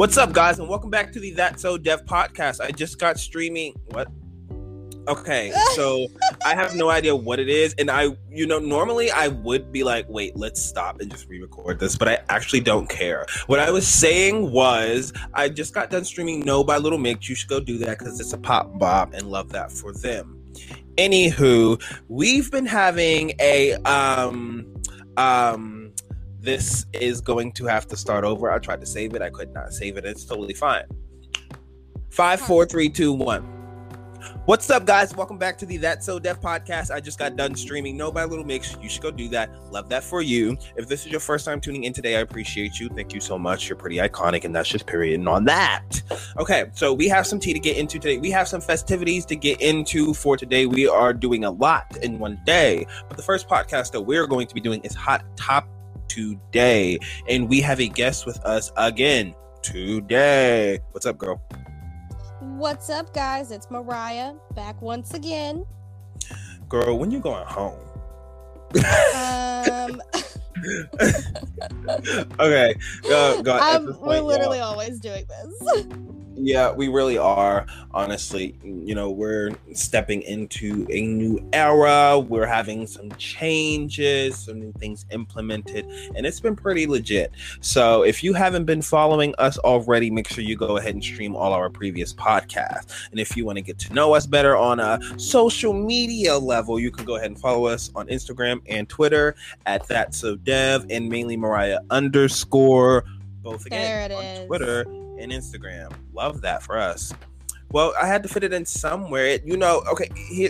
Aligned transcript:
What's 0.00 0.16
up, 0.16 0.32
guys, 0.32 0.58
and 0.58 0.66
welcome 0.66 0.88
back 0.88 1.12
to 1.12 1.20
the 1.20 1.32
That 1.32 1.60
So 1.60 1.76
Dev 1.76 2.06
podcast. 2.06 2.62
I 2.62 2.70
just 2.70 2.98
got 2.98 3.18
streaming. 3.18 3.74
What? 3.88 4.08
Okay, 5.06 5.52
so 5.74 6.06
I 6.42 6.54
have 6.54 6.74
no 6.74 6.88
idea 6.88 7.14
what 7.14 7.38
it 7.38 7.50
is, 7.50 7.74
and 7.74 7.90
I, 7.90 8.16
you 8.30 8.46
know, 8.46 8.58
normally 8.58 9.10
I 9.10 9.28
would 9.28 9.70
be 9.70 9.84
like, 9.84 10.08
wait, 10.08 10.34
let's 10.38 10.64
stop 10.64 11.02
and 11.02 11.10
just 11.10 11.28
re-record 11.28 11.80
this, 11.80 11.98
but 11.98 12.08
I 12.08 12.18
actually 12.30 12.60
don't 12.60 12.88
care. 12.88 13.26
What 13.46 13.60
I 13.60 13.70
was 13.70 13.86
saying 13.86 14.50
was, 14.50 15.12
I 15.34 15.50
just 15.50 15.74
got 15.74 15.90
done 15.90 16.06
streaming 16.06 16.40
No 16.46 16.64
by 16.64 16.78
Little 16.78 16.96
Mix. 16.98 17.28
You 17.28 17.34
should 17.34 17.50
go 17.50 17.60
do 17.60 17.76
that 17.76 17.98
because 17.98 18.18
it's 18.20 18.32
a 18.32 18.38
pop 18.38 18.78
bop, 18.78 19.12
and 19.12 19.30
love 19.30 19.50
that 19.50 19.70
for 19.70 19.92
them. 19.92 20.42
Anywho, 20.96 21.78
we've 22.08 22.50
been 22.50 22.64
having 22.64 23.34
a 23.38 23.74
um 23.84 24.66
um 25.18 25.79
this 26.40 26.86
is 26.94 27.20
going 27.20 27.52
to 27.52 27.66
have 27.66 27.86
to 27.88 27.96
start 27.96 28.24
over. 28.24 28.50
I 28.50 28.58
tried 28.58 28.80
to 28.80 28.86
save 28.86 29.14
it. 29.14 29.22
I 29.22 29.30
could 29.30 29.52
not 29.52 29.72
save 29.72 29.96
it. 29.96 30.04
It's 30.06 30.24
totally 30.24 30.54
fine. 30.54 30.84
Five, 32.08 32.40
four, 32.40 32.64
three, 32.64 32.88
two, 32.88 33.12
one. 33.12 33.42
What's 34.44 34.68
up, 34.68 34.84
guys? 34.84 35.14
Welcome 35.14 35.38
back 35.38 35.56
to 35.58 35.66
the 35.66 35.76
That 35.78 36.04
So 36.04 36.18
Dev 36.18 36.40
podcast. 36.40 36.90
I 36.90 37.00
just 37.00 37.18
got 37.18 37.36
done 37.36 37.54
streaming 37.54 37.96
No 37.96 38.10
by 38.10 38.24
Little 38.24 38.44
Mix. 38.44 38.76
You 38.82 38.88
should 38.88 39.02
go 39.02 39.10
do 39.10 39.28
that. 39.28 39.50
Love 39.70 39.88
that 39.90 40.02
for 40.02 40.20
you. 40.20 40.58
If 40.76 40.88
this 40.88 41.06
is 41.06 41.12
your 41.12 41.20
first 41.20 41.44
time 41.44 41.60
tuning 41.60 41.84
in 41.84 41.92
today, 41.92 42.16
I 42.16 42.20
appreciate 42.20 42.78
you. 42.78 42.88
Thank 42.88 43.14
you 43.14 43.20
so 43.20 43.38
much. 43.38 43.68
You're 43.68 43.76
pretty 43.76 43.96
iconic, 43.96 44.44
and 44.44 44.54
that's 44.54 44.68
just 44.68 44.86
period. 44.86 45.20
And 45.20 45.28
on 45.28 45.44
that, 45.46 46.02
okay, 46.38 46.70
so 46.74 46.92
we 46.92 47.08
have 47.08 47.26
some 47.26 47.38
tea 47.38 47.54
to 47.54 47.60
get 47.60 47.76
into 47.76 47.98
today. 47.98 48.18
We 48.18 48.30
have 48.30 48.48
some 48.48 48.60
festivities 48.60 49.24
to 49.26 49.36
get 49.36 49.60
into 49.60 50.12
for 50.12 50.36
today. 50.36 50.66
We 50.66 50.86
are 50.86 51.14
doing 51.14 51.44
a 51.44 51.50
lot 51.50 51.96
in 52.02 52.18
one 52.18 52.40
day. 52.44 52.86
But 53.08 53.16
the 53.16 53.22
first 53.22 53.48
podcast 53.48 53.92
that 53.92 54.02
we're 54.02 54.26
going 54.26 54.46
to 54.48 54.54
be 54.54 54.60
doing 54.60 54.80
is 54.82 54.94
Hot 54.94 55.24
Top 55.36 55.66
today. 56.10 56.98
And 57.28 57.48
we 57.48 57.60
have 57.60 57.80
a 57.80 57.86
guest 57.86 58.26
with 58.26 58.38
us 58.44 58.72
again 58.76 59.34
today. 59.62 60.80
What's 60.90 61.06
up, 61.06 61.16
girl? 61.16 61.40
What's 62.40 62.90
up, 62.90 63.14
guys? 63.14 63.52
It's 63.52 63.70
Mariah 63.70 64.34
back 64.54 64.82
once 64.82 65.14
again. 65.14 65.64
Girl, 66.68 66.98
when 66.98 67.10
you 67.10 67.20
going 67.20 67.46
home? 67.46 67.78
um, 69.14 70.02
okay, 72.40 72.74
go, 73.02 73.42
go, 73.42 73.98
we're 74.00 74.20
literally 74.20 74.58
yeah. 74.58 74.64
always 74.64 75.00
doing 75.00 75.24
this. 75.26 75.86
Yeah, 76.36 76.72
we 76.72 76.88
really 76.88 77.18
are. 77.18 77.66
Honestly, 77.92 78.56
you 78.62 78.94
know, 78.94 79.10
we're 79.10 79.50
stepping 79.72 80.22
into 80.22 80.86
a 80.90 81.02
new 81.02 81.46
era. 81.52 82.18
We're 82.18 82.46
having 82.46 82.86
some 82.86 83.10
changes, 83.12 84.38
some 84.38 84.60
new 84.60 84.72
things 84.72 85.04
implemented, 85.10 85.86
and 86.14 86.24
it's 86.24 86.40
been 86.40 86.56
pretty 86.56 86.86
legit. 86.86 87.32
So, 87.60 88.02
if 88.02 88.22
you 88.22 88.32
haven't 88.32 88.64
been 88.64 88.80
following 88.80 89.34
us 89.38 89.58
already, 89.58 90.10
make 90.10 90.28
sure 90.28 90.44
you 90.44 90.56
go 90.56 90.76
ahead 90.76 90.94
and 90.94 91.02
stream 91.02 91.34
all 91.34 91.52
our 91.52 91.68
previous 91.68 92.14
podcasts. 92.14 93.10
And 93.10 93.18
if 93.18 93.36
you 93.36 93.44
want 93.44 93.56
to 93.56 93.62
get 93.62 93.78
to 93.80 93.92
know 93.92 94.14
us 94.14 94.26
better 94.26 94.56
on 94.56 94.80
a 94.80 95.00
social 95.18 95.72
media 95.72 96.38
level, 96.38 96.78
you 96.78 96.90
can 96.90 97.04
go 97.04 97.16
ahead 97.16 97.30
and 97.30 97.38
follow 97.38 97.66
us 97.66 97.90
on 97.94 98.06
Instagram 98.06 98.60
and 98.66 98.88
Twitter 98.88 99.34
at 99.66 99.86
that 99.88 100.14
so 100.14 100.36
dev 100.36 100.86
and 100.90 101.08
mainly 101.08 101.36
Mariah 101.36 101.80
underscore 101.90 103.04
both 103.42 103.66
again 103.66 104.12
on 104.12 104.22
is. 104.22 104.46
Twitter 104.46 104.84
and 105.20 105.32
Instagram. 105.32 105.92
Love 106.12 106.40
that 106.42 106.62
for 106.62 106.78
us. 106.78 107.12
Well, 107.72 107.94
I 108.00 108.06
had 108.06 108.24
to 108.24 108.28
fit 108.28 108.42
it 108.42 108.52
in 108.52 108.66
somewhere. 108.66 109.26
It, 109.26 109.46
you 109.46 109.56
know, 109.56 109.82
okay, 109.92 110.08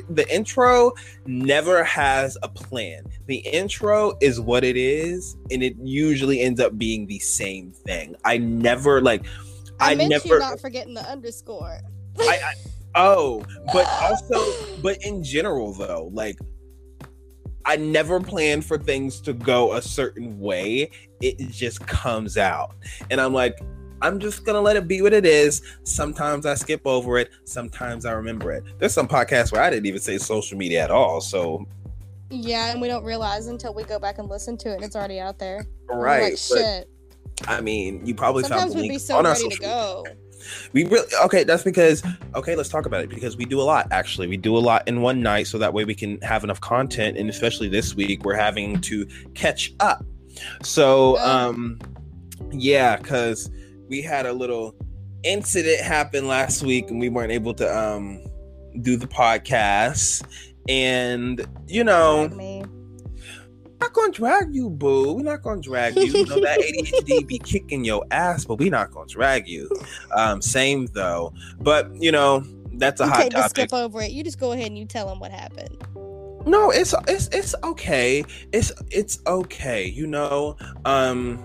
the 0.09 0.27
intro 0.31 0.93
never 1.27 1.85
has 1.85 2.39
a 2.43 2.49
plan. 2.49 3.05
The 3.27 3.37
intro 3.37 4.17
is 4.23 4.41
what 4.41 4.65
it 4.65 4.77
is, 4.77 5.37
and 5.51 5.63
it 5.63 5.77
usually 5.83 6.41
ends 6.41 6.61
up 6.61 6.79
being 6.79 7.07
the 7.07 7.19
same 7.19 7.73
thing. 7.73 8.15
I 8.25 8.39
never 8.39 9.03
like. 9.03 9.27
I, 9.81 9.93
I 9.93 9.95
never 9.95 10.29
you 10.29 10.39
not 10.39 10.61
forgetting 10.61 10.95
the 10.95 11.03
underscore. 11.03 11.81
I, 12.21 12.39
I 12.43 12.55
oh, 12.95 13.45
but 13.73 13.87
also, 14.01 14.79
but 14.83 15.03
in 15.05 15.23
general 15.23 15.75
though, 15.75 16.11
like 16.13 16.39
I 17.65 17.77
never 17.77 18.21
plan 18.21 18.63
for 18.63 18.79
things 18.79 19.21
to 19.23 19.33
go 19.33 19.75
a 19.75 19.83
certain 19.83 20.41
way. 20.41 20.91
It 21.21 21.39
just 21.51 21.87
comes 21.87 22.37
out. 22.37 22.75
And 23.11 23.21
I'm 23.21 23.35
like, 23.35 23.61
I'm 24.03 24.19
just 24.19 24.45
gonna 24.45 24.61
let 24.61 24.77
it 24.77 24.89
be 24.89 25.03
what 25.03 25.13
it 25.13 25.27
is. 25.27 25.63
Sometimes 25.85 26.47
I 26.47 26.55
skip 26.55 26.83
over 26.87 27.19
it, 27.19 27.31
sometimes 27.45 28.05
I 28.05 28.13
remember 28.13 28.53
it. 28.53 28.65
There's 28.79 28.93
some 28.93 29.09
podcasts 29.09 29.53
where 29.53 29.63
I 29.63 29.71
didn't 29.71 29.87
even 29.87 30.01
say 30.01 30.19
social 30.19 30.57
media 30.57 30.83
at 30.85 30.91
all. 30.91 31.21
So 31.21 31.67
Yeah, 32.31 32.71
and 32.71 32.81
we 32.81 32.89
don't 32.89 33.05
realize 33.05 33.47
until 33.47 33.75
we 33.75 33.83
go 33.85 33.99
back 33.99 34.19
and 34.19 34.29
listen 34.29 34.57
to 34.59 34.71
it 34.71 34.77
and 34.77 34.85
it's 34.85 34.97
already 34.97 35.21
out 35.21 35.39
there. 35.39 35.67
Right. 35.89 36.33
Like, 36.33 36.39
shit. 36.39 36.89
I 37.49 37.61
mean, 37.61 38.05
you 38.05 38.15
probably 38.15 38.43
Sometimes 38.43 38.75
found 38.75 38.85
the 38.85 38.89
link 38.89 39.01
so 39.01 39.19
on 39.19 39.27
our 39.27 39.35
social 39.35 39.51
to 39.51 39.59
go. 39.59 40.03
Media. 40.05 40.17
We 40.73 40.85
really 40.85 41.09
okay. 41.25 41.45
That's 41.45 41.63
because 41.63 42.03
okay. 42.35 42.57
Let's 42.57 42.69
talk 42.69 42.87
about 42.87 43.03
it 43.03 43.11
because 43.11 43.37
we 43.37 43.45
do 43.45 43.61
a 43.61 43.63
lot. 43.63 43.89
Actually, 43.91 44.27
we 44.27 44.37
do 44.37 44.57
a 44.57 44.59
lot 44.59 44.87
in 44.89 45.03
one 45.03 45.23
night, 45.23 45.47
so 45.47 45.59
that 45.59 45.75
way 45.75 45.85
we 45.85 45.95
can 45.95 46.21
have 46.23 46.45
enough 46.45 46.61
content. 46.61 47.19
And 47.19 47.29
especially 47.29 47.69
this 47.69 47.95
week, 47.95 48.25
we're 48.25 48.37
having 48.37 48.81
to 48.83 49.07
catch 49.35 49.75
up. 49.81 50.05
So, 50.63 51.19
um, 51.19 51.79
yeah, 52.51 52.97
because 52.97 53.51
we 53.91 54.01
had 54.01 54.25
a 54.25 54.33
little 54.33 54.75
incident 55.25 55.81
happen 55.81 56.27
last 56.27 56.63
week 56.63 56.89
and 56.91 56.99
we 56.99 57.11
weren't 57.11 57.33
able 57.33 57.53
to 57.53 57.79
um 57.79 58.25
do 58.81 58.97
the 58.97 59.07
podcast 59.07 60.25
and 60.69 61.47
you 61.67 61.85
know 61.85 62.27
not 63.81 63.95
gonna 63.95 64.13
drag 64.13 64.55
you, 64.55 64.69
boo. 64.69 65.15
We're 65.15 65.23
not 65.23 65.41
gonna 65.41 65.63
drag 65.63 65.97
you. 65.97 66.03
You 66.03 66.27
know 66.27 66.41
that 66.41 66.61
ADHD 67.05 67.27
be 67.27 67.39
kicking 67.39 67.83
your 67.83 68.05
ass, 68.11 68.45
but 68.45 68.59
we're 68.59 68.71
not 68.71 68.91
gonna 68.91 69.07
drag 69.07 69.49
you. 69.49 69.71
Um, 70.15 70.43
same 70.43 70.87
though. 70.93 71.33
But 71.61 71.91
you 71.95 72.13
know, 72.13 72.45
that's 72.75 73.01
a 73.01 73.05
you 73.05 73.11
hot 73.11 73.17
topic. 73.17 73.33
Just 73.33 73.51
skip 73.51 73.73
over 73.73 74.03
it. 74.03 74.11
You 74.11 74.23
just 74.23 74.39
go 74.39 74.53
ahead 74.53 74.67
and 74.67 74.77
you 74.77 74.85
tell 74.85 75.07
them 75.07 75.19
what 75.19 75.31
happened. 75.31 75.77
No, 76.47 76.71
it's 76.71 76.95
it's 77.09 77.29
it's 77.29 77.55
okay. 77.65 78.23
It's 78.53 78.71
it's 78.91 79.19
okay. 79.27 79.87
You 79.87 80.07
know, 80.07 80.59
um, 80.85 81.43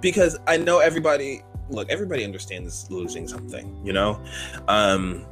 because 0.00 0.38
I 0.46 0.56
know 0.56 0.78
everybody 0.78 1.42
look, 1.70 1.90
everybody 1.90 2.24
understands 2.24 2.90
losing 2.90 3.26
something, 3.26 3.80
you 3.84 3.92
know? 3.92 4.22
Um, 4.68 5.26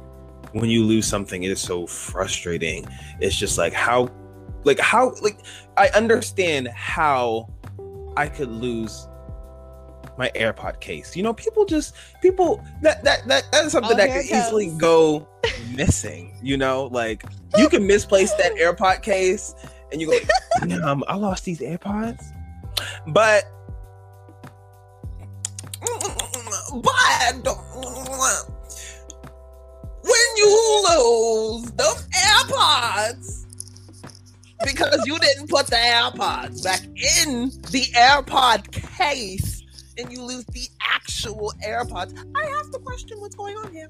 when 0.51 0.69
you 0.69 0.85
lose 0.85 1.07
something, 1.07 1.43
it 1.43 1.51
is 1.51 1.59
so 1.59 1.87
frustrating. 1.87 2.85
It's 3.19 3.35
just 3.35 3.57
like 3.57 3.73
how 3.73 4.09
like 4.63 4.79
how 4.79 5.13
like 5.21 5.39
I 5.77 5.89
understand 5.89 6.67
how 6.69 7.49
I 8.15 8.27
could 8.27 8.49
lose 8.49 9.07
my 10.17 10.31
AirPod 10.35 10.79
case. 10.79 11.15
You 11.15 11.23
know, 11.23 11.33
people 11.33 11.65
just 11.65 11.95
people 12.21 12.63
that 12.81 13.03
that 13.03 13.27
that 13.27 13.45
that's 13.51 13.71
something 13.71 13.93
oh, 13.93 13.97
that 13.97 14.11
could 14.11 14.25
easily 14.25 14.67
go 14.77 15.27
missing. 15.75 16.37
You 16.41 16.57
know, 16.57 16.85
like 16.91 17.23
you 17.57 17.67
can 17.69 17.87
misplace 17.87 18.31
that 18.35 18.53
AirPod 18.61 19.01
case 19.01 19.55
and 19.91 20.01
you 20.01 20.07
go, 20.07 20.83
um, 20.83 21.03
I 21.07 21.15
lost 21.15 21.45
these 21.45 21.59
AirPods. 21.59 22.23
But 23.07 23.45
when 30.03 30.37
you 30.37 30.83
lose 30.89 31.71
the 31.71 32.05
AirPods 32.15 33.45
because 34.65 35.05
you 35.05 35.17
didn't 35.19 35.49
put 35.49 35.67
the 35.67 35.75
AirPods 35.75 36.63
back 36.63 36.83
in 36.83 37.49
the 37.71 37.85
AirPod 37.95 38.71
case 38.71 39.63
and 39.97 40.11
you 40.11 40.23
lose 40.23 40.45
the 40.47 40.67
actual 40.81 41.53
AirPods, 41.65 42.17
I 42.35 42.45
have 42.45 42.71
to 42.71 42.79
question 42.79 43.19
what's 43.19 43.35
going 43.35 43.55
on 43.57 43.71
here. 43.73 43.89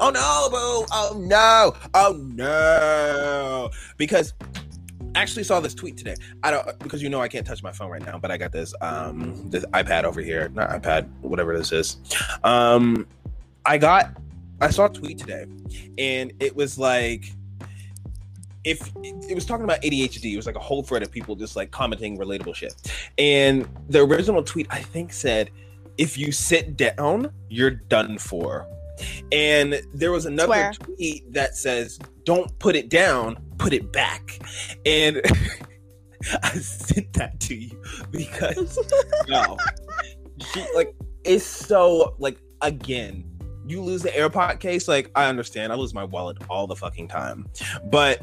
Oh 0.00 0.10
no, 0.10 0.48
boo! 0.50 0.86
Oh 0.92 1.16
no! 1.18 1.74
Oh 1.94 2.18
no! 2.34 3.70
Because 3.96 4.32
actually 5.14 5.44
saw 5.44 5.60
this 5.60 5.74
tweet 5.74 5.96
today. 5.96 6.14
I 6.42 6.50
don't 6.50 6.78
because 6.78 7.02
you 7.02 7.08
know 7.08 7.20
I 7.20 7.28
can't 7.28 7.46
touch 7.46 7.62
my 7.62 7.72
phone 7.72 7.90
right 7.90 8.04
now, 8.04 8.18
but 8.18 8.30
I 8.30 8.36
got 8.36 8.52
this 8.52 8.74
um 8.80 9.50
this 9.50 9.64
iPad 9.66 10.04
over 10.04 10.20
here, 10.20 10.48
not 10.50 10.70
iPad, 10.70 11.08
whatever 11.20 11.56
this 11.56 11.72
is. 11.72 11.96
Um, 12.44 13.06
I 13.64 13.78
got 13.78 14.16
I 14.60 14.70
saw 14.70 14.86
a 14.86 14.88
tweet 14.88 15.18
today, 15.18 15.46
and 15.98 16.32
it 16.40 16.54
was 16.54 16.78
like 16.78 17.32
if 18.64 18.90
it 19.04 19.34
was 19.34 19.46
talking 19.46 19.64
about 19.64 19.80
ADHD, 19.82 20.32
it 20.32 20.36
was 20.36 20.46
like 20.46 20.56
a 20.56 20.60
whole 20.60 20.82
thread 20.82 21.02
of 21.02 21.10
people 21.10 21.34
just 21.34 21.56
like 21.56 21.70
commenting 21.70 22.18
relatable 22.18 22.54
shit. 22.54 22.74
And 23.16 23.68
the 23.88 24.00
original 24.00 24.42
tweet 24.42 24.66
I 24.70 24.82
think 24.82 25.12
said, 25.12 25.50
"If 25.96 26.18
you 26.18 26.30
sit 26.32 26.76
down, 26.76 27.32
you're 27.48 27.70
done 27.70 28.18
for." 28.18 28.66
And 29.32 29.80
there 29.94 30.12
was 30.12 30.26
another 30.26 30.46
Swear. 30.52 30.72
tweet 30.72 31.32
that 31.32 31.56
says, 31.56 31.98
"Don't 32.24 32.56
put 32.58 32.76
it 32.76 32.90
down, 32.90 33.38
put 33.60 33.72
it 33.72 33.92
back." 33.92 34.40
And 34.86 35.20
I 36.42 36.50
sent 36.58 37.12
that 37.14 37.38
to 37.40 37.54
you 37.54 37.82
because 38.10 38.78
no, 39.28 39.56
she, 40.52 40.64
like 40.74 40.94
it's 41.24 41.44
so 41.44 42.14
like 42.18 42.38
again. 42.62 43.24
You 43.66 43.82
lose 43.82 44.02
the 44.02 44.08
AirPod 44.08 44.58
case, 44.58 44.88
like 44.88 45.12
I 45.14 45.26
understand. 45.26 45.72
I 45.72 45.76
lose 45.76 45.94
my 45.94 46.02
wallet 46.02 46.38
all 46.48 46.66
the 46.66 46.74
fucking 46.74 47.06
time, 47.06 47.46
but 47.84 48.20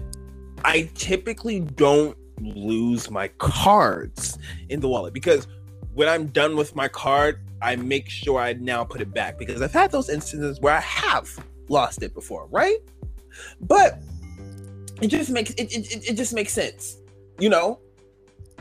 I 0.66 0.90
typically 0.94 1.62
don't 1.62 2.18
lose 2.42 3.10
my 3.10 3.30
cards 3.38 4.38
in 4.68 4.82
the 4.82 4.90
wallet 4.90 5.14
because 5.14 5.48
when 5.94 6.10
I'm 6.10 6.28
done 6.28 6.56
with 6.56 6.76
my 6.76 6.88
card, 6.88 7.40
I 7.62 7.76
make 7.76 8.10
sure 8.10 8.40
I 8.40 8.54
now 8.54 8.84
put 8.84 9.02
it 9.02 9.14
back 9.14 9.38
because 9.38 9.62
I've 9.62 9.74
had 9.74 9.92
those 9.92 10.10
instances 10.10 10.60
where 10.60 10.76
I 10.76 10.82
have 10.82 11.30
lost 11.70 12.04
it 12.04 12.14
before, 12.14 12.48
right? 12.48 12.78
But 13.62 14.02
it 15.02 15.08
just 15.08 15.30
makes 15.30 15.52
it, 15.52 15.72
it, 15.74 16.10
it 16.10 16.14
just 16.14 16.34
makes 16.34 16.54
sense, 16.54 16.98
you 17.40 17.50
know, 17.50 17.80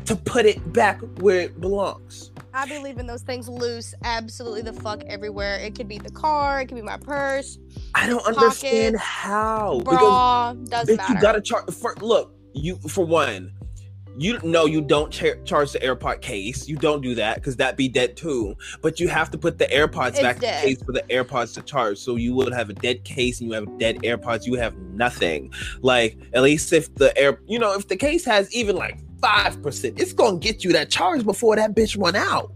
to 0.04 0.16
put 0.16 0.46
it 0.46 0.72
back 0.72 1.00
where 1.20 1.40
it 1.40 1.60
belongs. 1.60 2.30
I 2.54 2.66
be 2.66 2.78
leaving 2.78 3.06
those 3.06 3.22
things 3.22 3.48
loose 3.48 3.94
absolutely 4.02 4.62
the 4.62 4.72
fuck 4.72 5.04
everywhere. 5.04 5.58
It 5.58 5.74
could 5.74 5.88
be 5.88 5.98
the 5.98 6.10
car, 6.10 6.60
it 6.60 6.66
could 6.66 6.76
be 6.76 6.82
my 6.82 6.96
purse. 6.96 7.58
I 7.94 8.06
don't 8.06 8.24
understand 8.26 8.96
how. 8.96 9.80
Bra, 9.80 10.54
doesn't 10.54 10.96
matter. 10.96 11.12
You 11.12 11.20
gotta 11.20 11.40
charge 11.40 11.72
for 11.74 11.94
look, 12.00 12.34
you 12.54 12.76
for 12.88 13.04
one, 13.04 13.52
you 14.18 14.38
know 14.42 14.66
you 14.66 14.80
don't 14.80 15.12
char- 15.12 15.36
charge 15.44 15.72
the 15.72 15.78
AirPod 15.80 16.20
case. 16.20 16.68
You 16.68 16.76
don't 16.76 17.02
do 17.02 17.14
that 17.16 17.36
because 17.36 17.56
that'd 17.56 17.76
be 17.76 17.88
dead 17.88 18.16
too. 18.16 18.54
But 18.82 18.98
you 18.98 19.08
have 19.08 19.30
to 19.32 19.38
put 19.38 19.58
the 19.58 19.66
AirPods 19.66 20.10
It's 20.10 20.20
back 20.20 20.36
in 20.36 20.40
the 20.40 20.46
case 20.46 20.82
for 20.82 20.92
the 20.92 21.02
AirPods 21.10 21.54
to 21.54 21.62
charge. 21.62 21.98
So 21.98 22.16
you 22.16 22.34
would 22.34 22.52
have 22.52 22.70
a 22.70 22.74
dead 22.74 23.04
case 23.04 23.40
and 23.40 23.48
you 23.50 23.54
have 23.54 23.78
dead 23.78 23.96
AirPods. 23.98 24.46
You 24.46 24.54
have 24.54 24.76
nothing. 24.76 25.52
Like 25.80 26.18
at 26.32 26.42
least 26.42 26.72
if 26.72 26.94
the 26.94 27.16
air, 27.18 27.40
you 27.46 27.58
know, 27.58 27.74
if 27.74 27.88
the 27.88 27.96
case 27.96 28.24
has 28.24 28.52
even 28.54 28.76
like 28.76 28.98
five 29.20 29.60
percent, 29.62 30.00
it's 30.00 30.12
gonna 30.12 30.38
get 30.38 30.64
you 30.64 30.72
that 30.72 30.90
charge 30.90 31.24
before 31.24 31.56
that 31.56 31.74
bitch 31.74 32.00
run 32.00 32.16
out. 32.16 32.52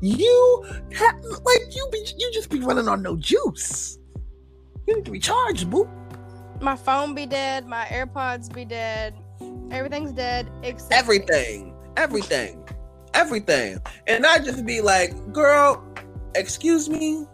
You 0.00 0.64
ha- 0.94 1.18
like 1.44 1.74
you 1.74 1.88
be 1.92 2.06
you 2.16 2.30
just 2.32 2.48
be 2.48 2.60
running 2.60 2.88
on 2.88 3.02
no 3.02 3.16
juice. 3.16 3.98
You 4.86 4.96
need 4.96 5.04
to 5.04 5.10
recharge, 5.12 5.68
boo. 5.68 5.88
my 6.60 6.74
phone 6.76 7.14
be 7.14 7.26
dead, 7.26 7.66
my 7.66 7.84
AirPods 7.86 8.52
be 8.52 8.64
dead. 8.64 9.14
Everything's 9.70 10.12
dead 10.12 10.50
except 10.62 10.92
everything, 10.92 11.74
everything, 11.96 12.64
everything. 13.14 13.78
And 14.06 14.26
I 14.26 14.38
just 14.38 14.66
be 14.66 14.80
like, 14.80 15.32
girl, 15.32 15.84
excuse 16.34 16.88
me, 16.88 17.26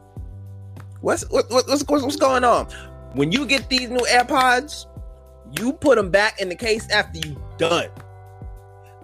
what's 1.01 1.29
what, 1.31 1.51
what, 1.51 1.67
what's 1.67 1.85
what's 1.85 2.17
going 2.17 2.45
on? 2.45 2.67
When 3.15 3.33
you 3.33 3.47
get 3.47 3.69
these 3.69 3.89
new 3.89 4.05
AirPods, 4.11 4.87
you 5.59 5.73
put 5.73 5.97
them 5.97 6.11
back 6.11 6.41
in 6.41 6.49
the 6.49 6.55
case 6.55 6.89
after 6.91 7.27
you 7.27 7.41
done. 7.57 7.89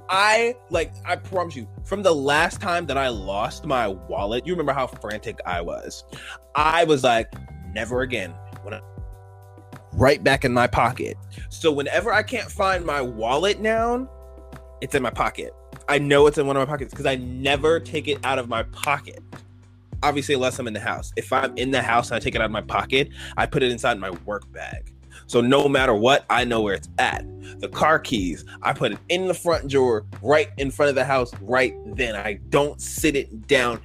I 0.08 0.54
like 0.68 0.92
I 1.06 1.16
promise 1.16 1.56
you, 1.56 1.66
from 1.84 2.02
the 2.02 2.14
last 2.14 2.60
time 2.60 2.84
that 2.86 2.98
I 2.98 3.08
lost 3.08 3.64
my 3.64 3.88
wallet, 3.88 4.46
you 4.46 4.52
remember 4.52 4.74
how 4.74 4.86
frantic 4.86 5.40
I 5.46 5.62
was. 5.62 6.04
I 6.54 6.84
was 6.84 7.02
like, 7.02 7.32
never 7.72 8.02
again. 8.02 8.34
When 8.62 8.74
I 8.74 8.80
right 9.92 10.22
back 10.22 10.44
in 10.44 10.52
my 10.52 10.66
pocket. 10.66 11.16
So 11.48 11.72
whenever 11.72 12.12
I 12.12 12.22
can't 12.22 12.50
find 12.50 12.84
my 12.84 13.00
wallet 13.00 13.60
now, 13.60 14.08
it's 14.80 14.94
in 14.94 15.02
my 15.02 15.10
pocket. 15.10 15.54
I 15.88 15.98
know 15.98 16.26
it's 16.26 16.38
in 16.38 16.46
one 16.46 16.56
of 16.56 16.60
my 16.66 16.72
pockets 16.72 16.90
because 16.90 17.06
I 17.06 17.16
never 17.16 17.80
take 17.80 18.08
it 18.08 18.18
out 18.24 18.38
of 18.38 18.48
my 18.48 18.62
pocket. 18.64 19.22
Obviously, 20.02 20.34
unless 20.34 20.58
I'm 20.58 20.66
in 20.66 20.74
the 20.74 20.80
house. 20.80 21.12
If 21.16 21.32
I'm 21.32 21.56
in 21.56 21.70
the 21.70 21.82
house 21.82 22.10
and 22.10 22.16
I 22.16 22.18
take 22.18 22.34
it 22.34 22.40
out 22.40 22.46
of 22.46 22.50
my 22.50 22.62
pocket, 22.62 23.10
I 23.36 23.46
put 23.46 23.62
it 23.62 23.70
inside 23.70 23.98
my 23.98 24.10
work 24.10 24.50
bag. 24.52 24.92
So 25.26 25.40
no 25.40 25.68
matter 25.68 25.94
what, 25.94 26.24
I 26.28 26.44
know 26.44 26.60
where 26.60 26.74
it's 26.74 26.88
at. 26.98 27.24
The 27.60 27.68
car 27.68 27.98
keys, 27.98 28.44
I 28.62 28.72
put 28.72 28.92
it 28.92 28.98
in 29.08 29.28
the 29.28 29.34
front 29.34 29.68
drawer, 29.68 30.04
right 30.20 30.48
in 30.58 30.70
front 30.70 30.88
of 30.88 30.94
the 30.94 31.04
house, 31.04 31.32
right 31.40 31.74
then. 31.94 32.16
I 32.16 32.34
don't 32.48 32.80
sit 32.80 33.14
it 33.14 33.46
down 33.46 33.80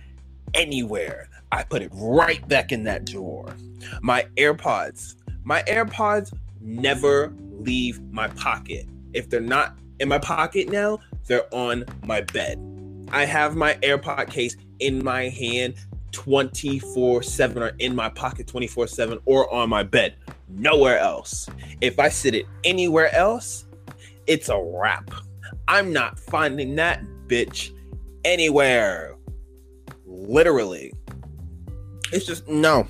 anywhere. 0.54 1.30
I 1.51 1.63
put 1.63 1.81
it 1.81 1.92
right 1.94 2.45
back 2.48 2.71
in 2.71 2.83
that 2.86 3.06
drawer. 3.06 3.56
My 4.01 4.25
AirPods, 4.36 5.15
my 5.47 5.63
AirPods 5.63 6.33
never 6.59 7.33
leave 7.39 8.01
my 8.11 8.27
pocket. 8.27 8.85
If 9.13 9.29
they're 9.29 9.39
not 9.39 9.77
in 10.01 10.09
my 10.09 10.19
pocket 10.19 10.67
now, 10.67 10.99
they're 11.25 11.47
on 11.55 11.85
my 12.03 12.19
bed. 12.19 12.59
I 13.13 13.23
have 13.23 13.55
my 13.55 13.75
AirPod 13.75 14.29
case 14.29 14.57
in 14.79 15.01
my 15.01 15.29
hand 15.29 15.75
24 16.11 17.23
7 17.23 17.63
or 17.63 17.71
in 17.79 17.95
my 17.95 18.09
pocket 18.09 18.45
24 18.47 18.88
7 18.88 19.19
or 19.23 19.49
on 19.53 19.69
my 19.69 19.83
bed. 19.83 20.17
Nowhere 20.49 20.99
else. 20.99 21.47
If 21.79 21.97
I 21.97 22.09
sit 22.09 22.35
it 22.35 22.45
anywhere 22.65 23.15
else, 23.15 23.67
it's 24.27 24.49
a 24.49 24.61
wrap. 24.61 25.09
I'm 25.69 25.94
not 25.94 26.19
finding 26.19 26.75
that 26.75 27.01
bitch 27.27 27.71
anywhere. 28.25 29.15
Literally. 30.05 30.91
It's 32.11 32.25
just 32.25 32.49
no. 32.49 32.85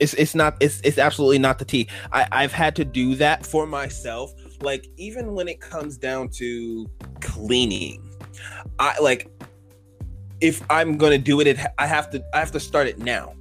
It's 0.00 0.14
it's 0.14 0.34
not 0.34 0.56
it's 0.60 0.80
it's 0.82 0.98
absolutely 0.98 1.38
not 1.38 1.58
the 1.58 1.64
tea. 1.64 1.88
I, 2.12 2.26
I've 2.32 2.52
had 2.52 2.74
to 2.76 2.84
do 2.84 3.14
that 3.16 3.44
for 3.44 3.66
myself. 3.66 4.32
Like 4.62 4.88
even 4.96 5.34
when 5.34 5.46
it 5.48 5.60
comes 5.60 5.96
down 5.96 6.28
to 6.30 6.86
cleaning, 7.20 8.10
I 8.78 8.98
like 9.00 9.30
if 10.40 10.62
I'm 10.70 10.96
gonna 10.96 11.18
do 11.18 11.40
it, 11.40 11.46
it 11.46 11.58
I 11.78 11.86
have 11.86 12.10
to 12.10 12.24
I 12.34 12.38
have 12.38 12.52
to 12.52 12.60
start 12.60 12.86
it 12.86 12.98
now. 12.98 13.34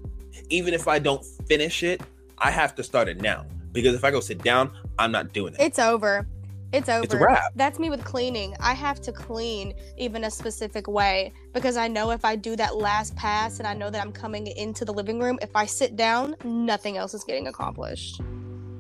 Even 0.50 0.74
if 0.74 0.88
I 0.88 1.00
don't 1.00 1.24
finish 1.48 1.84
it, 1.84 2.02
I 2.38 2.52
have 2.52 2.76
to 2.76 2.84
start 2.84 3.08
it 3.08 3.22
now. 3.22 3.46
Because 3.72 3.96
if 3.96 4.04
I 4.04 4.12
go 4.12 4.20
sit 4.20 4.44
down, 4.44 4.72
I'm 4.98 5.12
not 5.12 5.32
doing 5.32 5.54
it. 5.54 5.60
It's 5.60 5.80
over. 5.80 6.28
It's 6.72 6.88
over. 6.88 7.04
It's 7.04 7.14
a 7.14 7.18
wrap. 7.18 7.52
That's 7.56 7.80
me 7.80 7.90
with 7.90 8.04
cleaning. 8.04 8.56
I 8.60 8.74
have 8.74 9.02
to 9.02 9.12
clean 9.12 9.74
even 9.98 10.24
a 10.24 10.32
specific 10.32 10.88
way 10.88 11.34
because 11.54 11.78
I 11.78 11.88
know 11.88 12.12
if 12.12 12.24
I 12.24 12.36
do 12.36 12.56
that 12.58 12.76
last 12.76 13.16
pass 13.16 13.58
and 13.58 13.68
I 13.68 13.74
know 13.74 13.90
that 13.90 14.00
I'm 14.00 14.12
coming 14.12 14.48
into 14.48 14.86
the 14.86 14.94
living 14.94 15.20
room, 15.20 15.40
if 15.42 15.56
I 15.56 15.66
sit 15.66 15.96
down, 15.96 16.36
nothing 16.44 16.98
else 16.98 17.14
is 17.14 17.24
getting 17.24 17.48
accomplished. 17.48 18.22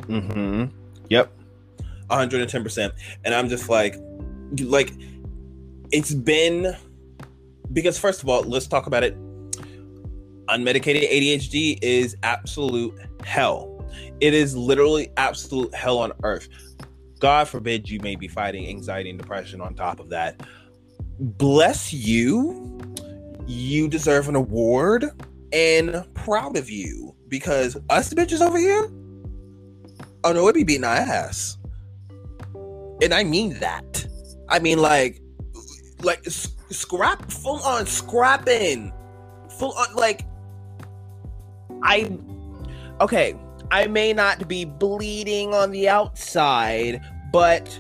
Mm-hmm. 0.08 0.66
Yep. 1.10 1.32
110%. 2.10 2.92
And 3.26 3.34
I'm 3.34 3.50
just 3.50 3.70
like, 3.70 3.96
like, 4.62 4.92
it's 5.92 6.14
been 6.14 6.76
because 7.74 7.98
first 7.98 8.22
of 8.22 8.30
all, 8.30 8.44
let's 8.44 8.68
talk 8.68 8.88
about 8.88 9.04
it. 9.04 9.18
Unmedicated 10.48 11.10
ADHD 11.10 11.80
is 11.82 12.16
absolute 12.24 12.96
hell. 13.24 13.86
It 14.20 14.34
is 14.34 14.56
literally 14.56 15.12
absolute 15.18 15.74
hell 15.74 16.00
on 16.00 16.12
earth. 16.24 16.48
God 17.20 17.48
forbid 17.48 17.90
you 17.90 18.00
may 18.00 18.16
be 18.16 18.28
fighting 18.28 18.68
anxiety 18.68 19.10
and 19.10 19.20
depression 19.20 19.62
on 19.62 19.76
top 19.76 20.00
of 20.00 20.10
that. 20.10 20.42
Bless 21.20 21.94
you. 21.94 22.80
You 23.46 23.88
deserve 23.88 24.30
an 24.30 24.36
award 24.36 25.06
and 25.52 26.06
proud 26.14 26.58
of 26.58 26.70
you 26.70 27.16
because 27.28 27.78
us 27.90 28.14
bitches 28.14 28.42
over 28.42 28.58
here, 28.58 28.90
oh 30.24 30.32
no, 30.34 30.48
it 30.48 30.56
be 30.56 30.64
beating 30.64 30.84
our 30.84 30.96
ass. 30.96 31.58
And 33.02 33.14
I 33.14 33.24
mean 33.24 33.60
that. 33.60 34.06
I 34.50 34.60
mean 34.60 34.80
like 34.80 35.22
like 36.02 36.24
scrap 36.26 37.30
full 37.32 37.62
on 37.64 37.86
scrapping. 37.86 38.94
Full 39.58 39.74
on 39.74 39.96
like 39.96 40.26
I 41.84 42.18
okay, 43.02 43.36
I 43.72 43.88
may 43.88 44.14
not 44.14 44.48
be 44.48 44.66
bleeding 44.66 45.54
on 45.54 45.72
the 45.72 45.88
outside, 45.90 47.02
but 47.32 47.80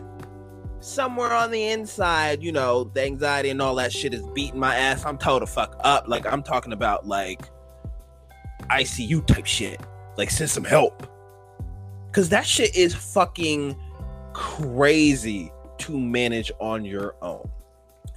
somewhere 0.81 1.33
on 1.33 1.51
the 1.51 1.67
inside, 1.67 2.43
you 2.43 2.51
know, 2.51 2.85
the 2.85 3.03
anxiety 3.03 3.49
and 3.49 3.61
all 3.61 3.75
that 3.75 3.91
shit 3.91 4.13
is 4.13 4.23
beating 4.33 4.59
my 4.59 4.75
ass. 4.75 5.05
I'm 5.05 5.17
told 5.17 5.41
to 5.41 5.47
fuck 5.47 5.75
up. 5.83 6.07
Like 6.07 6.25
I'm 6.25 6.43
talking 6.43 6.73
about 6.73 7.07
like 7.07 7.41
ICU 8.69 9.25
type 9.25 9.45
shit. 9.45 9.81
Like 10.17 10.29
send 10.29 10.49
some 10.49 10.63
help. 10.63 11.07
Cause 12.11 12.29
that 12.29 12.45
shit 12.45 12.75
is 12.75 12.93
fucking 12.93 13.75
crazy 14.33 15.51
to 15.79 15.99
manage 15.99 16.51
on 16.59 16.85
your 16.85 17.15
own. 17.21 17.49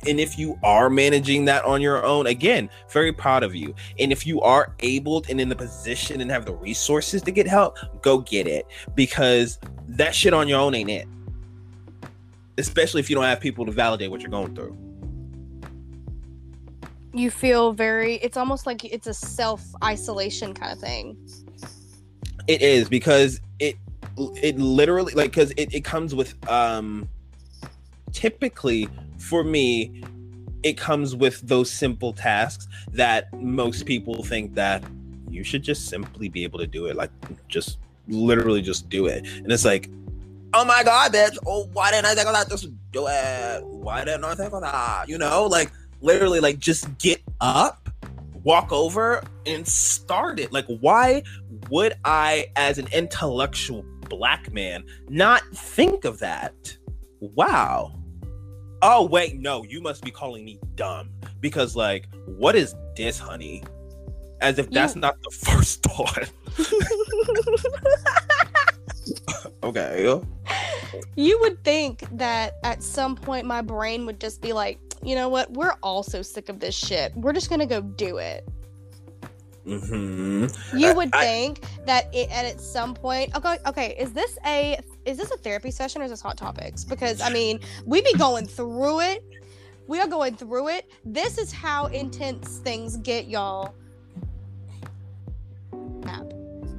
And 0.06 0.18
if 0.18 0.38
you 0.38 0.58
are 0.64 0.90
managing 0.90 1.44
that 1.44 1.64
on 1.64 1.80
your 1.80 2.04
own, 2.04 2.26
again, 2.26 2.68
very 2.90 3.12
proud 3.12 3.44
of 3.44 3.54
you. 3.54 3.74
And 3.98 4.10
if 4.10 4.26
you 4.26 4.40
are 4.40 4.74
able 4.80 5.24
and 5.28 5.40
in 5.40 5.48
the 5.48 5.54
position 5.54 6.20
and 6.20 6.30
have 6.30 6.44
the 6.44 6.54
resources 6.54 7.22
to 7.22 7.30
get 7.30 7.46
help, 7.46 7.78
go 8.02 8.18
get 8.18 8.46
it 8.48 8.66
because 8.96 9.60
that 9.88 10.14
shit 10.14 10.34
on 10.34 10.48
your 10.48 10.60
own 10.60 10.74
ain't 10.74 10.90
it. 10.90 11.06
Especially 12.58 13.00
if 13.00 13.08
you 13.08 13.14
don't 13.14 13.24
have 13.24 13.40
people 13.40 13.64
to 13.64 13.72
validate 13.72 14.10
what 14.10 14.20
you're 14.20 14.30
going 14.30 14.54
through. 14.54 14.76
You 17.14 17.30
feel 17.30 17.72
very, 17.72 18.16
it's 18.16 18.36
almost 18.36 18.66
like 18.66 18.84
it's 18.84 19.06
a 19.06 19.14
self 19.14 19.62
isolation 19.84 20.52
kind 20.52 20.72
of 20.72 20.78
thing. 20.78 21.16
It 22.48 22.60
is 22.60 22.88
because 22.88 23.40
it 23.60 23.76
it 24.18 24.58
literally 24.58 25.14
like 25.14 25.30
because 25.30 25.52
it, 25.52 25.72
it 25.72 25.84
comes 25.84 26.14
with 26.14 26.34
um 26.50 27.08
typically 28.12 28.88
for 29.18 29.44
me 29.44 30.02
it 30.62 30.76
comes 30.76 31.16
with 31.16 31.40
those 31.46 31.70
simple 31.70 32.12
tasks 32.12 32.68
that 32.92 33.32
most 33.40 33.84
people 33.84 34.22
think 34.22 34.54
that 34.54 34.82
you 35.28 35.42
should 35.42 35.62
just 35.62 35.88
simply 35.88 36.28
be 36.28 36.44
able 36.44 36.58
to 36.58 36.66
do 36.66 36.86
it 36.86 36.96
like 36.96 37.10
just 37.48 37.78
literally 38.08 38.62
just 38.62 38.88
do 38.88 39.06
it. 39.06 39.26
And 39.26 39.50
it's 39.50 39.64
like 39.64 39.88
oh 40.54 40.64
my 40.64 40.82
god 40.84 41.12
bitch. 41.12 41.36
Oh 41.46 41.68
why 41.72 41.90
didn't 41.90 42.06
i 42.06 42.14
think 42.14 42.26
of 42.26 42.34
that? 42.34 42.48
Just 42.48 42.68
do 42.92 43.06
it. 43.08 43.64
Why 43.64 44.04
didn't 44.04 44.24
i 44.24 44.34
think 44.34 44.52
of 44.52 44.62
that? 44.62 45.08
You 45.08 45.18
know 45.18 45.46
like 45.46 45.70
literally 46.00 46.40
like 46.40 46.58
just 46.58 46.98
get 46.98 47.22
up 47.40 47.88
walk 48.44 48.72
over 48.72 49.22
and 49.46 49.66
start 49.66 50.38
it. 50.38 50.52
Like 50.52 50.66
why 50.66 51.22
would 51.70 51.94
i 52.04 52.46
as 52.56 52.78
an 52.78 52.88
intellectual 52.92 53.84
black 54.08 54.52
man 54.52 54.84
not 55.08 55.42
think 55.54 56.04
of 56.04 56.18
that? 56.18 56.76
Wow 57.20 58.01
Oh 58.82 59.06
wait, 59.06 59.38
no, 59.38 59.62
you 59.62 59.80
must 59.80 60.02
be 60.04 60.10
calling 60.10 60.44
me 60.44 60.58
dumb 60.74 61.10
because 61.40 61.76
like, 61.76 62.06
what 62.26 62.56
is 62.56 62.74
this, 62.96 63.18
honey? 63.18 63.62
As 64.40 64.58
if 64.58 64.70
that's 64.70 64.94
You- 64.96 65.00
not 65.02 65.16
the 65.22 65.30
first 65.46 65.82
thought. 65.84 66.30
okay. 69.62 70.20
You 71.16 71.40
would 71.40 71.62
think 71.64 72.04
that 72.18 72.54
at 72.64 72.82
some 72.82 73.14
point 73.16 73.46
my 73.46 73.62
brain 73.62 74.04
would 74.06 74.20
just 74.20 74.40
be 74.42 74.52
like, 74.52 74.78
you 75.02 75.14
know 75.14 75.28
what? 75.28 75.52
We're 75.52 75.74
all 75.82 76.02
so 76.02 76.22
sick 76.22 76.48
of 76.48 76.58
this 76.60 76.74
shit. 76.74 77.14
We're 77.16 77.32
just 77.32 77.50
gonna 77.50 77.66
go 77.66 77.80
do 77.80 78.18
it. 78.18 78.46
Hmm 79.64 80.46
You 80.76 80.94
would 80.94 81.10
I- 81.14 81.24
think 81.24 81.64
that 81.86 82.12
it, 82.14 82.30
at 82.30 82.44
at 82.44 82.60
some 82.60 82.94
point. 82.94 83.34
Okay, 83.36 83.58
okay. 83.66 83.96
Is 83.98 84.12
this 84.12 84.36
a 84.46 84.78
is 85.04 85.16
this 85.18 85.30
a 85.30 85.36
therapy 85.36 85.70
session 85.70 86.00
or 86.02 86.04
is 86.04 86.10
this 86.10 86.20
hot 86.20 86.36
topics? 86.36 86.84
Because 86.84 87.20
I 87.20 87.30
mean, 87.30 87.60
we 87.86 88.00
be 88.02 88.12
going 88.14 88.46
through 88.46 89.00
it. 89.00 89.24
We 89.88 90.00
are 90.00 90.06
going 90.06 90.36
through 90.36 90.68
it. 90.68 90.90
This 91.04 91.38
is 91.38 91.52
how 91.52 91.86
intense 91.86 92.58
things 92.58 92.96
get, 92.98 93.26
y'all. 93.28 93.74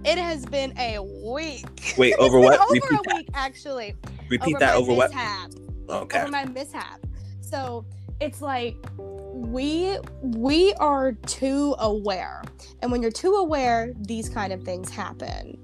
It 0.05 0.17
has 0.17 0.45
been 0.45 0.77
a 0.77 0.99
week. 1.01 1.93
Wait, 1.97 2.13
over 2.19 2.37
what? 2.39 2.59
Over 2.59 2.73
Repeat 2.73 2.91
a 2.91 3.01
that. 3.05 3.15
week, 3.15 3.29
actually. 3.33 3.95
Repeat 4.29 4.55
over 4.55 4.59
that 4.59 4.75
over 4.75 4.93
what? 4.93 5.11
mishap 5.11 5.51
Okay. 5.89 6.21
over 6.21 6.31
my 6.31 6.43
mishap. 6.45 6.99
So 7.39 7.85
it's 8.23 8.41
like 8.41 8.77
we 8.97 9.97
we 10.21 10.73
are 10.75 11.11
too 11.11 11.75
aware, 11.79 12.41
and 12.81 12.91
when 12.91 13.01
you're 13.01 13.11
too 13.11 13.33
aware, 13.33 13.93
these 13.99 14.29
kind 14.29 14.53
of 14.53 14.63
things 14.63 14.89
happen. 14.89 15.57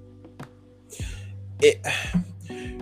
It, 1.61 1.79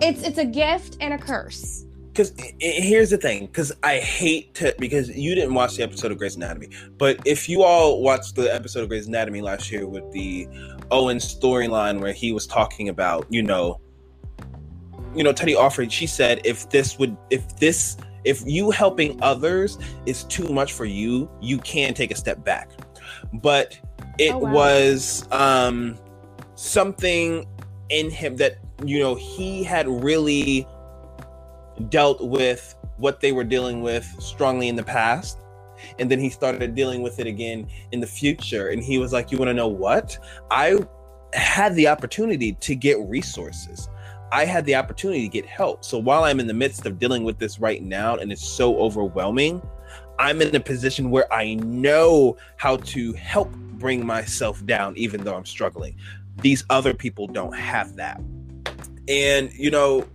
It's 0.00 0.22
it's 0.22 0.38
a 0.38 0.44
gift 0.44 0.96
and 1.00 1.14
a 1.14 1.18
curse. 1.18 1.84
because 2.06 2.32
here's 2.60 3.10
the 3.10 3.16
thing 3.16 3.46
because 3.46 3.70
i 3.82 3.98
hate 3.98 4.54
to 4.54 4.74
because 4.78 5.08
you 5.10 5.34
didn't 5.34 5.54
watch 5.54 5.76
the 5.76 5.82
episode 5.82 6.10
of 6.10 6.18
Grey's 6.18 6.36
Anatomy 6.36 6.68
but 6.98 7.20
if 7.24 7.48
you 7.48 7.62
all 7.62 8.02
watched 8.02 8.34
the 8.34 8.52
episode 8.52 8.82
of 8.82 8.88
Grey's 8.88 9.06
Anatomy 9.06 9.40
last 9.40 9.70
year 9.70 9.86
with 9.86 10.10
the 10.12 10.48
owen 10.90 11.18
storyline 11.18 12.00
where 12.00 12.12
he 12.12 12.32
was 12.32 12.46
talking 12.46 12.88
about 12.88 13.26
you 13.30 13.42
know 13.42 13.80
you 15.14 15.22
know 15.22 15.32
teddy 15.32 15.54
offered 15.54 15.92
she 15.92 16.06
said 16.06 16.40
if 16.44 16.68
this 16.70 16.98
would 16.98 17.16
if 17.30 17.56
this 17.58 17.96
if 18.24 18.42
you 18.46 18.70
helping 18.70 19.18
others 19.22 19.78
is 20.06 20.24
too 20.24 20.48
much 20.48 20.72
for 20.72 20.84
you 20.84 21.30
you 21.40 21.58
can 21.58 21.94
take 21.94 22.10
a 22.10 22.16
step 22.16 22.44
back. 22.44 22.70
But 23.34 23.78
it 24.18 24.32
Oh, 24.32 24.38
wow. 24.38 24.52
was 24.52 25.26
um 25.32 25.96
something 26.54 27.46
in 27.90 28.10
him 28.10 28.36
that 28.36 28.58
you 28.84 28.98
know 28.98 29.14
he 29.14 29.62
had 29.62 29.88
really 29.88 30.66
dealt 31.88 32.20
with 32.22 32.74
what 32.96 33.20
they 33.20 33.32
were 33.32 33.44
dealing 33.44 33.82
with 33.82 34.04
strongly 34.18 34.68
in 34.68 34.76
the 34.76 34.82
past. 34.82 35.38
And 36.00 36.10
then 36.10 36.18
he 36.18 36.28
started 36.28 36.74
dealing 36.74 37.02
with 37.02 37.20
it 37.20 37.26
again 37.28 37.68
in 37.92 38.00
the 38.00 38.06
future. 38.06 38.68
And 38.70 38.82
he 38.82 38.98
was 38.98 39.12
like 39.12 39.30
you 39.30 39.38
want 39.38 39.48
to 39.48 39.54
know 39.54 39.68
what? 39.68 40.18
I 40.50 40.78
had 41.34 41.74
the 41.76 41.86
opportunity 41.88 42.52
to 42.54 42.74
get 42.74 42.98
resources 43.00 43.88
i 44.32 44.44
had 44.44 44.64
the 44.64 44.74
opportunity 44.74 45.22
to 45.22 45.28
get 45.28 45.46
help. 45.46 45.84
So 45.84 45.98
while 45.98 46.24
i'm 46.24 46.40
in 46.40 46.46
the 46.46 46.54
midst 46.54 46.86
of 46.86 46.98
dealing 46.98 47.24
with 47.24 47.38
this 47.38 47.58
right 47.58 47.82
now 47.82 48.16
and 48.16 48.32
it's 48.32 48.46
so 48.46 48.78
overwhelming 48.78 49.62
i'm 50.18 50.42
in 50.42 50.54
a 50.54 50.60
position 50.60 51.10
where 51.10 51.32
i 51.32 51.54
know 51.54 52.36
how 52.56 52.76
to 52.78 53.12
help 53.14 53.50
bring 53.78 54.04
myself 54.04 54.64
down 54.66 54.96
even 54.96 55.22
though 55.24 55.34
i'm 55.34 55.46
struggling. 55.46 55.96
These 56.40 56.64
other 56.70 56.94
people 56.94 57.26
don't 57.26 57.54
have 57.54 57.96
that. 57.96 58.20
And 59.08 59.52
you 59.52 59.70
know 59.70 60.06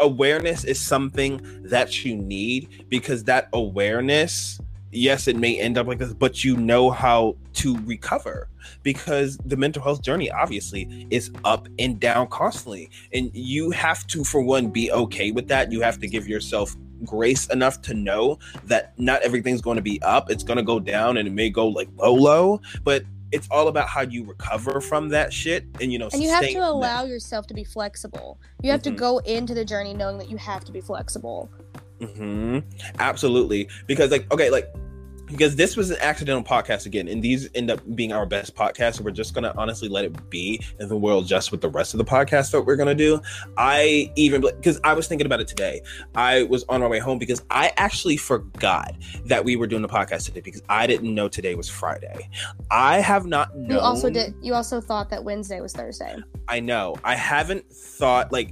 awareness 0.00 0.64
is 0.64 0.80
something 0.80 1.40
that 1.64 2.04
you 2.04 2.16
need 2.16 2.86
because 2.88 3.24
that 3.24 3.48
awareness 3.52 4.60
yes 4.94 5.26
it 5.28 5.36
may 5.36 5.58
end 5.60 5.76
up 5.78 5.86
like 5.86 5.98
this 5.98 6.12
but 6.14 6.44
you 6.44 6.56
know 6.56 6.90
how 6.90 7.36
to 7.52 7.76
recover 7.84 8.48
because 8.82 9.36
the 9.44 9.56
mental 9.56 9.82
health 9.82 10.02
journey 10.02 10.30
obviously 10.30 11.06
is 11.10 11.30
up 11.44 11.68
and 11.78 12.00
down 12.00 12.26
constantly 12.28 12.90
and 13.12 13.30
you 13.34 13.70
have 13.70 14.06
to 14.06 14.24
for 14.24 14.40
one 14.40 14.68
be 14.68 14.90
okay 14.92 15.30
with 15.30 15.48
that 15.48 15.70
you 15.72 15.80
have 15.80 15.98
to 15.98 16.06
give 16.06 16.26
yourself 16.28 16.74
grace 17.04 17.46
enough 17.48 17.82
to 17.82 17.92
know 17.92 18.38
that 18.64 18.98
not 18.98 19.20
everything's 19.22 19.60
going 19.60 19.76
to 19.76 19.82
be 19.82 20.00
up 20.02 20.30
it's 20.30 20.42
going 20.44 20.56
to 20.56 20.62
go 20.62 20.78
down 20.80 21.16
and 21.16 21.28
it 21.28 21.32
may 21.32 21.50
go 21.50 21.66
like 21.68 21.88
low 21.96 22.14
low 22.14 22.60
but 22.84 23.02
it's 23.32 23.48
all 23.50 23.66
about 23.66 23.88
how 23.88 24.00
you 24.02 24.22
recover 24.24 24.80
from 24.80 25.08
that 25.08 25.32
shit 25.32 25.64
and 25.80 25.92
you 25.92 25.98
know 25.98 26.08
And 26.12 26.22
you 26.22 26.28
have 26.30 26.46
to 26.46 26.54
that. 26.54 26.62
allow 26.62 27.04
yourself 27.04 27.48
to 27.48 27.54
be 27.54 27.64
flexible. 27.64 28.38
You 28.62 28.70
have 28.70 28.80
Mhm. 28.80 28.84
to 28.84 28.90
go 28.92 29.18
into 29.18 29.54
the 29.54 29.64
journey 29.64 29.92
knowing 29.92 30.18
that 30.18 30.30
you 30.30 30.36
have 30.36 30.64
to 30.66 30.70
be 30.72 30.80
flexible. 30.80 31.50
Hmm 32.06 32.58
Absolutely. 32.98 33.68
Because 33.86 34.10
like, 34.10 34.30
okay, 34.32 34.50
like 34.50 34.72
because 35.26 35.56
this 35.56 35.76
was 35.76 35.90
an 35.90 35.96
accidental 36.00 36.42
podcast 36.42 36.86
again, 36.86 37.08
and 37.08 37.22
these 37.22 37.48
end 37.54 37.70
up 37.70 37.80
being 37.94 38.12
our 38.12 38.26
best 38.26 38.54
podcast. 38.54 38.96
So 38.96 39.04
we're 39.04 39.10
just 39.10 39.34
gonna 39.34 39.54
honestly 39.56 39.88
let 39.88 40.04
it 40.04 40.30
be, 40.30 40.62
and 40.78 40.90
then 40.90 41.00
we'll 41.00 41.20
adjust 41.20 41.50
with 41.50 41.60
the 41.60 41.68
rest 41.68 41.94
of 41.94 41.98
the 41.98 42.04
podcast 42.04 42.50
that 42.52 42.62
we're 42.62 42.76
gonna 42.76 42.94
do. 42.94 43.20
I 43.56 44.12
even 44.16 44.40
because 44.40 44.80
I 44.84 44.92
was 44.94 45.08
thinking 45.08 45.26
about 45.26 45.40
it 45.40 45.48
today. 45.48 45.82
I 46.14 46.44
was 46.44 46.64
on 46.68 46.80
my 46.80 46.88
way 46.88 46.98
home 46.98 47.18
because 47.18 47.42
I 47.50 47.72
actually 47.76 48.16
forgot 48.16 48.94
that 49.26 49.44
we 49.44 49.56
were 49.56 49.66
doing 49.66 49.82
the 49.82 49.88
podcast 49.88 50.26
today 50.26 50.40
because 50.40 50.62
I 50.68 50.86
didn't 50.86 51.14
know 51.14 51.28
today 51.28 51.54
was 51.54 51.68
Friday. 51.68 52.28
I 52.70 53.00
have 53.00 53.26
not 53.26 53.56
known. 53.56 53.70
You 53.70 53.78
also 53.78 54.10
did. 54.10 54.34
You 54.42 54.54
also 54.54 54.80
thought 54.80 55.10
that 55.10 55.24
Wednesday 55.24 55.60
was 55.60 55.72
Thursday. 55.72 56.16
I 56.48 56.60
know. 56.60 56.96
I 57.04 57.16
haven't 57.16 57.70
thought 57.72 58.32
like 58.32 58.50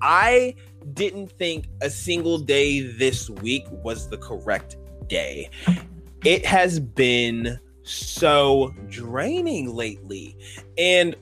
I 0.00 0.54
didn't 0.94 1.30
think 1.32 1.68
a 1.82 1.90
single 1.90 2.38
day 2.38 2.80
this 2.80 3.28
week 3.28 3.64
was 3.70 4.08
the 4.08 4.18
correct 4.18 4.76
day. 5.08 5.50
It 6.24 6.44
has 6.46 6.80
been 6.80 7.58
so 7.82 8.74
draining 8.88 9.74
lately. 9.74 10.36
And 10.76 11.16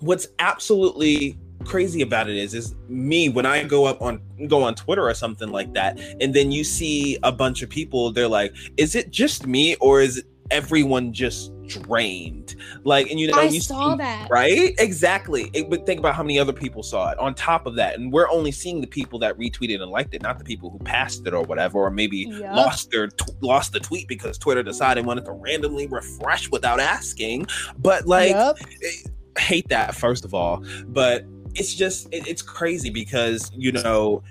what's 0.00 0.28
absolutely 0.38 1.38
crazy 1.64 2.00
about 2.00 2.28
it 2.28 2.36
is 2.36 2.54
is 2.54 2.74
me 2.88 3.28
when 3.28 3.44
I 3.44 3.62
go 3.64 3.84
up 3.84 4.00
on 4.00 4.22
go 4.46 4.62
on 4.62 4.74
Twitter 4.74 5.06
or 5.06 5.12
something 5.12 5.50
like 5.50 5.74
that 5.74 6.00
and 6.20 6.32
then 6.32 6.50
you 6.50 6.64
see 6.64 7.18
a 7.22 7.30
bunch 7.30 7.60
of 7.60 7.68
people 7.68 8.10
they're 8.10 8.28
like 8.28 8.54
is 8.78 8.94
it 8.94 9.10
just 9.10 9.46
me 9.46 9.76
or 9.76 10.00
is 10.00 10.24
everyone 10.50 11.12
just 11.12 11.52
drained 11.66 12.56
like 12.82 13.08
and 13.10 13.20
you 13.20 13.28
know 13.30 13.38
I 13.38 13.44
you 13.44 13.60
saw 13.60 13.92
see- 13.92 13.98
that. 13.98 14.28
Right? 14.30 14.74
Exactly. 14.78 15.50
It, 15.52 15.70
but 15.70 15.86
think 15.86 15.98
about 16.00 16.14
how 16.14 16.22
many 16.22 16.38
other 16.38 16.52
people 16.52 16.82
saw 16.82 17.10
it 17.10 17.18
on 17.18 17.34
top 17.34 17.66
of 17.66 17.76
that. 17.76 17.98
And 17.98 18.12
we're 18.12 18.28
only 18.28 18.50
seeing 18.50 18.80
the 18.80 18.86
people 18.86 19.18
that 19.20 19.38
retweeted 19.38 19.80
and 19.80 19.90
liked 19.90 20.14
it, 20.14 20.22
not 20.22 20.38
the 20.38 20.44
people 20.44 20.70
who 20.70 20.78
passed 20.80 21.26
it 21.26 21.34
or 21.34 21.42
whatever, 21.42 21.78
or 21.78 21.90
maybe 21.90 22.18
Yup. 22.28 22.56
lost 22.56 22.90
their 22.90 23.08
tw- 23.08 23.42
lost 23.42 23.72
the 23.72 23.80
tweet 23.80 24.08
because 24.08 24.38
Twitter 24.38 24.62
decided 24.62 25.06
wanted 25.06 25.24
to 25.26 25.32
randomly 25.32 25.86
refresh 25.86 26.50
without 26.50 26.80
asking. 26.80 27.46
But 27.78 28.06
like 28.06 28.30
Yup. 28.30 28.56
Eh, 28.82 29.08
hate 29.38 29.68
that 29.68 29.94
first 29.94 30.24
of 30.24 30.34
all. 30.34 30.64
But 30.86 31.24
it's 31.54 31.74
just 31.74 32.08
it, 32.12 32.26
it's 32.26 32.42
crazy 32.42 32.90
because 32.90 33.50
you 33.56 33.72
know 33.72 34.22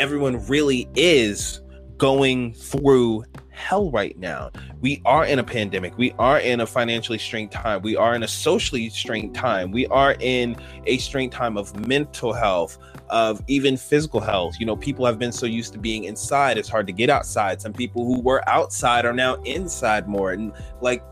everyone 0.00 0.44
really 0.46 0.88
is 0.94 1.60
going 1.96 2.52
through 2.54 3.24
hell 3.54 3.90
right 3.90 4.18
now. 4.18 4.50
We 4.80 5.00
are 5.04 5.24
in 5.24 5.38
a 5.38 5.44
pandemic. 5.44 5.96
We 5.96 6.12
are 6.18 6.40
in 6.40 6.60
a 6.60 6.66
financially 6.66 7.18
strained 7.18 7.52
time. 7.52 7.82
We 7.82 7.96
are 7.96 8.14
in 8.14 8.22
a 8.22 8.28
socially 8.28 8.90
strained 8.90 9.34
time. 9.34 9.70
We 9.70 9.86
are 9.86 10.16
in 10.20 10.56
a 10.86 10.98
strained 10.98 11.32
time 11.32 11.56
of 11.56 11.86
mental 11.86 12.32
health, 12.32 12.78
of 13.10 13.42
even 13.46 13.76
physical 13.76 14.20
health. 14.20 14.56
You 14.58 14.66
know, 14.66 14.76
people 14.76 15.06
have 15.06 15.18
been 15.18 15.32
so 15.32 15.46
used 15.46 15.72
to 15.74 15.78
being 15.78 16.04
inside, 16.04 16.58
it's 16.58 16.68
hard 16.68 16.86
to 16.88 16.92
get 16.92 17.10
outside. 17.10 17.60
Some 17.60 17.72
people 17.72 18.04
who 18.04 18.20
were 18.20 18.46
outside 18.48 19.06
are 19.06 19.12
now 19.12 19.36
inside 19.42 20.08
more. 20.08 20.32
And 20.32 20.52
like, 20.80 21.02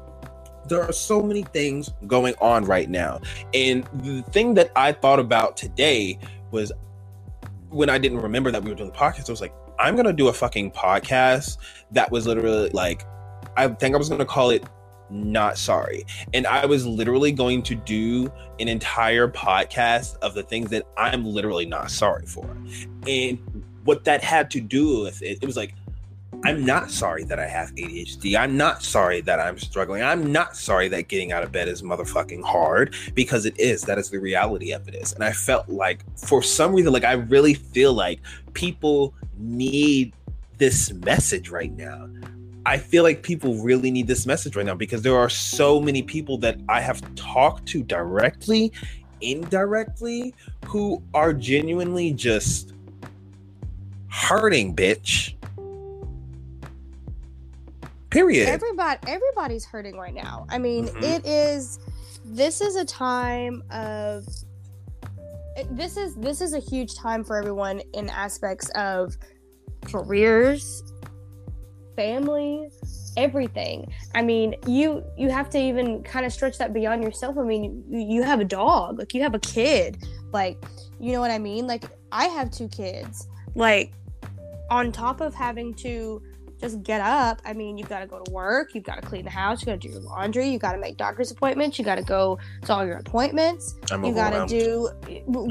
there 0.69 0.83
are 0.83 0.93
so 0.93 1.23
many 1.23 1.43
things 1.43 1.91
going 2.07 2.35
on 2.41 2.65
right 2.65 2.89
now. 2.89 3.21
And 3.55 3.85
the 3.95 4.23
thing 4.31 4.55
that 4.55 4.71
I 4.77 4.93
thought 4.93 5.19
about 5.19 5.57
today 5.57 6.19
was 6.51 6.73
when 7.71 7.89
I 7.89 7.99
didn't 7.99 8.21
remember 8.21 8.51
that 8.51 8.63
we 8.63 8.71
were 8.71 8.77
doing 8.77 8.91
the 8.91 8.97
podcast, 8.97 9.29
I 9.29 9.33
was 9.33 9.41
like, 9.41 9.55
I'm 9.83 9.97
gonna 9.97 10.13
do 10.13 10.29
a 10.29 10.33
fucking 10.33 10.71
podcast 10.71 11.59
that 11.91 12.11
was 12.11 12.27
literally 12.27 12.71
like, 12.71 13.05
I 13.57 13.67
think 13.69 13.95
I 13.95 13.99
was 13.99 14.09
gonna 14.09 14.25
call 14.25 14.51
it 14.51 14.65
not 15.11 15.59
sorry. 15.59 16.05
And 16.33 16.47
I 16.47 16.65
was 16.67 16.87
literally 16.87 17.33
going 17.33 17.63
to 17.65 17.75
do 17.75 18.33
an 18.61 18.69
entire 18.69 19.29
podcast 19.29 20.17
of 20.19 20.35
the 20.35 20.43
things 20.43 20.71
that 20.71 20.87
I'm 20.97 21.25
literally 21.27 21.67
not 21.67 21.91
sorry 21.91 22.27
for. 22.27 22.49
And 23.07 23.39
what 23.85 24.05
that 24.05 24.23
had 24.23 24.51
to 24.53 24.61
do 24.61 25.03
with 25.03 25.21
it, 25.23 25.39
it 25.43 25.47
was 25.47 25.57
like, 25.57 25.75
I'm 26.45 26.65
not 26.65 26.91
sorry 26.91 27.25
that 27.25 27.39
I 27.39 27.47
have 27.47 27.75
ADHD. 27.75 28.37
I'm 28.37 28.57
not 28.57 28.83
sorry 28.83 29.21
that 29.23 29.39
I'm 29.39 29.59
struggling. 29.59 30.03
I'm 30.03 30.33
not 30.33 30.57
sorry 30.57 30.89
that 30.89 31.09
getting 31.09 31.31
out 31.31 31.45
of 31.45 31.53
bed 31.53 31.69
is 31.69 31.83
motherfucking 31.83 32.43
hard 32.43 32.95
because 33.15 33.47
it 33.47 33.59
is. 33.61 33.83
That 33.83 33.99
is 33.99 34.11
the 34.11 34.19
reality 34.19 34.73
of 34.73 34.89
it 34.89 34.95
is. 34.95 35.13
And 35.13 35.23
I 35.23 35.33
felt 35.33 35.69
like 35.69 36.05
for 36.19 36.43
some 36.43 36.73
reason, 36.73 36.93
like 36.93 37.05
I 37.05 37.13
really 37.13 37.55
feel 37.55 37.93
like 37.93 38.21
people 38.55 39.15
need 39.39 40.15
this 40.59 40.93
message 40.93 41.51
right 41.51 41.73
now. 41.77 42.09
I 42.65 42.79
feel 42.79 43.03
like 43.03 43.23
people 43.23 43.57
really 43.57 43.91
need 43.91 44.07
this 44.07 44.27
message 44.27 44.57
right 44.57 44.67
now 44.67 44.75
because 44.75 45.03
there 45.03 45.17
are 45.17 45.29
so 45.29 45.81
many 45.81 46.03
people 46.03 46.39
that 46.39 46.59
I 46.69 46.81
have 46.81 47.03
talked 47.15 47.67
to 47.69 47.83
directly, 47.83 48.73
indirectly, 49.21 50.35
who 50.67 51.03
are 51.15 51.33
genuinely 51.33 52.13
just 52.13 52.73
hurting, 54.09 54.75
bitch. 54.75 55.35
Period. 58.13 58.47
Everybody, 58.49 58.99
everybody's 59.09 59.65
hurting 59.65 59.97
right 59.97 60.13
now. 60.15 60.47
I 60.51 60.59
mean, 60.59 60.87
Mhm. 60.89 61.03
it 61.03 61.27
is. 61.27 61.79
This 62.25 62.61
is 62.61 62.77
a 62.77 62.85
time 62.85 63.63
of. 63.71 64.27
This 65.71 65.97
is 65.97 66.15
this 66.17 66.41
is 66.41 66.53
a 66.53 66.59
huge 66.59 66.95
time 66.95 67.25
for 67.25 67.37
everyone 67.39 67.81
in 67.95 68.09
aspects 68.11 68.69
of 68.75 69.17
careers, 69.85 70.83
family, 71.97 72.69
everything. 73.17 73.91
I 74.15 74.23
mean, 74.23 74.57
you 74.67 75.03
you 75.17 75.31
have 75.31 75.49
to 75.51 75.59
even 75.59 76.03
kind 76.03 76.27
of 76.27 76.33
stretch 76.33 76.59
that 76.59 76.73
beyond 76.73 77.03
yourself. 77.03 77.37
I 77.39 77.43
mean, 77.43 77.83
you, 77.89 78.01
you 78.01 78.23
have 78.23 78.41
a 78.41 78.45
dog, 78.45 78.99
like 78.99 79.15
you 79.15 79.23
have 79.23 79.35
a 79.35 79.39
kid, 79.39 80.03
like 80.33 80.63
you 81.01 81.13
know 81.13 81.21
what 81.21 81.31
I 81.31 81.39
mean. 81.39 81.67
Like 81.67 81.85
I 82.13 82.27
have 82.27 82.51
two 82.51 82.69
kids. 82.69 83.27
Like 83.55 83.93
on 84.71 84.93
top 84.93 85.21
of 85.21 85.35
having 85.35 85.75
to 85.75 86.23
just 86.63 86.83
get 86.85 87.01
up. 87.01 87.43
I 87.45 87.53
mean, 87.53 87.77
you've 87.77 87.89
got 87.89 88.01
to 88.01 88.07
go 88.07 88.23
to 88.23 88.31
work, 88.31 88.75
you've 88.75 88.85
got 88.85 89.03
to 89.03 89.07
clean 89.07 89.25
the 89.25 89.31
house, 89.31 89.61
you 89.61 89.67
got 89.67 89.81
to 89.81 89.89
do 89.89 89.93
your 89.93 90.01
laundry, 90.01 90.49
you 90.49 90.59
got 90.59 90.73
to 90.73 90.79
make 90.79 90.97
doctor's 90.97 91.31
appointments, 91.31 91.79
you 91.79 91.85
got 91.85 91.97
to 91.97 92.05
go 92.05 92.39
to 92.65 92.73
all 92.73 92.87
your 92.87 92.99
appointments, 92.99 93.75
I'm 93.91 94.05
you 94.05 94.15
got 94.15 94.31
to 94.31 94.47
do 94.47 94.89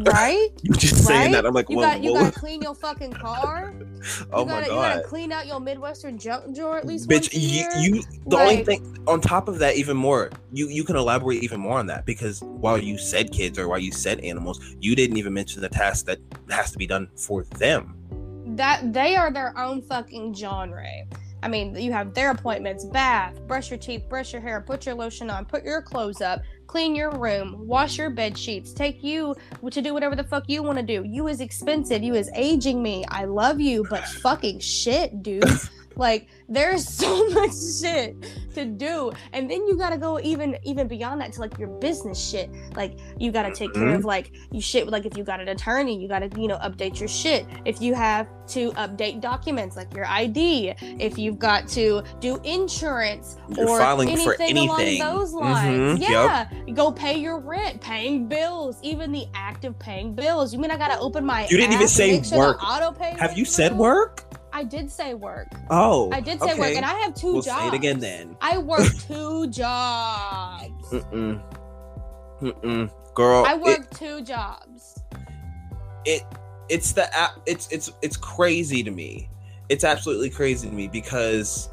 right. 0.03 0.49
You 0.63 0.73
just 0.73 1.05
saying 1.05 1.33
that. 1.33 1.45
I'm 1.45 1.53
like, 1.53 1.69
You 1.69 1.77
whoa, 1.77 1.83
got 1.83 2.03
you 2.03 2.13
got 2.13 2.33
to 2.33 2.39
clean 2.39 2.61
your 2.61 2.75
fucking 2.75 3.13
car. 3.13 3.73
oh 4.31 4.41
you 4.41 4.45
my 4.45 4.51
gotta, 4.51 4.65
You 4.65 4.71
god. 4.71 4.95
got 4.95 5.01
to 5.01 5.07
clean 5.07 5.31
out 5.31 5.47
your 5.47 5.59
Midwestern 5.59 6.17
junk 6.17 6.55
drawer 6.55 6.77
at 6.77 6.85
least 6.85 7.09
Bitch, 7.09 7.33
once 7.33 7.35
a 7.35 7.39
you, 7.39 7.95
you 7.95 8.03
the 8.27 8.37
only 8.37 8.63
thing 8.63 8.97
on 9.07 9.19
top 9.19 9.47
of 9.47 9.59
that, 9.59 9.75
even 9.75 9.97
more, 9.97 10.31
you 10.53 10.67
you 10.69 10.83
can 10.83 10.95
elaborate 10.95 11.43
even 11.43 11.59
more 11.59 11.77
on 11.77 11.87
that 11.87 12.05
because 12.05 12.41
while 12.41 12.77
you 12.77 12.97
said 12.97 13.31
kids 13.31 13.59
or 13.59 13.67
while 13.67 13.79
you 13.79 13.91
said 13.91 14.19
animals, 14.21 14.75
you 14.79 14.95
didn't 14.95 15.17
even 15.17 15.33
mention 15.33 15.61
the 15.61 15.69
task 15.69 16.05
that 16.05 16.19
has 16.49 16.71
to 16.71 16.77
be 16.77 16.87
done 16.87 17.09
for 17.15 17.43
them. 17.43 17.97
That 18.61 18.93
they 18.93 19.15
are 19.15 19.31
their 19.33 19.57
own 19.57 19.81
fucking 19.81 20.35
genre. 20.35 20.85
I 21.41 21.47
mean, 21.47 21.75
you 21.75 21.91
have 21.93 22.13
their 22.13 22.29
appointments, 22.29 22.85
bath, 22.85 23.41
brush 23.47 23.71
your 23.71 23.79
teeth, 23.79 24.07
brush 24.07 24.33
your 24.33 24.41
hair, 24.43 24.61
put 24.61 24.85
your 24.85 24.93
lotion 24.93 25.31
on, 25.31 25.45
put 25.45 25.63
your 25.63 25.81
clothes 25.81 26.21
up, 26.21 26.43
clean 26.67 26.95
your 26.95 27.09
room, 27.09 27.67
wash 27.67 27.97
your 27.97 28.11
bed 28.11 28.37
sheets, 28.37 28.71
take 28.71 29.03
you 29.03 29.35
to 29.71 29.81
do 29.81 29.95
whatever 29.95 30.15
the 30.15 30.23
fuck 30.23 30.43
you 30.47 30.61
want 30.61 30.77
to 30.77 30.83
do. 30.83 31.03
You 31.03 31.27
is 31.27 31.41
expensive. 31.41 32.03
You 32.03 32.13
is 32.13 32.29
aging 32.35 32.83
me. 32.83 33.03
I 33.07 33.25
love 33.25 33.59
you, 33.59 33.83
but 33.89 34.05
fucking 34.21 34.59
shit, 34.59 35.23
dude. 35.23 35.43
like 35.95 36.27
there's 36.51 36.87
so 37.01 37.29
much 37.29 37.51
shit 37.81 38.15
to 38.53 38.65
do, 38.65 39.11
and 39.31 39.49
then 39.49 39.65
you 39.67 39.77
gotta 39.77 39.97
go 39.97 40.19
even 40.19 40.57
even 40.63 40.87
beyond 40.87 41.21
that 41.21 41.31
to 41.33 41.39
like 41.39 41.57
your 41.57 41.69
business 41.79 42.19
shit. 42.19 42.49
Like 42.75 42.99
you 43.17 43.31
gotta 43.31 43.53
take 43.53 43.73
care 43.73 43.95
of 43.95 44.03
like 44.05 44.31
you 44.51 44.61
shit. 44.61 44.87
Like 44.87 45.05
if 45.05 45.17
you 45.17 45.23
got 45.23 45.39
an 45.39 45.47
attorney, 45.47 45.99
you 46.01 46.07
gotta 46.07 46.29
you 46.39 46.47
know 46.47 46.57
update 46.57 46.99
your 46.99 47.07
shit. 47.07 47.45
If 47.65 47.81
you 47.81 47.93
have 47.93 48.27
to 48.49 48.71
update 48.73 49.21
documents 49.21 49.77
like 49.77 49.93
your 49.93 50.05
ID, 50.05 50.73
if 50.99 51.17
you've 51.17 51.39
got 51.39 51.67
to 51.69 52.03
do 52.19 52.39
insurance 52.43 53.37
You're 53.55 53.69
or 53.69 53.79
filing 53.79 54.09
anything, 54.09 54.25
for 54.25 54.41
anything. 54.41 55.01
along 55.01 55.17
those 55.17 55.33
lines. 55.33 55.99
Mhm, 55.99 56.09
Yeah, 56.09 56.49
you 56.67 56.73
go 56.73 56.91
pay 56.91 57.17
your 57.17 57.39
rent, 57.39 57.79
paying 57.79 58.27
bills, 58.27 58.77
even 58.81 59.11
the 59.13 59.25
act 59.33 59.63
of 59.63 59.79
paying 59.79 60.13
bills. 60.13 60.51
You 60.53 60.59
mean 60.59 60.71
I 60.71 60.77
gotta 60.77 60.99
open 60.99 61.25
my? 61.25 61.47
You 61.49 61.55
didn't 61.57 61.73
even 61.73 61.87
say 61.87 62.21
sure 62.21 62.37
work. 62.37 62.63
Auto 62.63 62.91
pay. 62.91 63.15
Have 63.17 63.37
you 63.37 63.45
said 63.45 63.77
work? 63.77 64.25
I 64.53 64.63
did 64.63 64.91
say 64.91 65.13
work. 65.13 65.47
Oh, 65.69 66.09
I 66.11 66.19
did 66.19 66.39
say 66.41 66.57
work, 66.59 66.75
and 66.75 66.85
I 66.85 66.93
have 66.99 67.13
2 67.15 67.33
We'll 67.33 67.41
jobs. 67.41 67.61
say 67.61 67.67
it 67.67 67.73
again 67.73 67.99
then. 67.99 68.35
I 68.41 68.57
work 68.57 68.87
two 69.07 69.47
jobs. 69.47 70.89
Mm-mm. 70.91 71.41
Mm-mm. 72.41 72.91
Girl, 73.15 73.45
I 73.45 73.53
it- 73.55 73.61
work 73.61 73.89
two 73.91 74.21
jobs. 74.21 74.99
it 76.05 76.23
it's 76.69 76.93
the 76.93 77.13
app 77.15 77.31
it's 77.45 77.67
it's 77.71 77.91
it's 78.01 78.15
crazy 78.15 78.81
to 78.81 78.91
me 78.91 79.29
it's 79.67 79.83
absolutely 79.83 80.29
crazy 80.29 80.69
to 80.69 80.73
me 80.73 80.87
because 80.87 81.69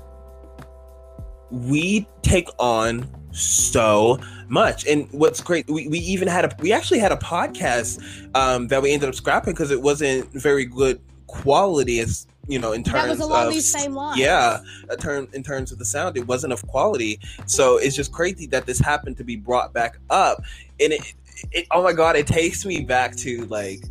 we 1.51 2.07
take 2.23 2.49
on 2.59 3.09
so 3.31 4.19
much 4.49 4.87
and 4.87 5.09
what's 5.13 5.41
great 5.41 5.69
we, 5.71 5.87
we 5.89 5.99
even 6.01 6.27
had 6.27 6.45
a 6.45 6.51
we 6.61 6.73
actually 6.73 6.99
had 6.99 7.13
a 7.13 7.17
podcast 7.17 8.01
um 8.35 8.67
that 8.69 8.83
we 8.83 8.93
ended 8.93 9.09
up 9.09 9.15
scrapping 9.15 9.53
because 9.53 9.71
it 9.71 9.81
wasn't 9.81 10.29
very 10.33 10.65
good 10.65 11.01
quality 11.29 12.01
as 12.01 12.27
you 12.49 12.59
know 12.59 12.73
in 12.73 12.83
terms 12.83 13.03
That 13.05 13.09
was 13.11 13.21
along 13.21 13.47
of 13.49 13.53
these 13.53 13.71
same 13.71 13.95
lines. 13.95 14.19
yeah 14.19 14.61
a 14.89 14.97
term 14.97 15.29
in 15.35 15.43
terms 15.43 15.71
of 15.71 15.79
the 15.79 15.85
sound 15.85 16.17
it 16.17 16.27
wasn't 16.27 16.53
of 16.53 16.67
quality 16.67 17.21
so 17.47 17.77
it's 17.77 17.95
just 17.95 18.11
crazy 18.11 18.47
that 18.47 18.67
this 18.67 18.79
happened 18.79 19.17
to 19.19 19.25
be 19.25 19.37
brought 19.37 19.73
back 19.73 19.99
up 20.11 20.43
and 20.81 20.93
it, 20.95 21.15
it 21.53 21.67
oh 21.73 21.83
my 21.83 21.93
god 21.93 22.17
it 22.17 22.27
takes 22.27 22.65
me 22.65 22.81
back 22.81 23.15
to 23.17 23.45
like 23.47 23.85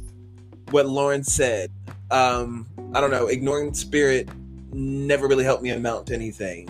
what 0.72 0.88
lauren 0.88 1.24
said 1.24 1.72
um 2.12 2.68
i 2.96 3.00
don't 3.00 3.12
know 3.12 3.28
ignoring 3.28 3.74
spirit 3.74 4.28
never 4.74 5.28
really 5.28 5.44
helped 5.44 5.62
me 5.64 5.70
amount 5.70 6.08
to 6.08 6.14
anything 6.14 6.68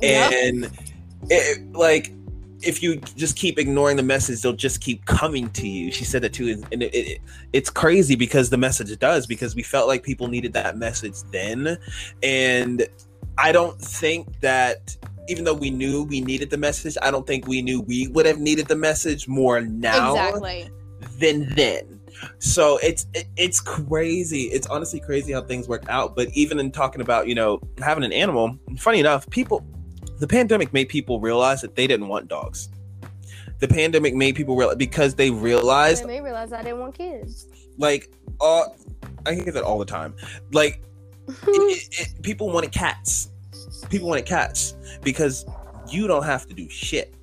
Yep. 0.00 0.32
and 0.32 0.70
it, 1.30 1.72
like 1.72 2.12
if 2.62 2.82
you 2.82 2.96
just 2.96 3.36
keep 3.36 3.58
ignoring 3.58 3.96
the 3.96 4.02
message 4.02 4.42
they'll 4.42 4.52
just 4.52 4.80
keep 4.80 5.04
coming 5.06 5.50
to 5.50 5.68
you. 5.68 5.90
She 5.90 6.04
said 6.04 6.22
that 6.22 6.32
too 6.32 6.62
and 6.72 6.82
it, 6.82 6.94
it, 6.94 7.18
it's 7.52 7.70
crazy 7.70 8.14
because 8.14 8.50
the 8.50 8.56
message 8.56 8.96
does 8.98 9.26
because 9.26 9.54
we 9.54 9.62
felt 9.62 9.88
like 9.88 10.02
people 10.02 10.28
needed 10.28 10.52
that 10.54 10.76
message 10.76 11.16
then. 11.30 11.78
And 12.22 12.86
i 13.38 13.50
don't 13.50 13.80
think 13.80 14.40
that 14.40 14.94
even 15.26 15.42
though 15.42 15.54
we 15.54 15.70
knew 15.70 16.02
we 16.02 16.20
needed 16.20 16.50
the 16.50 16.58
message 16.58 16.98
i 17.00 17.10
don't 17.10 17.26
think 17.26 17.46
we 17.46 17.62
knew 17.62 17.80
we 17.80 18.08
would 18.08 18.26
have 18.26 18.38
needed 18.38 18.66
the 18.66 18.76
message 18.76 19.26
more 19.26 19.58
now 19.62 20.10
Exactly. 20.12 20.70
than 21.18 21.48
then. 21.54 22.00
So 22.38 22.78
it's 22.82 23.06
it, 23.14 23.26
it's 23.36 23.60
crazy. 23.60 24.42
It's 24.44 24.66
honestly 24.66 25.00
crazy 25.00 25.32
how 25.32 25.42
things 25.42 25.68
work 25.68 25.84
out. 25.88 26.14
But 26.14 26.28
even 26.34 26.58
in 26.58 26.70
talking 26.70 27.00
about 27.00 27.26
you 27.26 27.34
know 27.34 27.60
having 27.78 28.04
an 28.04 28.12
animal 28.12 28.56
funny 28.78 29.00
enough 29.00 29.28
people 29.30 29.64
the 30.22 30.28
pandemic 30.28 30.72
made 30.72 30.88
people 30.88 31.18
realize 31.18 31.60
that 31.62 31.74
they 31.74 31.86
didn't 31.88 32.06
want 32.06 32.28
dogs 32.28 32.68
the 33.58 33.66
pandemic 33.68 34.14
made 34.14 34.34
people 34.36 34.54
realize 34.56 34.76
because 34.76 35.14
they 35.16 35.30
realized 35.30 36.02
They 36.04 36.06
may 36.06 36.20
realize 36.20 36.52
I 36.52 36.62
didn't 36.62 36.78
want 36.80 36.94
kids. 36.96 37.48
like 37.76 38.10
uh 38.40 38.64
i 39.26 39.34
hear 39.34 39.50
that 39.56 39.64
all 39.64 39.78
the 39.78 39.84
time 39.84 40.14
like 40.52 40.80
it, 41.28 41.34
it, 41.48 41.88
it- 42.00 42.22
people 42.22 42.50
wanted 42.50 42.70
cats 42.72 43.30
people 43.90 44.08
wanted 44.08 44.26
cats 44.26 44.74
because 45.02 45.44
you 45.88 46.06
don't 46.06 46.24
have 46.24 46.46
to 46.46 46.54
do 46.54 46.68
shit 46.68 47.14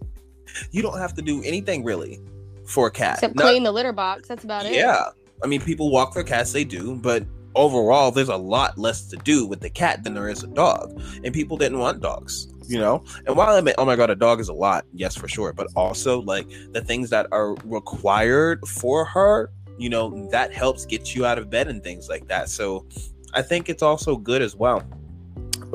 you 0.70 0.82
don't 0.82 0.98
have 0.98 1.14
to 1.14 1.22
do 1.22 1.42
anything 1.42 1.84
really 1.84 2.20
for 2.66 2.86
a 2.86 2.90
cat 2.90 3.14
Except 3.14 3.34
Not- 3.34 3.44
clean 3.44 3.62
the 3.62 3.72
litter 3.72 3.92
box. 3.92 4.28
That's 4.28 4.44
about 4.44 4.66
it. 4.66 4.72
yeah 4.74 5.04
i 5.42 5.46
mean 5.46 5.60
people 5.60 5.90
walk 5.90 6.12
their 6.14 6.24
cats 6.24 6.52
they 6.52 6.64
do 6.64 6.96
but 6.96 7.24
overall 7.56 8.10
there's 8.12 8.28
a 8.28 8.36
lot 8.36 8.78
less 8.78 9.08
to 9.08 9.16
do 9.16 9.46
with 9.46 9.60
the 9.60 9.70
cat 9.70 10.04
than 10.04 10.14
there 10.14 10.28
is 10.28 10.42
a 10.42 10.46
dog. 10.48 11.00
And 11.24 11.34
people 11.34 11.56
didn't 11.56 11.78
want 11.78 12.00
dogs 12.00 12.48
you 12.68 12.78
know? 12.78 13.04
And 13.26 13.36
while 13.36 13.54
i 13.54 13.60
mean 13.60 13.74
oh 13.78 13.84
my 13.84 13.96
god 13.96 14.10
a 14.10 14.16
dog 14.16 14.40
is 14.40 14.48
a 14.48 14.52
lot 14.52 14.84
yes 14.92 15.16
for 15.16 15.28
sure. 15.28 15.52
But 15.52 15.68
also 15.74 16.20
like 16.22 16.48
the 16.72 16.80
things 16.80 17.10
that 17.10 17.26
are 17.32 17.54
required 17.64 18.66
for 18.66 19.04
her 19.04 19.50
you 19.78 19.88
know 19.90 20.28
that 20.30 20.52
helps 20.52 20.86
get 20.86 21.14
you 21.14 21.26
out 21.26 21.38
of 21.38 21.50
bed 21.50 21.68
and 21.68 21.82
things 21.82 22.08
like 22.08 22.28
that. 22.28 22.48
So 22.48 22.86
i 23.34 23.42
think 23.42 23.68
it's 23.68 23.82
also 23.82 24.16
good 24.16 24.42
as 24.42 24.54
well. 24.54 24.82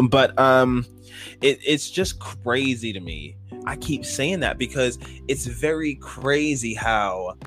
But 0.10 0.38
um 0.39 0.86
it, 1.41 1.60
it's 1.65 1.89
just 1.89 2.20
crazy 2.20 2.94
to 2.94 3.00
me. 3.00 3.36
I 3.65 3.76
keep 3.76 4.06
saying 4.06 4.39
that 4.39 4.58
because 4.58 4.98
it's 5.28 5.46
very 5.46 5.96
crazy 5.96 6.74
how 6.74 7.38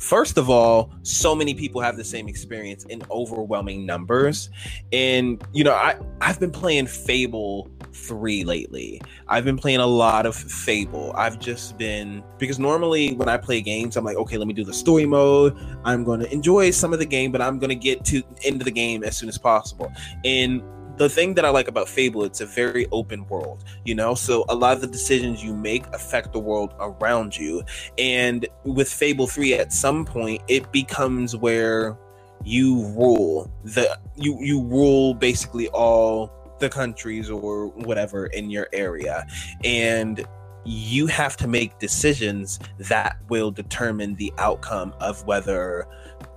first 0.00 0.38
of 0.38 0.48
all 0.48 0.90
so 1.02 1.34
many 1.34 1.54
people 1.54 1.80
have 1.80 1.96
the 1.96 2.04
same 2.04 2.26
experience 2.26 2.84
in 2.86 3.02
overwhelming 3.10 3.86
numbers. 3.86 4.50
And 4.92 5.42
you 5.52 5.62
know 5.62 5.74
i 5.74 5.96
i've 6.20 6.40
been 6.40 6.50
playing 6.50 6.86
fable 6.86 7.70
3 7.92 8.44
lately. 8.44 9.00
I've 9.28 9.44
been 9.44 9.58
playing 9.58 9.80
a 9.80 9.86
lot 9.86 10.24
of 10.24 10.34
fable. 10.34 11.12
I've 11.16 11.38
just 11.38 11.76
been 11.76 12.24
because 12.38 12.58
normally 12.58 13.14
when 13.14 13.28
i 13.28 13.36
play 13.36 13.60
games 13.60 13.96
i'm 13.96 14.04
like 14.04 14.16
okay 14.16 14.38
let 14.38 14.48
me 14.48 14.54
do 14.54 14.64
the 14.64 14.72
story 14.72 15.06
mode. 15.06 15.56
I'm 15.84 16.02
going 16.02 16.20
to 16.20 16.32
enjoy 16.32 16.70
some 16.70 16.92
of 16.92 16.98
the 16.98 17.06
game 17.06 17.30
but 17.30 17.42
i'm 17.42 17.58
going 17.58 17.68
to 17.68 17.74
get 17.74 18.04
to 18.06 18.22
into 18.42 18.64
the 18.64 18.70
game 18.70 19.04
as 19.04 19.16
soon 19.16 19.28
as 19.28 19.38
possible. 19.38 19.92
And 20.24 20.62
the 20.96 21.08
thing 21.08 21.34
that 21.34 21.44
I 21.44 21.50
like 21.50 21.68
about 21.68 21.88
Fable, 21.88 22.24
it's 22.24 22.40
a 22.40 22.46
very 22.46 22.86
open 22.92 23.26
world, 23.28 23.64
you 23.84 23.94
know. 23.94 24.14
So 24.14 24.44
a 24.48 24.54
lot 24.54 24.74
of 24.74 24.80
the 24.80 24.86
decisions 24.86 25.42
you 25.42 25.54
make 25.54 25.86
affect 25.88 26.32
the 26.32 26.38
world 26.38 26.74
around 26.78 27.36
you. 27.36 27.62
And 27.98 28.46
with 28.64 28.88
Fable 28.90 29.26
3, 29.26 29.54
at 29.54 29.72
some 29.72 30.04
point, 30.04 30.42
it 30.48 30.70
becomes 30.72 31.36
where 31.36 31.96
you 32.42 32.86
rule 32.96 33.52
the 33.64 33.98
you 34.16 34.38
you 34.40 34.62
rule 34.62 35.12
basically 35.12 35.68
all 35.68 36.32
the 36.58 36.70
countries 36.70 37.28
or 37.28 37.68
whatever 37.68 38.26
in 38.26 38.50
your 38.50 38.68
area. 38.72 39.26
And 39.64 40.26
you 40.64 41.06
have 41.06 41.36
to 41.38 41.48
make 41.48 41.78
decisions 41.78 42.58
that 42.78 43.16
will 43.28 43.50
determine 43.50 44.14
the 44.16 44.32
outcome 44.38 44.94
of 45.00 45.24
whether 45.26 45.86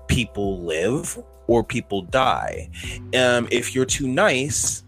people 0.08 0.62
live 0.62 1.18
or 1.48 1.64
people 1.64 2.02
die. 2.02 2.70
Um, 3.18 3.48
if 3.52 3.76
you're 3.76 3.86
too 3.86 4.08
nice, 4.08 4.84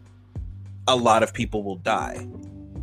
a 0.88 0.96
lot 0.96 1.24
of 1.24 1.34
people 1.34 1.64
will 1.64 1.78
die. 1.78 2.28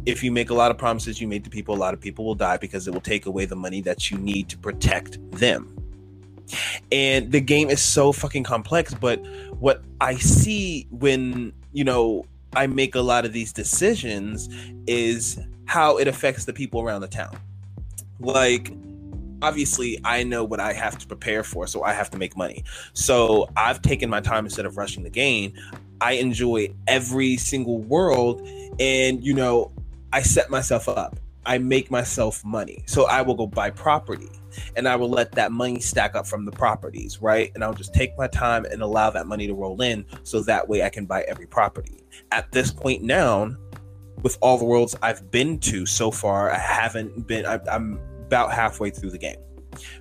If 0.05 0.23
you 0.23 0.33
make 0.33 0.51
a 0.51 0.55
lot 0.55 0.71
of 0.71 0.79
promises 0.79 1.21
you 1.21 1.29
made 1.29 1.45
to 1.45 1.51
people, 1.51 1.75
a 1.75 1.79
lot 1.79 1.95
of 1.95 2.01
people 2.01 2.25
will 2.25 2.35
die 2.35 2.57
because 2.57 2.89
it 2.89 2.93
will 2.93 3.01
take 3.01 3.27
away 3.27 3.45
the 3.45 3.57
money 3.57 3.81
that 3.83 4.11
you 4.11 4.19
need 4.19 4.49
to 4.49 4.59
protect 4.59 5.19
them. 5.31 5.77
And 6.91 7.31
the 7.31 7.41
game 7.41 7.71
is 7.71 7.81
so 7.81 8.13
fucking 8.13 8.45
complex, 8.45 8.95
but 8.95 9.21
what 9.59 9.83
I 10.01 10.17
see 10.17 10.87
when, 10.91 11.53
you 11.73 11.85
know, 11.85 12.27
I 12.55 12.67
make 12.67 12.95
a 12.95 13.01
lot 13.01 13.25
of 13.25 13.33
these 13.33 13.53
decisions 13.53 14.49
is 14.87 15.39
how 15.65 15.97
it 15.99 16.09
affects 16.09 16.45
the 16.45 16.53
people 16.53 16.83
around 16.83 17.01
the 17.01 17.09
town. 17.09 17.39
Like, 18.21 18.73
obviously, 19.43 20.01
I 20.05 20.23
know 20.23 20.45
what 20.45 20.61
I 20.61 20.73
have 20.73 20.99
to 20.99 21.07
prepare 21.07 21.43
for, 21.43 21.67
so 21.67 21.83
I 21.83 21.93
have 21.93 22.11
to 22.11 22.19
make 22.19 22.37
money. 22.37 22.65
So 22.95 23.49
I've 23.57 23.83
taken 23.83 24.09
my 24.09 24.21
time 24.21 24.47
instead 24.47 24.65
of 24.65 24.77
rushing 24.77 25.03
the 25.03 25.11
game. 25.11 25.53
I 26.01 26.13
enjoy 26.13 26.75
every 26.87 27.37
single 27.37 27.79
world, 27.81 28.49
and 28.81 29.25
you 29.25 29.35
know, 29.35 29.73
I 30.13 30.23
set 30.23 30.51
myself 30.51 30.89
up. 30.89 31.19
I 31.45 31.59
make 31.59 31.91
myself 31.91 32.45
money. 32.45 32.85
So 32.87 33.07
I 33.07 33.23
will 33.23 33.35
go 33.35 33.47
buy 33.47 33.71
property 33.71 34.31
and 34.77 34.87
I 34.87 34.97
will 34.97 35.09
let 35.09 35.33
that 35.33 35.51
money 35.51 35.81
stack 35.81 36.15
up 36.15 36.27
from 36.27 36.45
the 36.45 36.53
properties, 36.53 37.21
right? 37.21 37.51
And 37.55 37.65
I'll 37.65 37.75
just 37.75 37.93
take 37.93 38.17
my 38.17 38.29
time 38.29 38.65
and 38.67 38.83
allow 38.83 39.11
that 39.11 39.27
money 39.27 39.47
to 39.47 39.55
roll 39.55 39.81
in 39.83 40.05
so 40.23 40.41
that 40.43 40.69
way 40.69 40.83
I 40.83 40.89
can 40.89 41.05
buy 41.05 41.23
every 41.23 41.47
property. 41.47 42.05
At 42.31 42.53
this 42.53 42.71
point 42.71 43.03
now, 43.03 43.57
with 44.23 44.39
all 44.41 44.57
the 44.57 44.65
worlds 44.65 44.95
I've 45.03 45.31
been 45.31 45.59
to 45.61 45.85
so 45.85 46.11
far, 46.11 46.51
I 46.51 46.59
haven't 46.59 47.27
been, 47.27 47.45
I, 47.45 47.59
I'm 47.69 47.99
about 48.33 48.51
halfway 48.51 48.89
through 48.89 49.11
the 49.11 49.19
game. 49.19 49.37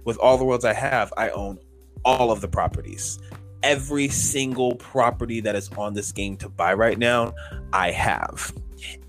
With 0.06 0.18
all 0.20 0.38
the 0.38 0.46
worlds 0.46 0.64
I 0.64 0.72
have, 0.72 1.12
I 1.18 1.32
own 1.32 1.60
all 2.06 2.32
of 2.32 2.40
the 2.40 2.48
properties. 2.48 3.20
Every 3.62 4.08
single 4.08 4.76
property 4.76 5.42
that 5.42 5.54
is 5.54 5.70
on 5.78 5.94
this 5.94 6.14
game 6.14 6.38
to 6.38 6.48
buy 6.48 6.74
right 6.74 6.98
now, 6.98 7.34
I 7.74 7.92
have. 7.92 8.54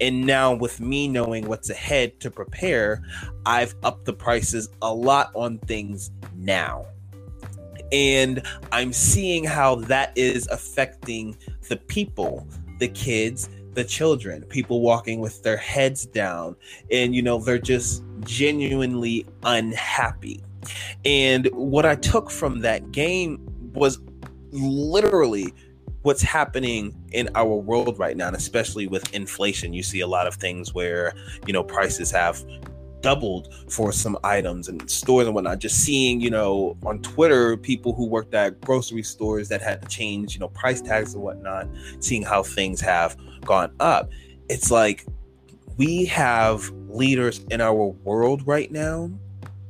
And 0.00 0.26
now, 0.26 0.54
with 0.54 0.80
me 0.80 1.06
knowing 1.06 1.46
what's 1.46 1.70
ahead 1.70 2.18
to 2.18 2.32
prepare, 2.32 3.00
I've 3.46 3.76
upped 3.84 4.06
the 4.06 4.12
prices 4.12 4.68
a 4.82 4.92
lot 4.92 5.30
on 5.36 5.58
things 5.58 6.10
now. 6.34 6.86
And 7.92 8.42
I'm 8.72 8.92
seeing 8.92 9.44
how 9.44 9.76
that 9.76 10.12
is 10.16 10.48
affecting 10.48 11.36
the 11.68 11.76
people, 11.76 12.48
the 12.80 12.88
kids, 12.88 13.48
the 13.74 13.84
children, 13.84 14.42
people 14.44 14.80
walking 14.80 15.20
with 15.20 15.42
their 15.42 15.56
heads 15.56 16.06
down. 16.06 16.56
And, 16.90 17.14
you 17.14 17.22
know, 17.22 17.38
they're 17.38 17.58
just 17.58 18.02
genuinely 18.20 19.26
unhappy. 19.44 20.42
And 21.04 21.46
what 21.52 21.84
I 21.84 21.96
took 21.96 22.30
from 22.30 22.60
that 22.60 22.92
game 22.92 23.40
was 23.74 23.98
literally 24.50 25.52
what's 26.02 26.22
happening 26.22 26.94
in 27.12 27.28
our 27.34 27.54
world 27.54 27.98
right 27.98 28.16
now, 28.16 28.26
and 28.26 28.36
especially 28.36 28.86
with 28.86 29.12
inflation. 29.14 29.72
You 29.72 29.82
see 29.82 30.00
a 30.00 30.06
lot 30.06 30.26
of 30.26 30.34
things 30.34 30.74
where, 30.74 31.14
you 31.46 31.52
know, 31.52 31.62
prices 31.62 32.10
have 32.10 32.44
doubled 33.00 33.52
for 33.68 33.92
some 33.92 34.16
items 34.22 34.68
and 34.68 34.88
stores 34.90 35.26
and 35.26 35.34
whatnot. 35.34 35.58
Just 35.58 35.84
seeing, 35.84 36.20
you 36.20 36.30
know, 36.30 36.76
on 36.84 37.00
Twitter, 37.02 37.56
people 37.56 37.92
who 37.92 38.06
worked 38.06 38.34
at 38.34 38.60
grocery 38.60 39.02
stores 39.02 39.48
that 39.48 39.60
had 39.60 39.82
to 39.82 39.88
change, 39.88 40.34
you 40.34 40.40
know, 40.40 40.48
price 40.48 40.80
tags 40.80 41.14
and 41.14 41.22
whatnot, 41.22 41.68
seeing 42.00 42.22
how 42.22 42.42
things 42.42 42.80
have 42.80 43.16
gone 43.44 43.74
up. 43.80 44.10
It's 44.48 44.70
like 44.70 45.06
we 45.76 46.04
have 46.06 46.68
leaders 46.88 47.44
in 47.50 47.60
our 47.60 47.74
world 47.74 48.46
right 48.46 48.70
now 48.70 49.10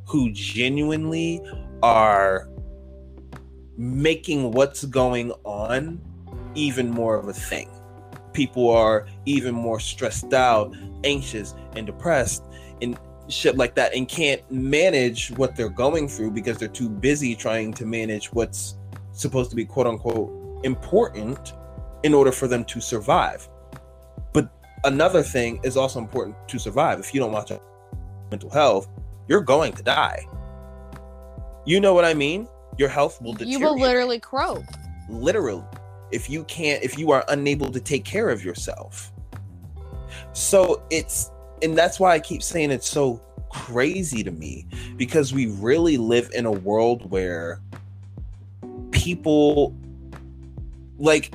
who 0.07 0.31
genuinely 0.33 1.41
are 1.83 2.49
making 3.77 4.53
what's 4.53 4.85
going 4.85 5.33
on 5.45 6.01
even 6.55 6.91
more 6.91 7.17
of 7.17 7.29
a 7.29 7.33
thing. 7.33 7.71
People 8.33 8.71
are 8.71 9.07
even 9.27 9.55
more 9.55 9.81
stressed 9.81 10.33
out, 10.33 10.75
anxious, 11.05 11.55
and 11.77 11.87
depressed, 11.87 12.45
and 12.81 12.99
shit 13.29 13.57
like 13.57 13.75
that, 13.75 13.95
and 13.95 14.09
can't 14.09 14.43
manage 14.51 15.31
what 15.33 15.57
they're 15.57 15.69
going 15.69 16.09
through 16.09 16.31
because 16.31 16.59
they're 16.59 16.69
too 16.69 16.89
busy 16.89 17.35
trying 17.35 17.73
to 17.75 17.87
manage 17.87 18.33
what's 18.33 18.77
supposed 19.13 19.51
to 19.51 19.57
be 19.57 19.65
quote 19.65 19.87
unquote 19.87 20.31
important 20.65 21.53
in 22.03 22.15
order 22.15 22.33
for 22.33 22.49
them 22.49 22.65
to 22.65 22.81
survive. 22.81 23.49
Another 24.85 25.23
thing 25.23 25.61
is 25.63 25.77
also 25.77 26.01
important 26.01 26.37
to 26.49 26.59
survive. 26.59 26.99
If 26.99 27.15
you 27.15 27.21
don't 27.21 27.33
watch 27.33 27.53
mental 28.31 28.51
health, 28.51 28.89
you're 29.29 29.41
going 29.41 29.73
to 29.75 29.83
die. 29.83 30.27
You 31.65 31.81
know 31.81 31.95
what 31.95 32.05
I 32.05 32.15
mean? 32.15 32.49
Your 32.79 32.89
health 32.89 33.21
will 33.23 33.33
deteriorate. 33.33 33.61
You 33.61 33.67
will 33.67 33.79
literally 33.79 34.19
croak. 34.19 34.65
Literally 35.09 35.63
if 36.13 36.29
you 36.29 36.45
can't 36.45 36.83
if 36.83 36.99
you 36.99 37.11
are 37.11 37.25
unable 37.29 37.71
to 37.73 37.81
take 37.81 38.05
care 38.05 38.29
of 38.29 38.45
yourself 38.45 39.11
so 40.33 40.83
it's 40.91 41.31
and 41.63 41.77
that's 41.77 41.99
why 41.99 42.13
i 42.13 42.21
keep 42.21 42.43
saying 42.43 42.71
it's 42.71 42.89
so 42.89 43.21
crazy 43.51 44.23
to 44.23 44.31
me 44.31 44.67
because 44.97 45.33
we 45.33 45.47
really 45.47 45.97
live 45.97 46.31
in 46.35 46.47
a 46.47 46.53
world 46.53 47.11
where 47.11 47.61
people 48.91 49.75
like 50.99 51.35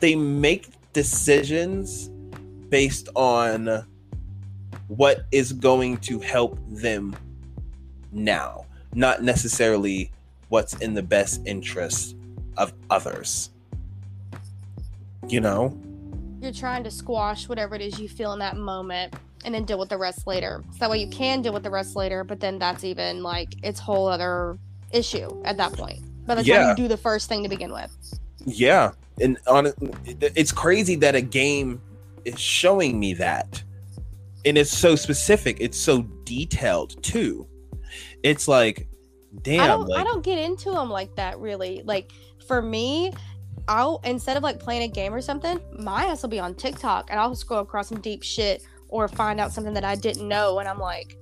they 0.00 0.16
make 0.16 0.68
decisions 0.92 2.10
based 2.72 3.08
on 3.14 3.86
what 4.88 5.26
is 5.30 5.52
going 5.52 5.98
to 5.98 6.18
help 6.18 6.58
them 6.70 7.14
now 8.10 8.64
not 8.94 9.22
necessarily 9.22 10.10
what's 10.48 10.74
in 10.74 10.94
the 10.94 11.02
best 11.02 11.40
interest 11.46 12.16
of 12.56 12.72
others. 12.90 13.50
You 15.28 15.40
know? 15.40 15.78
You're 16.40 16.52
trying 16.52 16.84
to 16.84 16.90
squash 16.90 17.48
whatever 17.48 17.74
it 17.74 17.80
is 17.80 17.98
you 17.98 18.08
feel 18.08 18.32
in 18.32 18.38
that 18.40 18.56
moment 18.56 19.14
and 19.44 19.54
then 19.54 19.64
deal 19.64 19.78
with 19.78 19.88
the 19.88 19.96
rest 19.98 20.26
later. 20.26 20.62
So 20.72 20.78
that 20.80 20.90
way 20.90 20.98
you 20.98 21.08
can 21.08 21.42
deal 21.42 21.52
with 21.52 21.62
the 21.62 21.70
rest 21.70 21.96
later, 21.96 22.24
but 22.24 22.40
then 22.40 22.58
that's 22.58 22.84
even 22.84 23.22
like 23.22 23.54
it's 23.62 23.80
whole 23.80 24.08
other 24.08 24.58
issue 24.92 25.42
at 25.44 25.56
that 25.56 25.72
point. 25.72 26.00
By 26.26 26.34
the 26.34 26.44
yeah. 26.44 26.58
time 26.58 26.68
you 26.70 26.84
do 26.84 26.88
the 26.88 26.96
first 26.96 27.28
thing 27.28 27.42
to 27.42 27.48
begin 27.48 27.72
with. 27.72 27.96
Yeah. 28.44 28.92
And 29.20 29.38
on 29.46 29.72
it's 30.20 30.52
crazy 30.52 30.96
that 30.96 31.14
a 31.14 31.20
game 31.20 31.80
is 32.24 32.38
showing 32.38 32.98
me 32.98 33.14
that. 33.14 33.62
And 34.44 34.58
it's 34.58 34.76
so 34.76 34.96
specific, 34.96 35.58
it's 35.60 35.78
so 35.78 36.02
detailed 36.24 37.02
too. 37.02 37.46
It's 38.22 38.48
like 38.48 38.88
damn 39.42 39.60
I 39.60 39.66
don't, 39.68 39.88
like, 39.88 40.00
I 40.00 40.04
don't 40.04 40.22
get 40.22 40.38
into 40.38 40.70
them 40.70 40.90
like 40.90 41.14
that 41.16 41.38
really. 41.38 41.82
Like 41.84 42.12
for 42.46 42.60
me, 42.60 43.12
I'll 43.68 44.00
instead 44.04 44.36
of 44.36 44.42
like 44.42 44.58
playing 44.58 44.82
a 44.82 44.88
game 44.88 45.14
or 45.14 45.20
something, 45.20 45.60
my 45.78 46.06
ass 46.06 46.22
will 46.22 46.30
be 46.30 46.40
on 46.40 46.54
TikTok 46.54 47.10
and 47.10 47.18
I'll 47.18 47.34
scroll 47.34 47.60
across 47.60 47.88
some 47.88 48.00
deep 48.00 48.22
shit 48.22 48.62
or 48.88 49.08
find 49.08 49.40
out 49.40 49.52
something 49.52 49.72
that 49.72 49.84
I 49.84 49.94
didn't 49.94 50.28
know, 50.28 50.58
and 50.58 50.68
I'm 50.68 50.78
like, 50.78 51.16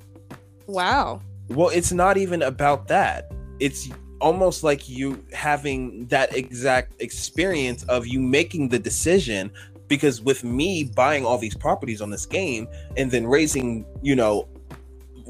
wow. 0.66 1.20
Well, 1.48 1.68
it's 1.68 1.92
not 1.92 2.16
even 2.16 2.42
about 2.42 2.88
that. 2.88 3.32
It's 3.60 3.88
almost 4.20 4.64
like 4.64 4.88
you 4.88 5.24
having 5.32 6.06
that 6.06 6.36
exact 6.36 7.00
experience 7.00 7.84
of 7.84 8.06
you 8.06 8.20
making 8.20 8.68
the 8.68 8.78
decision 8.78 9.50
because 9.90 10.22
with 10.22 10.44
me 10.44 10.84
buying 10.84 11.26
all 11.26 11.36
these 11.36 11.56
properties 11.56 12.00
on 12.00 12.08
this 12.08 12.24
game 12.24 12.66
and 12.96 13.10
then 13.10 13.26
raising 13.26 13.84
you 14.00 14.16
know 14.16 14.48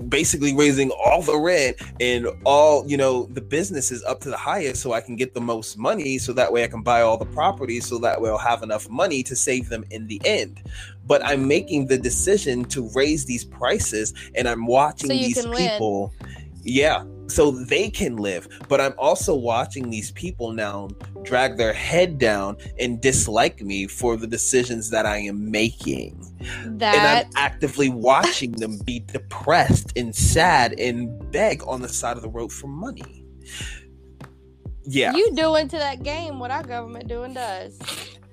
basically 0.08 0.54
raising 0.54 0.90
all 0.90 1.22
the 1.22 1.36
rent 1.36 1.76
and 1.98 2.26
all 2.44 2.86
you 2.86 2.96
know 2.96 3.24
the 3.32 3.40
businesses 3.40 4.04
up 4.04 4.20
to 4.20 4.30
the 4.30 4.36
highest 4.36 4.80
so 4.80 4.92
i 4.92 5.00
can 5.00 5.16
get 5.16 5.34
the 5.34 5.40
most 5.40 5.76
money 5.76 6.18
so 6.18 6.32
that 6.32 6.52
way 6.52 6.62
i 6.62 6.68
can 6.68 6.82
buy 6.82 7.00
all 7.00 7.16
the 7.16 7.26
properties 7.26 7.86
so 7.86 7.98
that 7.98 8.20
way 8.20 8.30
i'll 8.30 8.38
have 8.38 8.62
enough 8.62 8.88
money 8.88 9.22
to 9.22 9.34
save 9.34 9.68
them 9.68 9.84
in 9.90 10.06
the 10.06 10.20
end. 10.24 10.62
But 11.06 11.24
i'm 11.24 11.48
making 11.48 11.86
the 11.86 11.98
decision 11.98 12.64
to 12.66 12.88
raise 12.94 13.24
these 13.24 13.44
prices 13.44 14.14
and 14.34 14.46
i'm 14.46 14.66
watching 14.66 15.08
so 15.08 15.14
these 15.14 15.44
people 15.46 16.12
win. 16.20 16.30
yeah 16.62 17.04
so 17.30 17.50
they 17.50 17.90
can 17.90 18.16
live. 18.16 18.48
But 18.68 18.80
I'm 18.80 18.94
also 18.98 19.34
watching 19.34 19.90
these 19.90 20.10
people 20.12 20.52
now 20.52 20.88
drag 21.22 21.56
their 21.56 21.72
head 21.72 22.18
down 22.18 22.56
and 22.78 23.00
dislike 23.00 23.60
me 23.62 23.86
for 23.86 24.16
the 24.16 24.26
decisions 24.26 24.90
that 24.90 25.06
I 25.06 25.18
am 25.18 25.50
making. 25.50 26.26
That... 26.78 26.94
And 26.94 27.26
I'm 27.26 27.30
actively 27.36 27.88
watching 27.88 28.52
them 28.52 28.78
be 28.84 29.00
depressed 29.00 29.92
and 29.96 30.14
sad 30.14 30.78
and 30.78 31.30
beg 31.30 31.62
on 31.66 31.80
the 31.80 31.88
side 31.88 32.16
of 32.16 32.22
the 32.22 32.28
road 32.28 32.52
for 32.52 32.66
money. 32.66 33.24
Yeah. 34.84 35.14
You 35.14 35.34
doing 35.34 35.68
to 35.68 35.76
that 35.76 36.02
game 36.02 36.38
what 36.38 36.50
our 36.50 36.62
government 36.62 37.08
doing 37.08 37.34
does. 37.34 37.78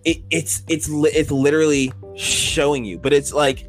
It, 0.05 0.23
it's 0.29 0.63
it's 0.69 0.87
it's 0.89 1.29
literally 1.29 1.91
showing 2.15 2.85
you, 2.85 2.97
but 2.97 3.11
it's 3.11 3.33
like, 3.33 3.67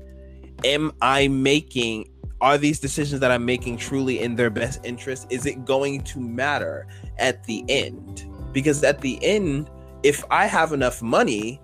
am 0.65 0.93
I 1.01 1.27
making 1.29 2.09
are 2.41 2.59
these 2.59 2.79
decisions 2.79 3.21
that 3.21 3.31
I'm 3.31 3.45
making 3.45 3.79
truly 3.79 4.21
in 4.21 4.37
their 4.37 4.51
best 4.51 4.85
interest? 4.85 5.27
Is 5.31 5.47
it 5.47 5.65
going 5.65 6.03
to 6.03 6.21
matter 6.21 6.87
at 7.19 7.43
the 7.45 7.65
end? 7.69 8.27
Because 8.53 8.85
at 8.85 9.01
the 9.01 9.19
end, 9.25 9.71
if 10.03 10.25
I 10.31 10.47
have 10.47 10.73
enough 10.73 11.03
money, 11.03 11.61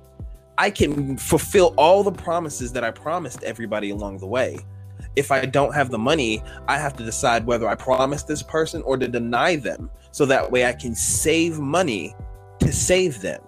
I 0.58 0.70
can 0.70 1.16
fulfill 1.16 1.74
all 1.76 2.02
the 2.02 2.12
promises 2.12 2.72
that 2.72 2.84
I 2.84 2.90
promised 2.90 3.42
everybody 3.42 3.90
along 3.90 4.18
the 4.18 4.26
way. 4.26 4.58
If 5.16 5.30
I 5.30 5.46
don't 5.46 5.74
have 5.74 5.90
the 5.90 5.98
money, 5.98 6.42
I 6.66 6.78
have 6.78 6.96
to 6.96 7.04
decide 7.04 7.46
whether 7.46 7.68
I 7.68 7.74
promise 7.76 8.24
this 8.24 8.42
person 8.42 8.82
or 8.82 8.96
to 8.96 9.06
deny 9.06 9.56
them 9.56 9.90
so 10.10 10.26
that 10.26 10.50
way 10.50 10.66
I 10.66 10.72
can 10.72 10.94
save 10.94 11.58
money 11.58 12.14
to 12.60 12.72
save 12.72 13.20
them. 13.20 13.40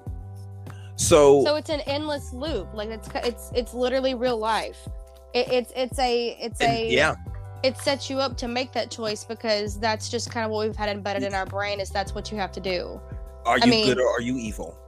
So 0.97 1.45
So 1.45 1.57
it's 1.57 1.71
an 1.71 1.81
endless 1.81 2.33
loop. 2.33 2.73
Like 2.73 2.89
it's 2.89 3.09
it's 3.15 3.51
it's 3.55 3.75
literally 3.75 4.15
real 4.15 4.39
life. 4.39 4.89
It, 5.37 5.53
it's 5.53 5.73
it's 5.77 5.99
a 5.99 6.29
it's 6.41 6.61
a 6.63 6.89
yeah. 6.91 7.15
it 7.63 7.77
sets 7.77 8.09
you 8.09 8.19
up 8.21 8.39
to 8.39 8.49
make 8.49 8.73
that 8.73 8.91
choice 8.91 9.23
because 9.23 9.79
that's 9.79 10.09
just 10.09 10.31
kind 10.31 10.47
of 10.47 10.51
what 10.51 10.67
we've 10.67 10.75
had 10.75 10.89
embedded 10.89 11.25
in 11.25 11.35
our 11.35 11.45
brain 11.45 11.79
is 11.79 11.91
that's 11.91 12.15
what 12.15 12.33
you 12.33 12.39
have 12.39 12.53
to 12.53 12.61
do. 12.61 12.99
Are 13.45 13.59
you 13.59 13.65
I 13.65 13.67
mean- 13.67 13.87
good 13.87 14.01
or 14.01 14.09
are 14.09 14.23
you 14.23 14.39
evil? 14.39 14.79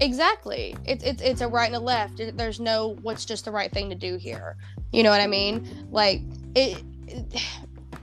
Exactly. 0.00 0.76
It's 0.84 1.02
it's 1.02 1.20
it's 1.20 1.40
a 1.40 1.48
right 1.48 1.66
and 1.66 1.74
a 1.74 1.80
left. 1.80 2.20
There's 2.36 2.60
no 2.60 2.96
what's 3.02 3.24
just 3.24 3.44
the 3.44 3.50
right 3.50 3.72
thing 3.72 3.88
to 3.90 3.96
do 3.96 4.16
here. 4.16 4.56
You 4.92 5.02
know 5.02 5.10
what 5.10 5.20
I 5.20 5.26
mean? 5.26 5.86
Like 5.90 6.22
it, 6.54 6.82
it- 7.08 7.42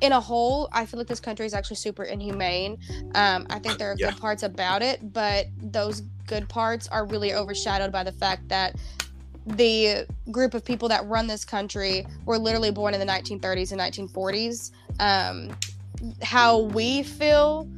in 0.02 0.14
a 0.14 0.20
whole, 0.22 0.70
I 0.72 0.86
feel 0.86 0.98
like 0.98 1.08
this 1.08 1.20
country 1.20 1.46
is 1.46 1.54
actually 1.54 1.76
super 1.76 2.04
inhumane. 2.04 2.78
Um, 3.16 3.46
I 3.50 3.60
think 3.60 3.78
there 3.80 3.92
are 3.92 3.96
Yeah. 3.98 4.12
good 4.12 4.22
parts 4.22 4.44
about 4.44 4.82
it, 4.82 5.12
but 5.12 5.48
those 5.62 6.02
good 6.26 6.48
parts 6.48 6.88
are 6.88 7.06
really 7.06 7.34
overshadowed 7.34 7.92
by 7.92 8.04
the 8.06 8.12
fact 8.14 8.48
that 8.48 8.76
the 9.56 10.06
group 10.32 10.54
of 10.54 10.64
people 10.64 10.90
that 10.90 11.06
run 11.08 11.28
this 11.28 11.46
country 11.46 12.06
were 12.26 12.38
literally 12.38 12.72
born 12.72 12.94
in 12.94 13.00
the 13.00 13.06
1930s 13.06 13.72
and 13.72 13.82
1940s. 13.82 14.72
Um, 15.00 15.56
how 16.22 16.60
we 16.60 17.04
feel 17.04 17.70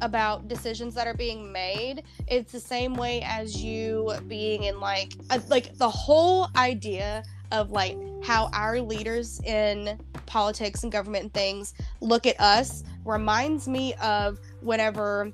about 0.00 0.48
decisions 0.48 0.94
that 0.94 1.06
are 1.06 1.14
being 1.14 1.50
made 1.52 2.02
it's 2.26 2.52
the 2.52 2.60
same 2.60 2.94
way 2.94 3.22
as 3.22 3.62
you 3.62 4.12
being 4.28 4.64
in 4.64 4.78
like 4.80 5.14
uh, 5.30 5.38
like 5.48 5.76
the 5.78 5.88
whole 5.88 6.48
idea 6.56 7.22
of 7.52 7.70
like 7.70 7.96
how 8.22 8.50
our 8.52 8.80
leaders 8.80 9.40
in 9.44 9.98
politics 10.26 10.82
and 10.82 10.92
government 10.92 11.24
and 11.24 11.34
things 11.34 11.74
look 12.00 12.26
at 12.26 12.38
us 12.40 12.82
reminds 13.04 13.68
me 13.68 13.94
of 13.94 14.38
whenever 14.60 15.32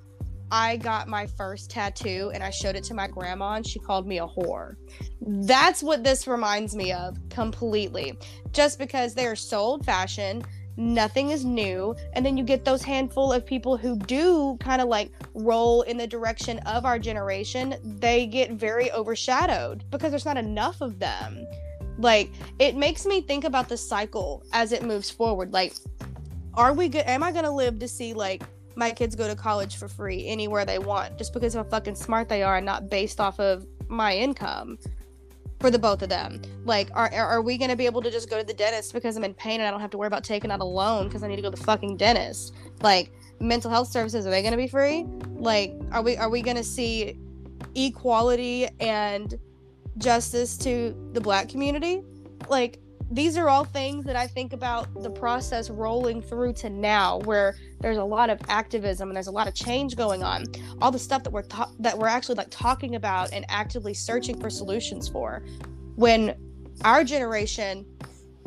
I 0.50 0.76
got 0.76 1.08
my 1.08 1.26
first 1.26 1.70
tattoo 1.70 2.30
and 2.34 2.42
I 2.42 2.50
showed 2.50 2.76
it 2.76 2.84
to 2.84 2.94
my 2.94 3.06
grandma 3.06 3.54
and 3.54 3.66
she 3.66 3.78
called 3.78 4.06
me 4.06 4.18
a 4.18 4.26
whore. 4.26 4.76
That's 5.20 5.82
what 5.82 6.02
this 6.02 6.26
reminds 6.26 6.74
me 6.74 6.92
of 6.92 7.16
completely. 7.28 8.18
Just 8.52 8.78
because 8.78 9.14
they're 9.14 9.36
so 9.36 9.58
old 9.58 9.84
fashioned, 9.84 10.46
nothing 10.76 11.30
is 11.30 11.44
new, 11.44 11.94
and 12.14 12.24
then 12.24 12.36
you 12.36 12.42
get 12.42 12.64
those 12.64 12.82
handful 12.82 13.32
of 13.32 13.44
people 13.44 13.76
who 13.76 13.96
do 13.96 14.56
kind 14.60 14.80
of 14.80 14.88
like 14.88 15.12
roll 15.34 15.82
in 15.82 15.96
the 15.96 16.06
direction 16.06 16.58
of 16.60 16.84
our 16.84 16.98
generation, 16.98 17.76
they 18.00 18.26
get 18.26 18.52
very 18.52 18.90
overshadowed 18.92 19.84
because 19.90 20.10
there's 20.10 20.24
not 20.24 20.36
enough 20.36 20.80
of 20.80 20.98
them. 20.98 21.46
Like 21.98 22.30
it 22.58 22.76
makes 22.76 23.06
me 23.06 23.20
think 23.20 23.44
about 23.44 23.68
the 23.68 23.76
cycle 23.76 24.42
as 24.52 24.72
it 24.72 24.82
moves 24.82 25.10
forward. 25.10 25.52
Like, 25.52 25.74
are 26.54 26.72
we 26.72 26.88
good? 26.88 27.04
Am 27.06 27.22
I 27.22 27.30
gonna 27.30 27.54
live 27.54 27.78
to 27.78 27.86
see 27.86 28.14
like 28.14 28.42
my 28.76 28.90
kids 28.90 29.14
go 29.14 29.28
to 29.28 29.34
college 29.34 29.76
for 29.76 29.88
free 29.88 30.26
anywhere 30.26 30.64
they 30.64 30.78
want 30.78 31.18
just 31.18 31.32
because 31.32 31.54
of 31.54 31.64
how 31.64 31.70
fucking 31.70 31.94
smart 31.94 32.28
they 32.28 32.42
are 32.42 32.56
and 32.56 32.66
not 32.66 32.88
based 32.88 33.20
off 33.20 33.38
of 33.40 33.66
my 33.88 34.14
income? 34.16 34.78
For 35.60 35.70
the 35.70 35.78
both 35.78 36.00
of 36.00 36.08
them, 36.08 36.40
like, 36.64 36.88
are 36.94 37.12
are 37.12 37.42
we 37.42 37.58
gonna 37.58 37.76
be 37.76 37.84
able 37.84 38.00
to 38.00 38.10
just 38.10 38.30
go 38.30 38.38
to 38.38 38.46
the 38.46 38.54
dentist 38.54 38.94
because 38.94 39.14
I'm 39.14 39.24
in 39.24 39.34
pain 39.34 39.60
and 39.60 39.68
I 39.68 39.70
don't 39.70 39.80
have 39.80 39.90
to 39.90 39.98
worry 39.98 40.06
about 40.06 40.24
taking 40.24 40.50
out 40.50 40.60
a 40.60 40.64
loan 40.64 41.06
because 41.08 41.22
I 41.22 41.28
need 41.28 41.36
to 41.36 41.42
go 41.42 41.50
to 41.50 41.56
the 41.56 41.62
fucking 41.62 41.98
dentist? 41.98 42.54
Like, 42.80 43.12
mental 43.40 43.70
health 43.70 43.88
services 43.88 44.26
are 44.26 44.30
they 44.30 44.42
gonna 44.42 44.56
be 44.56 44.68
free? 44.68 45.04
Like, 45.34 45.74
are 45.92 46.00
we 46.00 46.16
are 46.16 46.30
we 46.30 46.40
gonna 46.40 46.64
see 46.64 47.18
equality 47.74 48.68
and 48.80 49.38
justice 49.98 50.56
to 50.58 50.94
the 51.12 51.20
black 51.20 51.50
community? 51.50 52.02
Like, 52.48 52.80
these 53.10 53.36
are 53.36 53.48
all 53.48 53.64
things 53.64 54.04
that 54.04 54.14
I 54.14 54.28
think 54.28 54.52
about 54.52 55.02
the 55.02 55.10
process 55.10 55.68
rolling 55.68 56.22
through 56.22 56.52
to 56.54 56.70
now, 56.70 57.18
where 57.18 57.56
there's 57.80 57.96
a 57.96 58.04
lot 58.04 58.30
of 58.30 58.38
activism 58.48 59.08
and 59.08 59.16
there's 59.16 59.26
a 59.26 59.32
lot 59.32 59.48
of 59.48 59.54
change 59.54 59.96
going 59.96 60.22
on. 60.22 60.46
All 60.80 60.92
the 60.92 60.98
stuff 60.98 61.24
that 61.24 61.32
we're 61.32 61.42
ta- 61.42 61.72
that 61.80 61.98
we're 61.98 62.06
actually 62.06 62.36
like 62.36 62.50
talking 62.50 62.94
about 62.94 63.32
and 63.32 63.44
actively 63.48 63.94
searching 63.94 64.38
for 64.38 64.48
solutions 64.48 65.08
for. 65.08 65.42
When 65.96 66.36
our 66.84 67.02
generation 67.02 67.84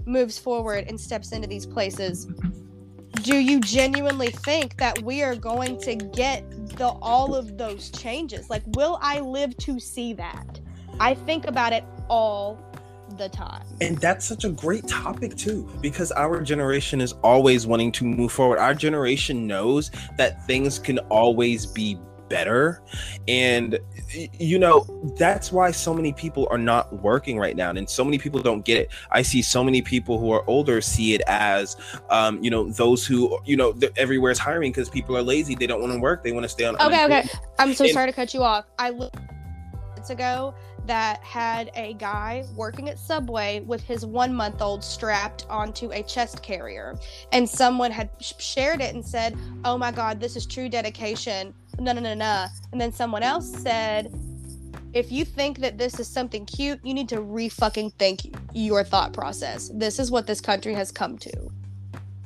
moves 0.05 0.39
forward 0.39 0.85
and 0.87 0.99
steps 0.99 1.33
into 1.33 1.47
these 1.47 1.65
places, 1.65 2.25
do 3.21 3.37
you 3.37 3.59
genuinely 3.59 4.29
think 4.29 4.77
that 4.77 5.01
we 5.03 5.23
are 5.23 5.35
going 5.35 5.77
to 5.81 5.95
get 5.95 6.49
the 6.77 6.87
all 7.01 7.35
of 7.35 7.57
those 7.57 7.89
changes? 7.89 8.49
Like, 8.49 8.63
will 8.75 8.97
I 9.01 9.19
live 9.19 9.57
to 9.57 9.79
see 9.79 10.13
that? 10.13 10.61
I 11.01 11.15
think 11.15 11.47
about 11.47 11.73
it 11.73 11.83
all 12.09 12.72
the 13.17 13.29
time. 13.29 13.65
And 13.81 13.97
that's 13.97 14.25
such 14.25 14.43
a 14.43 14.49
great 14.49 14.87
topic 14.87 15.35
too, 15.35 15.69
because 15.81 16.11
our 16.13 16.41
generation 16.41 17.01
is 17.01 17.13
always 17.23 17.67
wanting 17.67 17.91
to 17.93 18.05
move 18.05 18.31
forward. 18.31 18.59
Our 18.59 18.73
generation 18.73 19.47
knows 19.47 19.91
that 20.17 20.45
things 20.45 20.79
can 20.79 20.99
always 20.99 21.65
be 21.65 21.99
better. 22.29 22.81
And 23.27 23.79
you 24.39 24.57
know, 24.57 24.85
that's 25.17 25.51
why 25.51 25.71
so 25.71 25.93
many 25.93 26.13
people 26.13 26.47
are 26.49 26.57
not 26.57 26.91
working 27.01 27.37
right 27.37 27.55
now. 27.55 27.69
And 27.71 27.89
so 27.89 28.03
many 28.03 28.17
people 28.17 28.41
don't 28.41 28.63
get 28.65 28.77
it. 28.77 28.91
I 29.11 29.21
see 29.21 29.41
so 29.41 29.63
many 29.63 29.81
people 29.81 30.19
who 30.19 30.31
are 30.31 30.47
older 30.49 30.81
see 30.81 31.13
it 31.13 31.21
as 31.27 31.77
um, 32.09 32.43
you 32.43 32.49
know, 32.49 32.69
those 32.71 33.05
who, 33.05 33.37
you 33.45 33.55
know, 33.55 33.75
everywhere's 33.97 34.39
hiring 34.39 34.71
because 34.71 34.89
people 34.89 35.15
are 35.17 35.21
lazy. 35.23 35.55
They 35.55 35.67
don't 35.67 35.81
want 35.81 35.93
to 35.93 35.99
work. 35.99 36.23
They 36.23 36.31
want 36.31 36.43
to 36.43 36.49
stay 36.49 36.65
on 36.65 36.75
Okay, 36.75 37.05
okay. 37.05 37.27
I'm 37.59 37.73
so 37.73 37.83
And- 37.85 37.93
sorry 37.93 38.07
to 38.07 38.13
cut 38.13 38.33
you 38.33 38.41
off. 38.43 38.65
I 38.79 38.89
looked 38.91 39.17
ago 40.09 40.53
that 40.85 41.23
had 41.23 41.71
a 41.75 41.93
guy 41.93 42.45
working 42.55 42.89
at 42.89 42.99
Subway 42.99 43.61
with 43.61 43.81
his 43.81 44.05
one 44.05 44.33
month 44.33 44.61
old 44.61 44.83
strapped 44.83 45.45
onto 45.49 45.91
a 45.91 46.03
chest 46.03 46.43
carrier. 46.43 46.97
And 47.31 47.47
someone 47.47 47.91
had 47.91 48.09
sh- 48.19 48.33
shared 48.39 48.81
it 48.81 48.93
and 48.93 49.05
said, 49.05 49.37
Oh 49.63 49.77
my 49.77 49.91
God, 49.91 50.19
this 50.19 50.35
is 50.35 50.45
true 50.45 50.69
dedication. 50.69 51.53
No, 51.79 51.93
no, 51.93 52.01
no, 52.01 52.13
no. 52.13 52.45
And 52.71 52.79
then 52.79 52.91
someone 52.91 53.23
else 53.23 53.49
said, 53.49 54.13
if 54.93 55.11
you 55.11 55.25
think 55.25 55.59
that 55.59 55.77
this 55.77 55.99
is 55.99 56.07
something 56.07 56.45
cute, 56.45 56.79
you 56.83 56.93
need 56.93 57.09
to 57.09 57.21
re 57.21 57.49
fucking 57.49 57.91
think 57.91 58.35
your 58.53 58.83
thought 58.83 59.11
process. 59.11 59.71
This 59.73 59.97
is 59.99 60.11
what 60.11 60.27
this 60.27 60.39
country 60.39 60.73
has 60.75 60.91
come 60.91 61.17
to. 61.17 61.51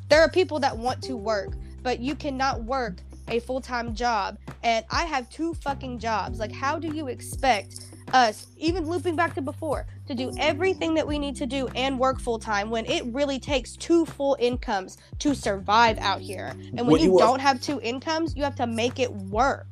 There 0.10 0.22
are 0.22 0.30
people 0.30 0.60
that 0.60 0.78
want 0.78 1.02
to 1.04 1.16
work, 1.16 1.54
but 1.82 2.00
you 2.00 2.14
cannot 2.16 2.64
work 2.64 2.98
a 3.30 3.40
full 3.40 3.62
time 3.62 3.96
job. 3.96 4.38
And 4.64 4.86
I 4.90 5.06
have 5.06 5.30
two 5.30 5.54
fucking 5.54 6.00
jobs. 6.00 6.40
Like, 6.40 6.52
how 6.52 6.78
do 6.78 6.94
you 6.94 7.08
expect 7.08 7.86
us, 8.14 8.48
even 8.58 8.88
looping 8.88 9.16
back 9.16 9.34
to 9.36 9.42
before, 9.42 9.86
to 10.08 10.16
do 10.16 10.32
everything 10.38 10.94
that 10.94 11.08
we 11.08 11.20
need 11.20 11.36
to 11.38 11.46
do 11.46 11.68
and 11.76 12.00
work 12.00 12.20
full 12.20 12.40
time 12.40 12.70
when 12.70 12.86
it 12.86 13.06
really 13.06 13.40
takes 13.40 13.76
two 13.76 14.06
full 14.06 14.38
incomes 14.40 14.98
to 15.20 15.34
survive 15.34 15.98
out 16.00 16.22
here? 16.22 16.48
And 16.50 16.80
when 16.80 16.88
What 16.88 17.02
you, 17.02 17.14
you 17.14 17.20
don't 17.20 17.40
have 17.40 17.62
two 17.62 17.80
incomes, 17.82 18.36
you 18.36 18.44
have 18.44 18.56
to 18.56 18.68
make 18.68 19.00
it 19.00 19.12
work. 19.12 19.68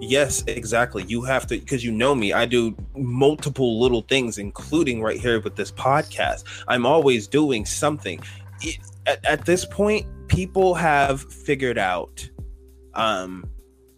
Yes, 0.00 0.44
exactly. 0.46 1.04
You 1.08 1.22
have 1.22 1.46
to 1.48 1.58
because 1.58 1.84
you 1.84 1.90
know 1.90 2.14
me. 2.14 2.32
I 2.32 2.46
do 2.46 2.76
multiple 2.96 3.80
little 3.80 4.02
things, 4.02 4.38
including 4.38 5.02
right 5.02 5.18
here 5.18 5.40
with 5.40 5.56
this 5.56 5.72
podcast. 5.72 6.44
I'm 6.68 6.86
always 6.86 7.26
doing 7.26 7.64
something. 7.64 8.20
It, 8.60 8.78
at, 9.06 9.24
at 9.24 9.44
this 9.44 9.64
point, 9.64 10.06
people 10.28 10.74
have 10.74 11.22
figured 11.32 11.78
out 11.78 12.28
um, 12.94 13.48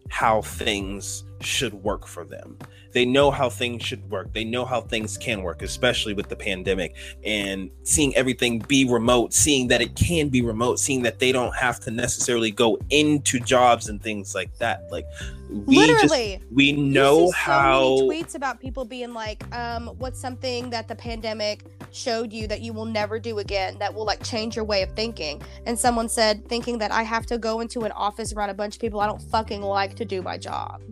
how 0.09 0.43
things 0.43 1.25
should 1.41 1.75
work 1.75 2.07
for 2.07 2.25
them. 2.25 2.59
They 2.93 3.05
know 3.05 3.31
how 3.31 3.49
things 3.49 3.83
should 3.83 4.09
work. 4.11 4.33
They 4.33 4.45
know 4.45 4.65
how 4.65 4.81
things 4.81 5.17
can 5.17 5.43
work, 5.43 5.63
especially 5.63 6.15
with 6.15 6.29
the 6.29 6.37
pandemic 6.37 6.97
and 7.25 7.71
seeing 7.85 8.15
everything 8.17 8.59
be 8.61 8.85
remote, 8.85 9.33
seeing 9.33 9.69
that 9.69 9.81
it 9.81 9.95
can 9.95 10.29
be 10.29 10.43
remote, 10.43 10.79
seeing 10.79 11.03
that 11.03 11.19
they 11.19 11.33
don't 11.33 11.55
have 11.57 11.81
to 11.81 11.91
necessarily 11.91 12.51
go 12.51 12.79
into 12.91 13.39
jobs 13.41 13.89
and 13.89 14.03
things 14.03 14.35
like 14.35 14.57
that. 14.59 14.91
Like 14.91 15.07
we 15.49 15.87
just 15.87 16.03
Literally. 16.03 16.41
we 16.53 16.73
You 16.73 16.77
know 16.77 17.27
so 17.27 17.33
how 17.33 17.97
many 17.97 18.23
tweets 18.23 18.35
about 18.35 18.61
people 18.61 18.85
being 18.85 19.13
like, 19.13 19.45
um, 19.55 19.89
what's 19.99 20.21
something 20.21 20.71
that 20.71 20.89
the 20.89 20.95
pandemic 20.95 21.65
showed 21.93 22.33
you 22.33 22.47
that 22.47 22.61
you 22.61 22.73
will 22.73 22.85
never 22.85 23.19
do 23.19 23.39
again 23.39 23.77
that 23.79 23.93
will 23.93 24.05
like 24.05 24.23
change 24.23 24.57
your 24.57 24.65
way 24.65 24.83
of 24.83 24.93
thinking? 24.93 25.43
And 25.67 25.79
someone 25.79 26.09
said, 26.09 26.49
thinking 26.49 26.79
that 26.79 26.93
I 26.93 27.03
have 27.03 27.27
to 27.27 27.39
go 27.39 27.61
into 27.61 27.81
an 27.83 27.93
office 27.93 28.33
around 28.33 28.51
a 28.51 28.55
bunch 28.55 28.77
of 28.77 28.81
people 28.81 29.01
I 29.01 29.07
don't 29.07 29.23
fucking 29.23 29.63
like 29.63 29.95
to 29.97 30.05
do 30.05 30.23
my 30.23 30.39
job. 30.39 30.83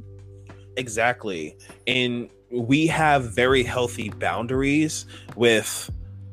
Exactly. 0.79 1.57
And 1.87 2.31
we 2.51 2.87
have 2.87 3.35
very 3.35 3.63
healthy 3.63 4.09
boundaries 4.11 5.07
with 5.37 5.91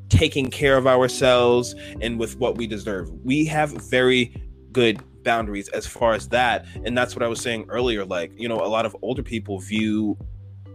taking 0.10 0.50
care 0.50 0.78
of 0.78 0.88
ourselves 0.88 1.76
and 2.00 2.20
with 2.20 2.38
what 2.38 2.58
we 2.58 2.68
deserve. 2.68 3.12
We 3.24 3.46
have 3.46 3.72
very 3.72 4.34
good 4.72 5.02
boundaries 5.24 5.68
as 5.70 5.88
far 5.88 6.14
as 6.14 6.30
that. 6.30 6.66
And 6.86 6.98
that's 6.98 7.16
what 7.16 7.24
i 7.24 7.28
was 7.28 7.42
saying 7.42 7.66
earlier 7.70 8.06
like 8.06 8.32
you 8.38 8.48
know 8.48 8.58
a 8.58 8.70
lot 8.70 8.86
of 8.86 8.96
older 9.02 9.24
people 9.24 9.60
view 9.60 10.18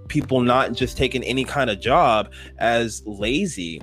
people 0.09 0.41
not 0.41 0.73
just 0.73 0.97
taking 0.97 1.23
any 1.23 1.45
kind 1.45 1.71
of 1.71 1.81
job 1.81 2.33
as 2.59 3.03
lazy 3.07 3.81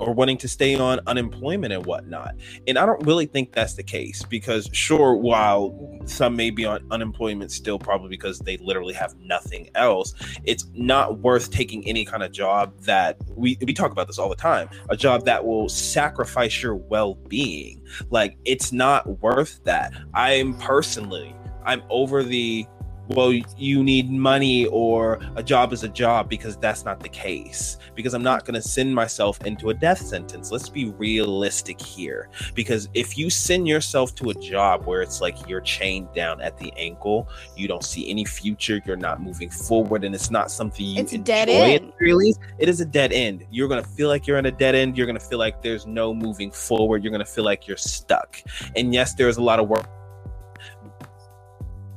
or 0.00 0.14
wanting 0.14 0.38
to 0.38 0.48
stay 0.48 0.74
on 0.74 1.00
unemployment 1.06 1.72
and 1.72 1.84
whatnot. 1.84 2.34
And 2.66 2.78
I 2.78 2.86
don't 2.86 3.04
really 3.06 3.26
think 3.26 3.52
that's 3.52 3.74
the 3.74 3.82
case 3.82 4.22
because, 4.24 4.68
sure, 4.72 5.14
while 5.14 6.00
some 6.06 6.34
may 6.36 6.50
be 6.50 6.64
on 6.64 6.86
unemployment 6.90 7.52
still, 7.52 7.78
probably 7.78 8.08
because 8.08 8.38
they 8.40 8.56
literally 8.58 8.94
have 8.94 9.14
nothing 9.20 9.68
else, 9.74 10.14
it's 10.44 10.66
not 10.74 11.18
worth 11.20 11.50
taking 11.50 11.86
any 11.86 12.04
kind 12.04 12.22
of 12.22 12.32
job 12.32 12.76
that 12.80 13.16
we, 13.36 13.58
we 13.62 13.72
talk 13.72 13.92
about 13.92 14.06
this 14.06 14.18
all 14.18 14.28
the 14.28 14.36
time 14.36 14.68
a 14.88 14.96
job 14.96 15.24
that 15.24 15.44
will 15.44 15.68
sacrifice 15.68 16.62
your 16.62 16.74
well 16.74 17.14
being. 17.28 17.82
Like, 18.10 18.36
it's 18.44 18.72
not 18.72 19.20
worth 19.20 19.62
that. 19.64 19.92
I'm 20.14 20.54
personally, 20.54 21.34
I'm 21.64 21.82
over 21.90 22.22
the 22.22 22.66
well, 23.14 23.32
you 23.32 23.82
need 23.82 24.10
money 24.10 24.66
or 24.66 25.20
a 25.36 25.42
job 25.42 25.72
is 25.72 25.82
a 25.82 25.88
job 25.88 26.28
because 26.28 26.56
that's 26.56 26.84
not 26.84 27.00
the 27.00 27.08
case. 27.08 27.78
Because 27.94 28.14
I'm 28.14 28.22
not 28.22 28.44
going 28.44 28.54
to 28.54 28.62
send 28.62 28.94
myself 28.94 29.44
into 29.44 29.70
a 29.70 29.74
death 29.74 30.00
sentence. 30.00 30.52
Let's 30.52 30.68
be 30.68 30.90
realistic 30.90 31.80
here. 31.80 32.28
Because 32.54 32.88
if 32.94 33.18
you 33.18 33.28
send 33.28 33.66
yourself 33.66 34.14
to 34.16 34.30
a 34.30 34.34
job 34.34 34.86
where 34.86 35.02
it's 35.02 35.20
like 35.20 35.48
you're 35.48 35.60
chained 35.60 36.12
down 36.14 36.40
at 36.40 36.56
the 36.56 36.72
ankle, 36.76 37.28
you 37.56 37.66
don't 37.68 37.84
see 37.84 38.08
any 38.08 38.24
future, 38.24 38.80
you're 38.84 38.96
not 38.96 39.20
moving 39.20 39.50
forward, 39.50 40.04
and 40.04 40.14
it's 40.14 40.30
not 40.30 40.50
something 40.50 40.86
you 40.86 41.00
It's 41.00 41.12
enjoy 41.12 41.24
dead 41.24 41.48
end. 41.48 41.92
least, 42.00 42.40
it 42.58 42.68
is 42.68 42.80
a 42.80 42.86
dead 42.86 43.12
end. 43.12 43.44
You're 43.50 43.68
going 43.68 43.82
to 43.82 43.88
feel 43.88 44.08
like 44.08 44.26
you're 44.26 44.38
in 44.38 44.46
a 44.46 44.52
dead 44.52 44.74
end. 44.74 44.96
You're 44.96 45.06
going 45.06 45.18
to 45.18 45.24
feel 45.24 45.38
like 45.38 45.62
there's 45.62 45.86
no 45.86 46.14
moving 46.14 46.50
forward. 46.50 47.02
You're 47.02 47.12
going 47.12 47.24
to 47.24 47.30
feel 47.30 47.44
like 47.44 47.66
you're 47.66 47.76
stuck. 47.76 48.40
And 48.76 48.94
yes, 48.94 49.14
there's 49.14 49.36
a 49.36 49.42
lot 49.42 49.58
of 49.58 49.68
work 49.68 49.86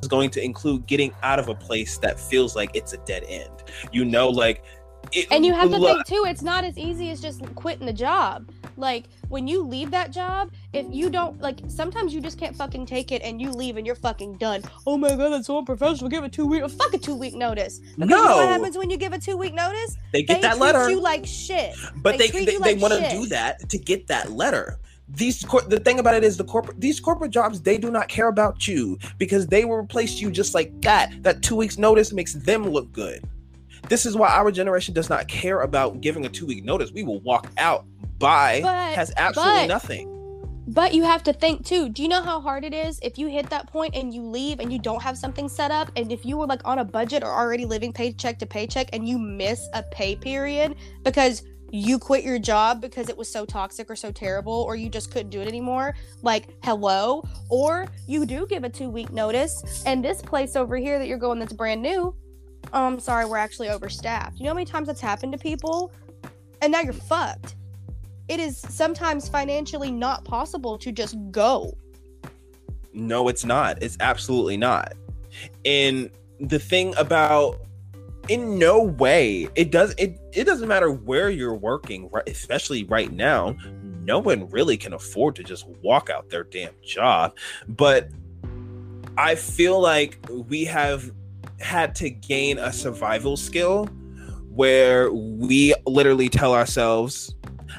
is 0.03 0.07
going 0.07 0.29
to 0.31 0.43
include 0.43 0.85
getting 0.85 1.13
out 1.23 1.39
of 1.39 1.47
a 1.47 1.55
place 1.55 1.97
that 1.99 2.19
feels 2.19 2.55
like 2.55 2.75
it's 2.75 2.93
a 2.93 2.97
dead 2.97 3.23
end. 3.27 3.63
You 3.91 4.05
know, 4.05 4.29
like 4.29 4.63
it, 5.11 5.27
And 5.31 5.45
you 5.45 5.53
have 5.53 5.69
to 5.71 5.79
think 5.79 6.05
too, 6.05 6.23
it's 6.27 6.41
not 6.41 6.63
as 6.63 6.77
easy 6.77 7.09
as 7.11 7.21
just 7.21 7.41
quitting 7.55 7.85
the 7.85 7.93
job. 7.93 8.49
Like 8.77 9.05
when 9.29 9.47
you 9.47 9.61
leave 9.61 9.91
that 9.91 10.11
job, 10.11 10.51
if 10.73 10.85
you 10.89 11.09
don't 11.09 11.39
like 11.41 11.59
sometimes 11.67 12.13
you 12.13 12.21
just 12.21 12.39
can't 12.39 12.55
fucking 12.55 12.85
take 12.85 13.11
it 13.11 13.21
and 13.21 13.39
you 13.41 13.51
leave 13.51 13.77
and 13.77 13.85
you're 13.85 13.95
fucking 13.95 14.37
done. 14.37 14.63
Oh 14.87 14.97
my 14.97 15.09
god, 15.09 15.29
that's 15.29 15.47
so 15.47 15.57
unprofessional. 15.59 16.09
Give 16.09 16.23
a 16.23 16.29
two 16.29 16.47
week 16.47 16.67
fuck 16.69 16.93
a 16.93 16.97
two 16.97 17.15
week 17.15 17.35
notice. 17.35 17.79
Because 17.97 18.09
No. 18.09 18.23
what 18.37 18.47
happens 18.47 18.77
when 18.77 18.89
you 18.89 18.97
give 18.97 19.13
a 19.13 19.19
two 19.19 19.37
week 19.37 19.53
notice? 19.53 19.97
they 20.11 20.23
get 20.23 20.41
they 20.41 20.47
that 20.47 20.57
letter, 20.57 20.89
you 20.89 20.99
like 20.99 21.25
shit. 21.25 21.75
but 21.97 22.17
they 22.17 22.29
they 22.29 22.45
they, 22.45 22.53
you 22.53 22.59
they 22.59 22.75
want 22.75 22.93
to 22.93 23.09
do 23.09 23.25
that 23.27 23.69
to 23.69 23.77
get 23.77 24.07
that 24.07 24.31
letter. 24.31 24.79
These 25.09 25.43
cor- 25.43 25.61
the 25.61 25.79
thing 25.79 25.99
about 25.99 26.15
it 26.15 26.23
is 26.23 26.37
the 26.37 26.43
corporate 26.43 26.79
these 26.79 26.99
corporate 26.99 27.31
jobs 27.31 27.61
they 27.61 27.77
do 27.77 27.91
not 27.91 28.07
care 28.07 28.29
about 28.29 28.67
you 28.67 28.97
because 29.17 29.47
they 29.47 29.65
will 29.65 29.75
replace 29.75 30.21
you 30.21 30.31
just 30.31 30.53
like 30.53 30.81
that. 30.81 31.11
That 31.23 31.41
two 31.41 31.55
weeks 31.55 31.77
notice 31.77 32.13
makes 32.13 32.33
them 32.33 32.67
look 32.67 32.91
good. 32.91 33.23
This 33.89 34.05
is 34.05 34.15
why 34.15 34.29
our 34.29 34.51
generation 34.51 34.93
does 34.93 35.09
not 35.09 35.27
care 35.27 35.61
about 35.61 36.01
giving 36.01 36.25
a 36.25 36.29
two 36.29 36.45
week 36.45 36.63
notice. 36.63 36.91
We 36.91 37.03
will 37.03 37.19
walk 37.19 37.51
out. 37.57 37.85
by 38.19 38.61
has 38.95 39.11
absolutely 39.17 39.61
but- 39.63 39.67
nothing. 39.67 40.09
But 40.65 40.93
you 40.93 41.03
have 41.03 41.23
to 41.23 41.33
think 41.33 41.65
too. 41.65 41.89
Do 41.89 42.01
you 42.01 42.07
know 42.07 42.21
how 42.21 42.39
hard 42.39 42.63
it 42.63 42.73
is 42.73 42.97
if 43.03 43.17
you 43.17 43.27
hit 43.27 43.49
that 43.49 43.67
point 43.67 43.95
and 43.95 44.13
you 44.13 44.21
leave 44.21 44.61
and 44.61 44.71
you 44.71 44.79
don't 44.79 45.01
have 45.01 45.17
something 45.17 45.49
set 45.49 45.71
up? 45.71 45.91
And 45.97 46.09
if 46.09 46.25
you 46.25 46.37
were 46.37 46.45
like 46.45 46.61
on 46.63 46.79
a 46.79 46.85
budget 46.85 47.21
or 47.21 47.31
already 47.31 47.65
living 47.65 47.91
paycheck 47.91 48.39
to 48.39 48.45
paycheck 48.45 48.87
and 48.93 49.07
you 49.07 49.19
miss 49.19 49.67
a 49.73 49.83
pay 49.83 50.15
period 50.15 50.75
because 51.03 51.43
you 51.73 51.99
quit 51.99 52.23
your 52.23 52.39
job 52.39 52.81
because 52.81 53.09
it 53.09 53.17
was 53.17 53.31
so 53.31 53.45
toxic 53.45 53.89
or 53.89 53.95
so 53.95 54.11
terrible 54.11 54.53
or 54.53 54.75
you 54.75 54.89
just 54.89 55.11
couldn't 55.11 55.29
do 55.29 55.41
it 55.41 55.47
anymore, 55.47 55.95
like 56.21 56.55
hello, 56.63 57.23
or 57.49 57.87
you 58.07 58.25
do 58.25 58.45
give 58.47 58.63
a 58.63 58.69
two 58.69 58.89
week 58.89 59.11
notice 59.11 59.83
and 59.85 60.03
this 60.03 60.21
place 60.21 60.55
over 60.55 60.77
here 60.77 60.99
that 60.99 61.07
you're 61.07 61.17
going 61.17 61.39
that's 61.39 61.53
brand 61.53 61.81
new, 61.81 62.15
um, 62.71 62.99
sorry, 62.99 63.25
we're 63.25 63.37
actually 63.37 63.69
overstaffed. 63.69 64.37
You 64.37 64.45
know 64.45 64.51
how 64.51 64.55
many 64.55 64.65
times 64.65 64.87
that's 64.87 65.01
happened 65.01 65.33
to 65.33 65.37
people? 65.37 65.91
And 66.61 66.71
now 66.71 66.79
you're 66.79 66.93
fucked 66.93 67.55
it 68.27 68.39
is 68.39 68.57
sometimes 68.57 69.27
financially 69.27 69.91
not 69.91 70.23
possible 70.23 70.77
to 70.77 70.91
just 70.91 71.15
go. 71.31 71.77
No, 72.93 73.27
it's 73.27 73.43
not. 73.43 73.81
It's 73.81 73.97
absolutely 73.99 74.57
not. 74.57 74.93
And 75.65 76.09
the 76.39 76.59
thing 76.59 76.93
about 76.97 77.62
in 78.29 78.57
no 78.57 78.81
way 78.81 79.49
it 79.55 79.71
does 79.71 79.93
it 79.97 80.17
it 80.31 80.45
doesn't 80.45 80.67
matter 80.67 80.91
where 80.91 81.29
you're 81.29 81.55
working, 81.55 82.09
right, 82.11 82.27
especially 82.27 82.83
right 82.85 83.11
now. 83.11 83.55
No 84.03 84.19
one 84.19 84.49
really 84.49 84.75
can 84.75 84.93
afford 84.93 85.35
to 85.37 85.43
just 85.43 85.67
walk 85.81 86.09
out 86.09 86.29
their 86.29 86.43
damn 86.43 86.73
job, 86.83 87.37
but 87.67 88.09
I 89.17 89.35
feel 89.35 89.79
like 89.79 90.19
we 90.29 90.65
have 90.65 91.11
had 91.59 91.95
to 91.95 92.09
gain 92.09 92.57
a 92.57 92.73
survival 92.73 93.37
skill 93.37 93.85
where 94.49 95.11
we 95.11 95.73
literally 95.85 96.27
tell 96.27 96.53
ourselves, 96.53 97.33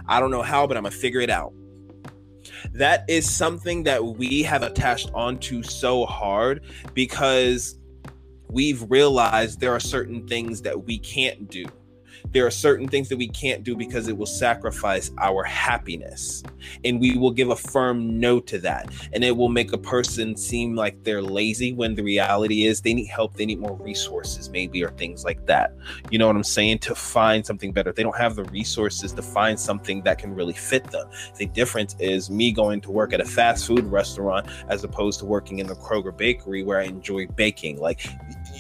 I 0.09 0.19
don't 0.19 0.31
know 0.31 0.43
how, 0.43 0.67
but 0.67 0.77
I'm 0.77 0.85
gonna 0.85 0.95
figure 0.95 1.21
it 1.21 1.31
out 1.31 1.53
that 2.73 3.05
is 3.09 3.29
something 3.29 3.83
that 3.85 4.05
we 4.05 4.43
have 4.43 4.63
attached 4.63 5.11
onto 5.15 5.63
so 5.63 6.07
hard 6.07 6.65
because 6.95 7.79
we've 8.55 8.89
realized 8.89 9.59
there 9.59 9.73
are 9.73 9.81
certain 9.81 10.27
things 10.29 10.63
that 10.63 10.85
we 10.85 10.97
can't 10.99 11.51
do. 11.51 11.67
There 12.33 12.47
are 12.47 12.51
certain 12.51 12.89
things 12.89 13.09
that 13.11 13.17
we 13.17 13.29
can't 13.29 13.63
do 13.63 13.77
because 13.77 14.09
it 14.09 14.17
will 14.17 14.27
sacrifice 14.27 15.11
our 15.19 15.45
happiness. 15.45 16.43
And 16.85 17.01
we 17.01 17.17
will 17.19 17.31
give 17.31 17.51
a 17.51 17.57
firm 17.57 18.19
no 18.19 18.41
to 18.41 18.59
that. 18.61 18.93
And 19.13 19.23
it 19.23 19.37
will 19.37 19.49
make 19.49 19.73
a 19.73 19.79
person 19.79 20.37
seem 20.37 20.75
like 20.75 21.03
they're 21.05 21.23
lazy 21.23 21.73
when 21.73 21.95
the 21.95 22.03
reality 22.03 22.67
is 22.67 22.81
they 22.81 22.95
need 22.95 23.07
help, 23.07 23.35
they 23.35 23.47
need 23.47 23.61
more 23.61 23.77
resources, 23.77 24.49
maybe, 24.49 24.83
or 24.83 24.91
things 24.91 25.25
like 25.25 25.45
that. 25.47 25.75
You 26.11 26.19
know 26.19 26.27
what 26.27 26.37
I'm 26.37 26.45
saying? 26.45 26.79
To 26.79 26.95
find 26.95 27.45
something 27.45 27.73
better. 27.73 27.93
They 27.93 28.03
don't 28.03 28.17
have 28.17 28.37
the 28.37 28.45
resources 28.45 29.13
to 29.13 29.23
find 29.23 29.59
something 29.59 30.03
that 30.03 30.19
can 30.19 30.35
really 30.35 30.55
fit 30.55 30.91
them. 30.91 31.09
The 31.37 31.47
difference 31.47 31.95
is 31.99 32.31
me 32.31 32.53
going 32.53 32.81
to 32.83 32.91
work 32.91 33.13
at 33.13 33.21
a 33.21 33.25
fast 33.25 33.67
food 33.67 33.85
restaurant 33.85 34.49
as 34.69 34.83
opposed 34.83 35.21
to 35.21 35.27
working 35.27 35.59
in 35.59 35.67
the 35.67 35.77
Kroger 35.77 36.17
bakery 36.17 36.63
where 36.63 36.81
I 36.81 36.85
enjoy 36.85 37.27
baking. 37.27 37.81
Like 37.81 38.09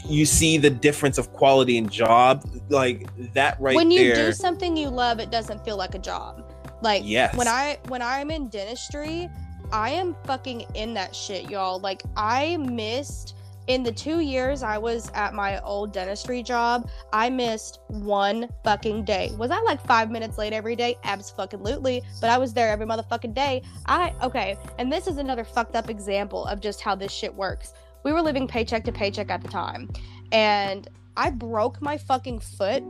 you 0.06 0.26
see 0.26 0.58
the 0.58 0.70
difference 0.70 1.18
of 1.18 1.32
quality 1.32 1.78
and 1.78 1.90
job, 1.90 2.44
like 2.68 3.08
that 3.34 3.60
right 3.60 3.72
there. 3.72 3.76
when 3.76 3.90
you 3.90 4.14
there. 4.14 4.26
do 4.26 4.32
something 4.32 4.76
you 4.76 4.88
love, 4.88 5.18
it 5.18 5.30
doesn't 5.30 5.64
feel 5.64 5.76
like 5.76 5.94
a 5.94 5.98
job. 5.98 6.50
Like 6.82 7.02
Yes. 7.04 7.34
when 7.36 7.48
I 7.48 7.78
when 7.88 8.02
I'm 8.02 8.30
in 8.30 8.48
dentistry, 8.48 9.30
I 9.72 9.90
am 9.90 10.14
fucking 10.24 10.66
in 10.74 10.94
that 10.94 11.16
shit, 11.16 11.50
y'all. 11.50 11.80
Like 11.80 12.02
I 12.16 12.58
missed 12.58 13.34
in 13.66 13.82
the 13.82 13.92
two 13.92 14.20
years 14.20 14.62
I 14.62 14.76
was 14.76 15.10
at 15.14 15.32
my 15.32 15.58
old 15.62 15.92
dentistry 15.92 16.42
job, 16.42 16.90
I 17.12 17.30
missed 17.30 17.80
one 17.88 18.48
fucking 18.62 19.04
day. 19.04 19.32
Was 19.38 19.50
I 19.50 19.60
like 19.62 19.84
five 19.86 20.10
minutes 20.10 20.36
late 20.36 20.52
every 20.52 20.76
day? 20.76 20.98
Absolutely. 21.04 22.02
But 22.20 22.28
I 22.28 22.36
was 22.36 22.52
there 22.52 22.68
every 22.68 22.86
motherfucking 22.86 23.34
day. 23.34 23.62
I 23.86 24.12
okay, 24.22 24.58
and 24.78 24.92
this 24.92 25.06
is 25.06 25.16
another 25.16 25.44
fucked 25.44 25.76
up 25.76 25.88
example 25.88 26.44
of 26.44 26.60
just 26.60 26.82
how 26.82 26.94
this 26.94 27.12
shit 27.12 27.34
works. 27.34 27.72
We 28.04 28.12
were 28.12 28.22
living 28.22 28.46
paycheck 28.46 28.84
to 28.84 28.92
paycheck 28.92 29.30
at 29.30 29.42
the 29.42 29.48
time, 29.48 29.90
and 30.30 30.88
I 31.16 31.30
broke 31.30 31.80
my 31.80 31.96
fucking 31.96 32.40
foot 32.40 32.82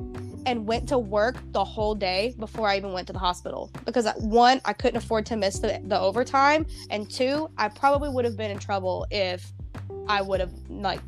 and 0.46 0.66
went 0.66 0.88
to 0.88 0.98
work 0.98 1.36
the 1.52 1.64
whole 1.64 1.94
day 1.94 2.34
before 2.38 2.68
I 2.68 2.76
even 2.76 2.92
went 2.92 3.06
to 3.08 3.12
the 3.12 3.18
hospital 3.18 3.70
because 3.84 4.06
uh, 4.06 4.14
one, 4.18 4.60
I 4.64 4.72
couldn't 4.72 4.96
afford 4.96 5.26
to 5.26 5.36
miss 5.36 5.58
the, 5.58 5.80
the 5.84 5.98
overtime, 5.98 6.66
and 6.90 7.08
two, 7.10 7.50
I 7.56 7.68
probably 7.68 8.08
would 8.08 8.24
have 8.24 8.36
been 8.36 8.50
in 8.50 8.58
trouble 8.58 9.06
if 9.10 9.52
I 10.08 10.20
would 10.20 10.40
have 10.40 10.52
like 10.68 11.00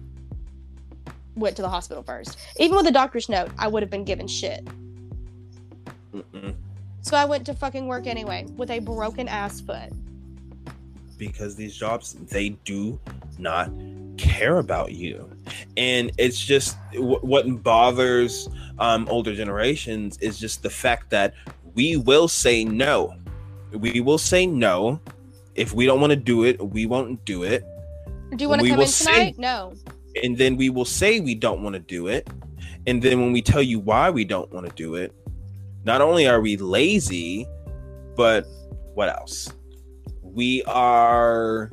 went 1.35 1.57
to 1.57 1.63
the 1.63 1.69
hospital 1.69 2.03
first. 2.03 2.39
Even 2.59 2.77
with 2.77 2.87
a 2.87 2.93
doctor's 2.93 3.29
note, 3.29 3.51
I 3.59 3.69
would 3.69 3.83
have 3.83 3.91
been 3.91 4.05
given 4.05 4.27
shit. 4.27 4.67
Mm-mm. 6.15 6.55
So 7.03 7.17
I 7.17 7.25
went 7.25 7.45
to 7.47 7.55
fucking 7.55 7.87
work 7.87 8.07
anyway 8.07 8.47
with 8.57 8.71
a 8.71 8.79
broken 8.79 9.29
ass 9.29 9.61
foot. 9.61 9.93
because 11.19 11.57
these 11.57 11.75
jobs 11.77 12.15
they 12.31 12.51
do 12.65 12.99
not 13.39 13.71
care 14.37 14.59
about 14.59 14.93
you. 14.93 15.31
And 15.77 16.13
it's 16.19 16.39
just 16.39 16.77
wh- 16.95 17.23
what 17.25 17.63
bothers 17.63 18.49
um, 18.79 19.07
older 19.09 19.35
generations 19.35 20.19
is 20.19 20.39
just 20.39 20.63
the 20.63 20.71
fact 20.71 21.11
that 21.11 21.35
we 21.75 21.97
will 21.97 22.29
say 22.29 22.65
no. 22.65 23.15
We 23.73 24.01
will 24.01 24.19
say 24.19 24.47
no. 24.47 25.01
If 25.55 25.73
we 25.73 25.87
don't 25.87 26.01
want 26.01 26.11
to 26.11 26.17
do 26.17 26.45
it 26.45 26.61
we 26.61 26.87
won't 26.87 27.25
do 27.25 27.43
it. 27.43 27.65
Do 28.35 28.43
you 28.45 28.49
want 28.49 28.61
to 28.63 28.69
come 28.69 28.81
in 28.81 28.89
tonight? 28.89 29.39
No. 29.39 29.73
and 30.23 30.37
then 30.37 30.57
we 30.57 30.69
will 30.71 30.85
say 30.85 31.21
we 31.21 31.35
don't 31.35 31.63
want 31.63 31.75
to 31.75 31.81
do 31.81 32.09
it. 32.09 32.29
And 32.87 33.03
then 33.03 33.21
when 33.21 33.33
we 33.33 33.43
tell 33.43 33.63
you 33.63 33.79
why 33.81 34.11
we 34.11 34.25
don't 34.25 34.51
want 34.53 34.67
to 34.67 34.73
do 34.75 34.95
it 34.97 35.13
not 35.85 36.01
only 36.01 36.27
are 36.27 36.41
we 36.41 36.57
lazy 36.57 37.47
but 38.17 38.47
what 38.95 39.09
else? 39.09 39.53
We 40.23 40.63
are 40.65 41.71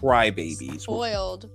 crybabies. 0.00 0.82
Spoiled. 0.82 1.50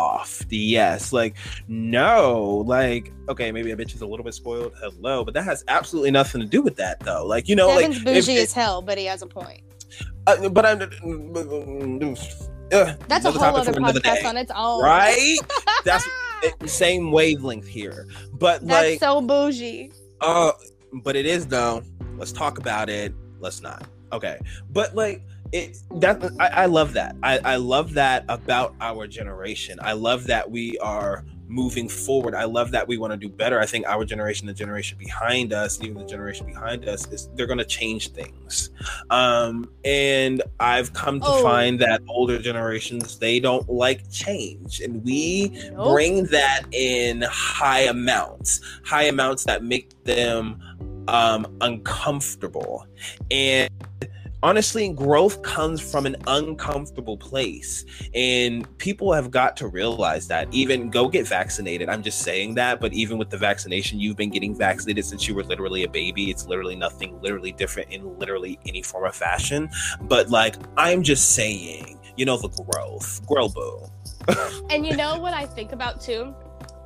Off 0.00 0.42
yes 0.48 1.12
like 1.12 1.36
no 1.68 2.64
like 2.66 3.12
okay 3.28 3.52
maybe 3.52 3.70
a 3.70 3.76
bitch 3.76 3.94
is 3.94 4.00
a 4.00 4.06
little 4.06 4.24
bit 4.24 4.32
spoiled 4.34 4.72
hello 4.80 5.22
but 5.24 5.34
that 5.34 5.44
has 5.44 5.62
absolutely 5.68 6.10
nothing 6.10 6.40
to 6.40 6.46
do 6.46 6.62
with 6.62 6.74
that 6.76 6.98
though 7.00 7.24
like 7.26 7.48
you 7.48 7.54
know 7.54 7.68
Devin's 7.78 7.96
like 7.96 8.04
bougie 8.06 8.36
if- 8.36 8.44
as 8.44 8.52
hell, 8.52 8.80
but 8.80 8.96
he 8.96 9.04
has 9.04 9.20
a 9.22 9.26
point. 9.26 9.60
uh, 10.26 10.48
but 10.48 10.64
i'm 10.64 10.80
uh, 12.72 12.94
That's 13.08 13.24
a 13.24 13.32
whole 13.32 13.56
other 13.56 13.72
podcast 13.72 14.24
on 14.24 14.36
its 14.36 14.52
own. 14.54 14.82
right 14.82 15.36
that's 15.84 16.06
same 16.66 17.12
wavelength 17.12 17.66
here 17.66 18.06
but 18.32 18.66
That's 18.66 18.90
like 18.92 19.00
so 19.00 19.20
bougie. 19.20 19.92
Uh, 20.22 20.52
but 21.02 21.14
it 21.16 21.26
is 21.26 21.46
though. 21.46 21.82
Let's 22.16 22.32
talk 22.32 22.58
about 22.58 22.88
it. 22.88 23.14
Let's 23.38 23.60
not. 23.62 23.86
Okay, 24.12 24.38
but 24.70 24.94
like 24.94 25.22
it 25.52 25.78
that 25.96 26.22
I, 26.38 26.48
I 26.48 26.66
love 26.66 26.92
that. 26.94 27.16
I 27.22 27.38
I 27.44 27.56
love 27.56 27.94
that 27.94 28.24
about 28.28 28.74
our 28.80 29.06
generation. 29.06 29.78
I 29.82 29.92
love 29.92 30.26
that 30.26 30.50
we 30.50 30.78
are 30.78 31.24
moving 31.48 31.88
forward. 31.88 32.32
I 32.32 32.44
love 32.44 32.70
that 32.70 32.86
we 32.86 32.96
want 32.96 33.12
to 33.12 33.16
do 33.16 33.28
better. 33.28 33.58
I 33.58 33.66
think 33.66 33.84
our 33.88 34.04
generation, 34.04 34.46
the 34.46 34.52
generation 34.54 34.96
behind 34.96 35.52
us, 35.52 35.80
even 35.82 35.96
the 35.98 36.04
generation 36.04 36.46
behind 36.46 36.88
us, 36.88 37.08
is 37.08 37.28
they're 37.34 37.48
going 37.48 37.58
to 37.58 37.64
change 37.64 38.12
things. 38.12 38.70
Um, 39.10 39.68
and 39.84 40.42
I've 40.60 40.92
come 40.92 41.18
to 41.20 41.26
Oh. 41.26 41.42
find 41.42 41.80
that 41.80 42.02
older 42.08 42.38
generations 42.38 43.18
they 43.18 43.40
don't 43.40 43.68
like 43.68 44.08
change, 44.12 44.80
and 44.80 45.02
we 45.04 45.48
Nope. 45.72 45.88
bring 45.92 46.24
that 46.26 46.62
in 46.70 47.22
high 47.22 47.80
amounts, 47.80 48.60
high 48.84 49.04
amounts 49.04 49.44
that 49.46 49.64
make 49.64 49.90
them 50.04 50.60
um, 51.08 51.46
uncomfortable. 51.60 52.86
And 53.32 53.68
honestly, 54.42 54.88
growth 54.90 55.42
comes 55.42 55.80
from 55.80 56.06
an 56.06 56.16
uncomfortable 56.26 57.16
place. 57.16 57.84
And 58.14 58.66
people 58.78 59.12
have 59.12 59.30
got 59.30 59.56
to 59.58 59.68
realize 59.68 60.28
that. 60.28 60.52
Even 60.52 60.90
go 60.90 61.08
get 61.08 61.26
vaccinated. 61.26 61.88
I'm 61.88 62.02
just 62.02 62.20
saying 62.20 62.54
that. 62.54 62.80
But 62.80 62.92
even 62.92 63.18
with 63.18 63.30
the 63.30 63.38
vaccination, 63.38 64.00
you've 64.00 64.16
been 64.16 64.30
getting 64.30 64.54
vaccinated 64.54 65.04
since 65.04 65.28
you 65.28 65.34
were 65.34 65.44
literally 65.44 65.84
a 65.84 65.88
baby. 65.88 66.30
It's 66.30 66.46
literally 66.46 66.76
nothing 66.76 67.20
literally 67.20 67.52
different 67.52 67.90
in 67.90 68.18
literally 68.18 68.58
any 68.66 68.82
form 68.82 69.04
of 69.04 69.14
fashion. 69.14 69.68
But 70.02 70.30
like, 70.30 70.56
I'm 70.76 71.02
just 71.02 71.34
saying, 71.34 71.98
you 72.16 72.24
know, 72.24 72.36
the 72.36 72.48
growth. 72.48 73.26
Grow 73.26 73.48
boo. 73.48 73.86
And 74.70 74.86
you 74.86 74.96
know 74.96 75.18
what 75.18 75.34
I 75.34 75.46
think 75.46 75.72
about 75.72 76.00
too? 76.00 76.34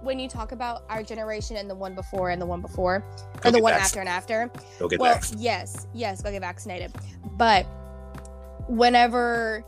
When 0.04 0.18
you 0.18 0.28
talk 0.28 0.52
about 0.52 0.84
our 0.90 1.02
generation 1.02 1.56
and 1.56 1.68
the 1.68 1.74
one 1.74 1.94
before 1.94 2.30
and 2.30 2.40
the 2.40 2.46
one 2.46 2.60
before, 2.60 3.02
Go 3.40 3.48
or 3.48 3.52
the 3.52 3.60
one 3.60 3.72
vac- 3.72 3.82
after 3.82 4.00
and 4.00 4.08
after. 4.08 4.50
Go 4.78 4.86
get 4.88 5.00
well, 5.00 5.14
vaccinated. 5.14 5.42
yes, 5.42 5.86
yes, 5.94 6.22
go 6.22 6.30
get 6.30 6.40
vaccinated. 6.42 6.92
But 7.36 7.66
whenever 8.68 9.64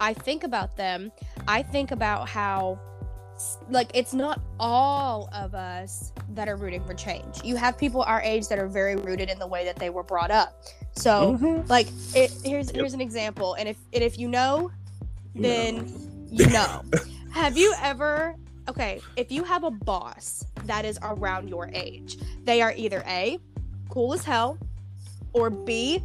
I 0.00 0.14
think 0.14 0.44
about 0.44 0.76
them, 0.76 1.10
I 1.48 1.62
think 1.62 1.90
about 1.90 2.28
how 2.28 2.78
like 3.68 3.90
it's 3.92 4.14
not 4.14 4.40
all 4.58 5.28
of 5.34 5.54
us 5.54 6.12
that 6.30 6.48
are 6.48 6.56
rooting 6.56 6.82
for 6.84 6.94
change. 6.94 7.42
You 7.44 7.56
have 7.56 7.76
people 7.76 8.02
our 8.02 8.22
age 8.22 8.48
that 8.48 8.58
are 8.58 8.68
very 8.68 8.96
rooted 8.96 9.28
in 9.28 9.38
the 9.38 9.46
way 9.46 9.64
that 9.66 9.76
they 9.76 9.90
were 9.90 10.02
brought 10.02 10.30
up. 10.30 10.62
So, 10.92 11.36
Mhm. 11.36 11.68
like 11.68 11.88
it 12.14 12.30
here's 12.44 12.68
Yep. 12.68 12.76
here's 12.76 12.94
an 12.94 13.00
example 13.02 13.54
and 13.54 13.68
if 13.68 13.76
and 13.92 14.02
if 14.02 14.18
you 14.18 14.28
know, 14.28 14.70
You 15.34 15.42
know. 15.42 15.48
then 15.48 16.28
you 16.30 16.46
know. 16.46 16.82
have 17.32 17.56
you 17.58 17.74
ever 17.82 18.34
okay, 18.68 19.00
if 19.16 19.30
you 19.30 19.44
have 19.44 19.64
a 19.64 19.70
boss 19.70 20.44
that 20.64 20.84
is 20.84 20.98
around 21.02 21.48
your 21.48 21.70
age, 21.72 22.18
they 22.44 22.62
are 22.62 22.72
either 22.76 23.02
A, 23.06 23.38
cool 23.88 24.12
as 24.14 24.24
hell, 24.24 24.58
or 25.32 25.50
B, 25.50 26.02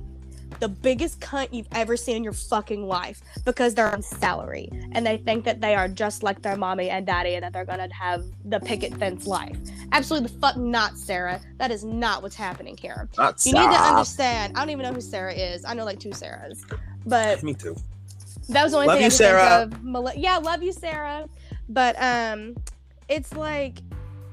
the 0.59 0.67
biggest 0.67 1.19
cunt 1.21 1.47
you've 1.51 1.67
ever 1.71 1.95
seen 1.95 2.17
in 2.17 2.23
your 2.23 2.33
fucking 2.33 2.85
life 2.85 3.21
because 3.45 3.73
they're 3.73 3.91
on 3.91 4.01
salary 4.01 4.69
and 4.91 5.05
they 5.05 5.17
think 5.17 5.45
that 5.45 5.61
they 5.61 5.75
are 5.75 5.87
just 5.87 6.23
like 6.23 6.41
their 6.41 6.57
mommy 6.57 6.89
and 6.89 7.05
daddy 7.05 7.35
and 7.35 7.43
that 7.43 7.53
they're 7.53 7.65
gonna 7.65 7.87
have 7.93 8.23
the 8.45 8.59
picket 8.59 8.93
fence 8.97 9.25
life. 9.25 9.57
Absolutely 9.93 10.27
the 10.27 10.39
fuck 10.39 10.57
not, 10.57 10.97
Sarah. 10.97 11.39
That 11.57 11.71
is 11.71 11.83
not 11.85 12.21
what's 12.21 12.35
happening 12.35 12.77
here. 12.77 13.07
Not 13.17 13.43
You 13.45 13.53
need 13.53 13.59
to 13.59 13.81
understand. 13.81 14.57
I 14.57 14.59
don't 14.59 14.69
even 14.69 14.83
know 14.83 14.93
who 14.93 15.01
Sarah 15.01 15.33
is. 15.33 15.63
I 15.65 15.73
know 15.73 15.85
like 15.85 15.99
two 15.99 16.09
Sarahs. 16.09 16.59
But 17.05 17.41
Me 17.43 17.53
too. 17.53 17.75
that 18.49 18.63
was 18.63 18.73
the 18.73 18.77
only 18.79 18.87
Love 18.87 18.95
thing 18.97 19.01
you, 19.03 19.05
I 19.05 19.09
could 19.09 19.17
Sarah. 19.17 19.69
think 19.71 19.95
of. 19.95 20.15
Yeah, 20.17 20.37
love 20.37 20.61
you, 20.61 20.73
Sarah. 20.73 21.27
But 21.73 21.95
um, 22.01 22.55
it's 23.07 23.33
like 23.33 23.79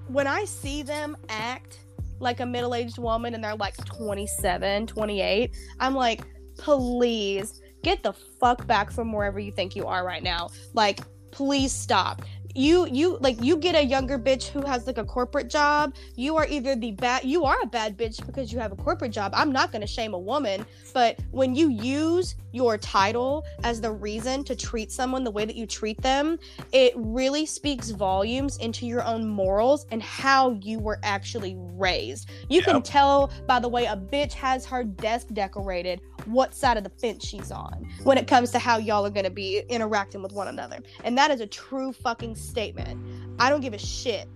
when 0.08 0.26
I 0.26 0.44
see 0.44 0.82
them 0.82 1.16
act 1.28 1.84
like 2.20 2.40
a 2.40 2.46
middle-aged 2.46 2.98
woman 2.98 3.34
and 3.34 3.44
they're 3.44 3.54
like 3.54 3.76
27, 3.84 4.88
28, 4.88 5.56
I'm 5.78 5.94
like, 5.94 6.22
please 6.58 7.60
get 7.84 8.02
the 8.02 8.12
fuck 8.12 8.66
back 8.66 8.90
from 8.90 9.12
wherever 9.12 9.38
you 9.38 9.52
think 9.52 9.76
you 9.76 9.86
are 9.86 10.04
right 10.04 10.22
now. 10.22 10.48
Like, 10.74 11.00
please 11.30 11.72
stop. 11.72 12.22
You 12.58 12.88
you 12.90 13.18
like 13.20 13.40
you 13.40 13.56
get 13.56 13.76
a 13.76 13.84
younger 13.84 14.18
bitch 14.18 14.48
who 14.48 14.62
has 14.62 14.84
like 14.88 14.98
a 14.98 15.04
corporate 15.04 15.48
job. 15.48 15.94
You 16.16 16.36
are 16.38 16.44
either 16.48 16.74
the 16.74 16.90
bad 16.90 17.22
you 17.22 17.44
are 17.44 17.56
a 17.62 17.66
bad 17.66 17.96
bitch 17.96 18.26
because 18.26 18.52
you 18.52 18.58
have 18.58 18.72
a 18.72 18.76
corporate 18.76 19.12
job. 19.12 19.30
I'm 19.32 19.52
not 19.52 19.70
gonna 19.70 19.86
shame 19.86 20.12
a 20.12 20.18
woman, 20.18 20.66
but 20.92 21.20
when 21.30 21.54
you 21.54 21.70
use 21.70 22.34
your 22.50 22.76
title 22.76 23.44
as 23.62 23.80
the 23.80 23.92
reason 23.92 24.42
to 24.42 24.56
treat 24.56 24.90
someone 24.90 25.22
the 25.22 25.30
way 25.30 25.44
that 25.44 25.54
you 25.54 25.66
treat 25.66 26.02
them, 26.02 26.36
it 26.72 26.94
really 26.96 27.46
speaks 27.46 27.90
volumes 27.90 28.56
into 28.56 28.86
your 28.88 29.04
own 29.04 29.24
morals 29.24 29.86
and 29.92 30.02
how 30.02 30.58
you 30.60 30.80
were 30.80 30.98
actually 31.04 31.54
raised. 31.56 32.28
You 32.48 32.62
can 32.62 32.82
tell 32.82 33.30
by 33.46 33.60
the 33.60 33.68
way 33.68 33.84
a 33.84 33.96
bitch 33.96 34.32
has 34.32 34.66
her 34.66 34.82
desk 34.82 35.28
decorated 35.32 36.00
what 36.28 36.54
side 36.54 36.76
of 36.76 36.84
the 36.84 36.90
fence 36.90 37.24
she's 37.26 37.50
on 37.50 37.88
when 38.04 38.18
it 38.18 38.26
comes 38.26 38.50
to 38.52 38.58
how 38.58 38.78
y'all 38.78 39.04
are 39.06 39.10
going 39.10 39.24
to 39.24 39.30
be 39.30 39.62
interacting 39.68 40.22
with 40.22 40.32
one 40.32 40.48
another. 40.48 40.78
And 41.04 41.16
that 41.18 41.30
is 41.30 41.40
a 41.40 41.46
true 41.46 41.92
fucking 41.92 42.36
statement. 42.36 43.00
I 43.38 43.50
don't 43.50 43.60
give 43.60 43.74
a 43.74 43.78
shit. 43.78 44.28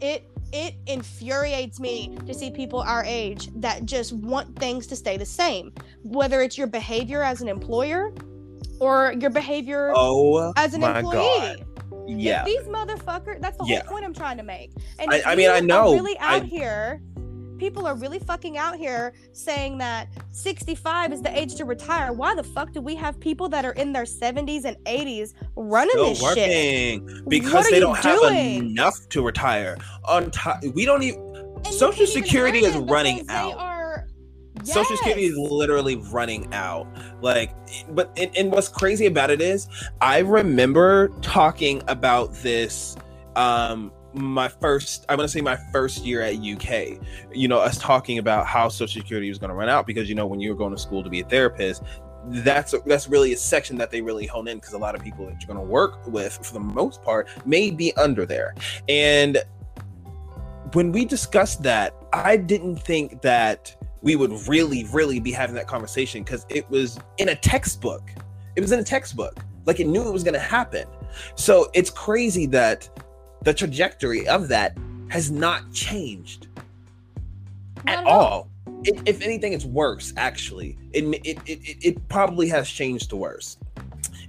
It 0.00 0.28
it 0.52 0.74
infuriates 0.86 1.80
me 1.80 2.16
to 2.26 2.32
see 2.32 2.50
people 2.52 2.78
our 2.80 3.02
age 3.04 3.48
that 3.56 3.84
just 3.84 4.12
want 4.12 4.56
things 4.58 4.86
to 4.86 4.94
stay 4.94 5.16
the 5.16 5.26
same 5.26 5.72
whether 6.04 6.40
it's 6.40 6.56
your 6.56 6.68
behavior 6.68 7.20
as 7.24 7.40
an 7.40 7.48
employer 7.48 8.12
or 8.78 9.12
your 9.18 9.30
behavior 9.30 9.92
Oh 9.96 10.52
as 10.56 10.74
an 10.74 10.82
my 10.82 11.00
employee. 11.00 11.16
god. 11.16 11.66
Yeah. 12.06 12.40
If 12.40 12.46
these 12.46 12.62
motherfuckers, 12.72 13.40
that's 13.40 13.56
the 13.58 13.64
Yeah. 13.66 13.80
whole 13.80 13.88
point 13.94 14.04
I'm 14.04 14.14
trying 14.14 14.36
to 14.36 14.44
make. 14.44 14.70
And 15.00 15.12
I- 15.12 15.22
I 15.32 15.34
mean, 15.34 15.50
I 15.50 15.58
know. 15.58 15.92
really 15.94 16.16
out 16.20 16.42
I- 16.42 16.44
here, 16.44 17.02
people 17.58 17.86
are 17.86 17.94
really 17.94 18.18
fucking 18.18 18.56
out 18.58 18.76
here 18.76 19.12
saying 19.32 19.78
that 19.78 20.08
65 20.32 21.12
is 21.12 21.22
the 21.22 21.36
age 21.38 21.54
to 21.56 21.64
retire. 21.64 22.12
Why 22.12 22.34
the 22.34 22.42
fuck 22.42 22.72
do 22.72 22.80
we 22.80 22.94
have 22.96 23.18
people 23.18 23.48
that 23.50 23.64
are 23.64 23.72
in 23.72 23.92
their 23.92 24.04
70s 24.04 24.64
and 24.64 24.76
80s 24.84 25.34
running 25.56 25.90
Still 25.90 26.14
this 26.14 26.34
shit? 26.34 27.28
because 27.28 27.68
they 27.70 27.80
don't 27.80 27.96
have 27.96 28.22
enough 28.32 29.08
to 29.10 29.22
retire. 29.22 29.76
On 30.04 30.30
top, 30.30 30.62
we 30.74 30.84
don't 30.84 31.02
even. 31.02 31.20
And 31.64 31.66
Social 31.66 32.02
even 32.02 32.22
Security 32.24 32.58
is 32.60 32.76
running 32.76 33.28
out. 33.28 33.54
are- 33.56 34.06
Social 34.64 34.96
Security 34.96 35.26
is 35.26 35.36
literally 35.36 35.96
running 35.96 36.52
out. 36.52 36.86
Like, 37.22 37.52
but 37.90 38.10
and, 38.18 38.34
and 38.36 38.50
what's 38.52 38.68
crazy 38.68 39.06
about 39.06 39.30
it 39.30 39.40
is, 39.40 39.68
I 40.00 40.18
remember 40.20 41.08
talking 41.22 41.82
about 41.88 42.32
this. 42.36 42.96
Um, 43.36 43.92
my 44.16 44.48
first, 44.48 45.04
I 45.08 45.14
want 45.14 45.28
to 45.28 45.32
say 45.32 45.40
my 45.40 45.56
first 45.72 46.04
year 46.04 46.22
at 46.22 46.36
UK. 46.36 46.98
You 47.32 47.48
know, 47.48 47.58
us 47.58 47.78
talking 47.78 48.18
about 48.18 48.46
how 48.46 48.68
Social 48.68 49.00
Security 49.00 49.28
was 49.28 49.38
going 49.38 49.50
to 49.50 49.54
run 49.54 49.68
out 49.68 49.86
because 49.86 50.08
you 50.08 50.14
know 50.14 50.26
when 50.26 50.40
you 50.40 50.50
were 50.50 50.56
going 50.56 50.72
to 50.72 50.80
school 50.80 51.02
to 51.02 51.10
be 51.10 51.20
a 51.20 51.24
therapist, 51.24 51.82
that's 52.28 52.74
that's 52.86 53.08
really 53.08 53.32
a 53.32 53.36
section 53.36 53.76
that 53.78 53.90
they 53.90 54.00
really 54.00 54.26
hone 54.26 54.48
in 54.48 54.58
because 54.58 54.72
a 54.72 54.78
lot 54.78 54.94
of 54.94 55.02
people 55.02 55.26
that 55.26 55.40
you're 55.40 55.54
going 55.54 55.64
to 55.64 55.70
work 55.70 56.06
with, 56.06 56.38
for 56.44 56.54
the 56.54 56.60
most 56.60 57.02
part, 57.02 57.28
may 57.46 57.70
be 57.70 57.94
under 57.96 58.26
there. 58.26 58.54
And 58.88 59.38
when 60.72 60.92
we 60.92 61.04
discussed 61.04 61.62
that, 61.62 61.94
I 62.12 62.36
didn't 62.36 62.76
think 62.76 63.22
that 63.22 63.76
we 64.02 64.16
would 64.16 64.32
really, 64.48 64.84
really 64.92 65.20
be 65.20 65.32
having 65.32 65.54
that 65.56 65.66
conversation 65.66 66.22
because 66.22 66.46
it 66.48 66.68
was 66.70 66.98
in 67.18 67.28
a 67.28 67.34
textbook. 67.34 68.10
It 68.56 68.60
was 68.60 68.72
in 68.72 68.78
a 68.78 68.84
textbook. 68.84 69.38
Like 69.66 69.80
it 69.80 69.86
knew 69.86 70.06
it 70.08 70.12
was 70.12 70.22
going 70.22 70.34
to 70.34 70.40
happen. 70.40 70.86
So 71.34 71.70
it's 71.74 71.90
crazy 71.90 72.46
that 72.46 72.88
the 73.46 73.54
trajectory 73.54 74.26
of 74.26 74.48
that 74.48 74.76
has 75.08 75.30
not 75.30 75.72
changed 75.72 76.48
Not 77.86 77.98
at 77.98 78.04
all. 78.04 78.48
It, 78.82 79.00
if 79.06 79.22
anything, 79.22 79.52
it's 79.52 79.64
worse. 79.64 80.12
Actually, 80.16 80.76
it, 80.92 81.04
it 81.24 81.38
it 81.46 81.60
it 81.62 81.76
it 81.80 82.08
probably 82.08 82.48
has 82.48 82.68
changed 82.68 83.08
to 83.10 83.16
worse. 83.16 83.56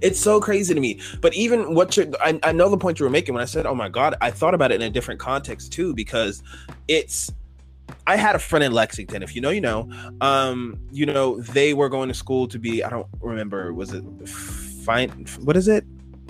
It's 0.00 0.20
so 0.20 0.40
crazy 0.40 0.72
to 0.72 0.80
me. 0.80 1.00
But 1.20 1.34
even 1.34 1.74
what 1.74 1.96
you 1.96 2.14
I, 2.20 2.38
I 2.44 2.52
know 2.52 2.68
the 2.68 2.78
point 2.78 3.00
you 3.00 3.04
were 3.04 3.10
making 3.10 3.34
when 3.34 3.42
I 3.42 3.46
said, 3.46 3.66
"Oh 3.66 3.74
my 3.74 3.88
god," 3.88 4.14
I 4.20 4.30
thought 4.30 4.54
about 4.54 4.70
it 4.70 4.76
in 4.76 4.82
a 4.82 4.90
different 4.90 5.18
context 5.18 5.72
too 5.72 5.94
because 5.94 6.44
it's. 6.86 7.32
I 8.06 8.16
had 8.16 8.36
a 8.36 8.38
friend 8.38 8.62
in 8.62 8.72
Lexington. 8.72 9.24
If 9.24 9.34
you 9.34 9.40
know, 9.40 9.50
you 9.50 9.60
know. 9.60 9.90
Um, 10.20 10.78
you 10.92 11.06
know, 11.06 11.40
they 11.40 11.74
were 11.74 11.88
going 11.88 12.06
to 12.08 12.14
school 12.14 12.46
to 12.48 12.58
be. 12.58 12.84
I 12.84 12.88
don't 12.88 13.08
remember. 13.20 13.74
Was 13.74 13.92
it 13.92 14.04
fine? 14.28 15.26
What 15.40 15.56
is 15.56 15.66
it? 15.66 15.84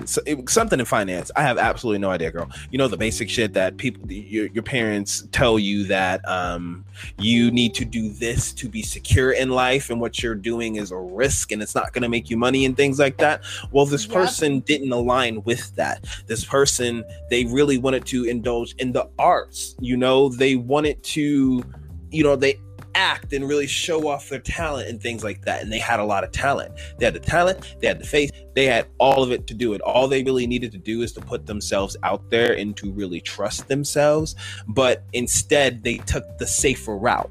So, 0.04 0.20
it, 0.26 0.48
something 0.48 0.78
in 0.78 0.86
finance. 0.86 1.30
I 1.36 1.42
have 1.42 1.58
absolutely 1.58 1.98
no 1.98 2.10
idea, 2.10 2.30
girl. 2.30 2.48
You 2.70 2.78
know 2.78 2.88
the 2.88 2.96
basic 2.96 3.28
shit 3.28 3.52
that 3.54 3.76
people, 3.76 4.10
your, 4.10 4.46
your 4.46 4.62
parents 4.62 5.26
tell 5.32 5.58
you 5.58 5.84
that 5.84 6.26
um, 6.28 6.84
you 7.18 7.50
need 7.50 7.74
to 7.74 7.84
do 7.84 8.10
this 8.10 8.52
to 8.54 8.68
be 8.68 8.82
secure 8.82 9.32
in 9.32 9.50
life, 9.50 9.90
and 9.90 10.00
what 10.00 10.22
you're 10.22 10.34
doing 10.34 10.76
is 10.76 10.90
a 10.90 10.96
risk, 10.96 11.52
and 11.52 11.62
it's 11.62 11.74
not 11.74 11.92
going 11.92 12.02
to 12.02 12.08
make 12.08 12.30
you 12.30 12.36
money 12.36 12.64
and 12.64 12.76
things 12.76 12.98
like 12.98 13.18
that. 13.18 13.42
Well, 13.72 13.86
this 13.86 14.06
Yep. 14.06 14.14
person 14.14 14.60
didn't 14.60 14.92
align 14.92 15.42
with 15.44 15.74
that. 15.76 16.04
This 16.26 16.44
person, 16.44 17.04
they 17.30 17.44
really 17.44 17.78
wanted 17.78 18.06
to 18.06 18.24
indulge 18.24 18.74
in 18.78 18.92
the 18.92 19.08
arts. 19.18 19.74
You 19.80 19.96
know, 19.96 20.28
they 20.28 20.56
wanted 20.56 21.02
to, 21.02 21.62
you 22.10 22.22
know, 22.22 22.36
they 22.36 22.58
act 22.94 23.32
and 23.32 23.48
really 23.48 23.66
show 23.66 24.08
off 24.08 24.28
their 24.28 24.38
talent 24.38 24.88
and 24.88 25.00
things 25.00 25.24
like 25.24 25.42
that. 25.44 25.62
And 25.62 25.72
they 25.72 25.78
had 25.78 26.00
a 26.00 26.04
lot 26.04 26.24
of 26.24 26.32
talent. 26.32 26.74
They 26.98 27.04
had 27.04 27.14
the 27.14 27.20
talent, 27.20 27.76
they 27.80 27.86
had 27.86 27.98
the 28.00 28.06
face, 28.06 28.30
they 28.54 28.66
had 28.66 28.86
all 28.98 29.22
of 29.22 29.30
it 29.30 29.46
to 29.48 29.54
do 29.54 29.72
it. 29.74 29.80
All 29.82 30.08
they 30.08 30.22
really 30.22 30.46
needed 30.46 30.72
to 30.72 30.78
do 30.78 31.02
is 31.02 31.12
to 31.12 31.20
put 31.20 31.46
themselves 31.46 31.96
out 32.02 32.28
there 32.30 32.54
and 32.54 32.76
to 32.76 32.90
really 32.90 33.20
trust 33.20 33.68
themselves. 33.68 34.34
But 34.68 35.04
instead, 35.12 35.82
they 35.82 35.98
took 35.98 36.24
the 36.38 36.46
safer 36.46 36.96
route. 36.96 37.30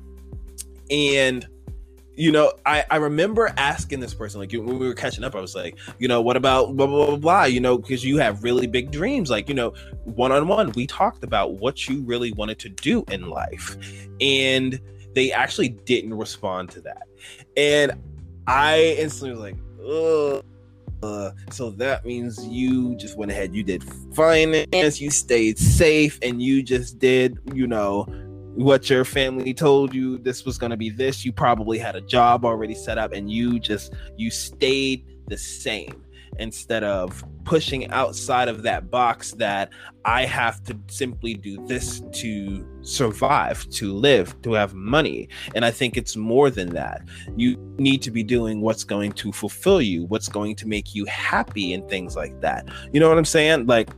And 0.89 1.47
you 2.17 2.31
know, 2.31 2.51
I, 2.65 2.83
I 2.89 2.95
remember 2.95 3.53
asking 3.57 3.99
this 3.99 4.15
person, 4.15 4.39
like, 4.39 4.51
when 4.51 4.79
we 4.79 4.87
were 4.87 4.95
catching 4.95 5.23
up, 5.23 5.35
I 5.35 5.39
was 5.39 5.53
like, 5.53 5.77
you 5.99 6.07
know, 6.07 6.19
what 6.19 6.35
about 6.35 6.75
blah, 6.75 6.87
blah, 6.87 7.05
blah, 7.05 7.15
blah, 7.15 7.43
you 7.43 7.59
know, 7.59 7.77
because 7.77 8.03
you 8.03 8.17
have 8.17 8.43
really 8.43 8.65
big 8.65 8.89
dreams. 8.89 9.29
Like, 9.29 9.47
you 9.47 9.53
know, 9.53 9.73
one 10.03 10.31
on 10.31 10.47
one, 10.47 10.71
we 10.71 10.87
talked 10.87 11.23
about 11.23 11.59
what 11.59 11.87
you 11.87 12.01
really 12.01 12.31
wanted 12.31 12.57
to 12.59 12.69
do 12.69 13.05
in 13.09 13.29
life. 13.29 13.77
And 14.19 14.79
they 15.17 15.31
actually 15.31 15.69
didn't 15.69 16.13
respond 16.13 16.69
to 16.69 16.79
that. 16.79 17.07
And 17.57 17.91
I 18.45 18.95
instantly 18.99 19.31
was 19.31 19.39
like, 19.39 19.57
ugh. 19.83 20.45
Uh, 21.01 21.31
so 21.49 21.71
that 21.71 22.05
means 22.05 22.45
you 22.45 22.95
just 22.97 23.17
went 23.17 23.31
ahead, 23.31 23.55
you 23.55 23.63
did 23.63 23.83
finance, 24.13 25.01
you 25.01 25.09
stayed 25.09 25.57
safe, 25.57 26.19
and 26.21 26.39
you 26.39 26.61
just 26.61 26.99
did, 26.99 27.39
you 27.51 27.65
know, 27.65 28.03
what 28.53 28.91
your 28.91 29.03
family 29.03 29.55
told 29.55 29.91
you 29.91 30.19
this 30.19 30.45
was 30.45 30.59
going 30.59 30.71
to 30.71 30.77
be 30.77 30.89
this 30.89 31.23
you 31.23 31.31
probably 31.31 31.77
had 31.77 31.95
a 31.95 32.01
job 32.01 32.43
already 32.43 32.73
set 32.73 32.97
up 32.97 33.13
and 33.13 33.31
you 33.31 33.59
just 33.59 33.93
you 34.15 34.31
stayed 34.31 35.05
the 35.27 35.37
same 35.37 36.03
instead 36.39 36.83
of 36.83 37.23
pushing 37.47 37.89
outside 37.91 38.49
of 38.49 38.61
that 38.61 38.91
box 38.91 39.31
that 39.31 39.69
I 40.03 40.25
have 40.25 40.61
to 40.65 40.77
simply 40.87 41.33
do 41.33 41.65
this 41.65 42.01
to 42.11 42.67
survive, 42.81 43.67
to 43.69 43.93
live, 43.93 44.39
to 44.41 44.51
have 44.51 44.73
money. 44.73 45.29
And 45.55 45.63
I 45.63 45.71
think 45.71 45.95
it's 45.95 46.17
more 46.17 46.49
than 46.49 46.67
that. 46.71 47.07
You 47.37 47.55
need 47.77 48.01
to 48.01 48.11
be 48.11 48.21
doing 48.21 48.59
what's 48.59 48.83
going 48.83 49.13
to 49.13 49.31
fulfill 49.31 49.81
you, 49.81 50.03
what's 50.07 50.27
going 50.27 50.57
to 50.57 50.67
make 50.67 50.93
you 50.93 51.05
happy, 51.05 51.73
and 51.73 51.87
things 51.89 52.17
like 52.17 52.37
that. 52.41 52.67
You 52.91 52.99
know 52.99 53.07
what 53.07 53.17
I'm 53.17 53.23
saying? 53.23 53.65
Like, 53.65 53.91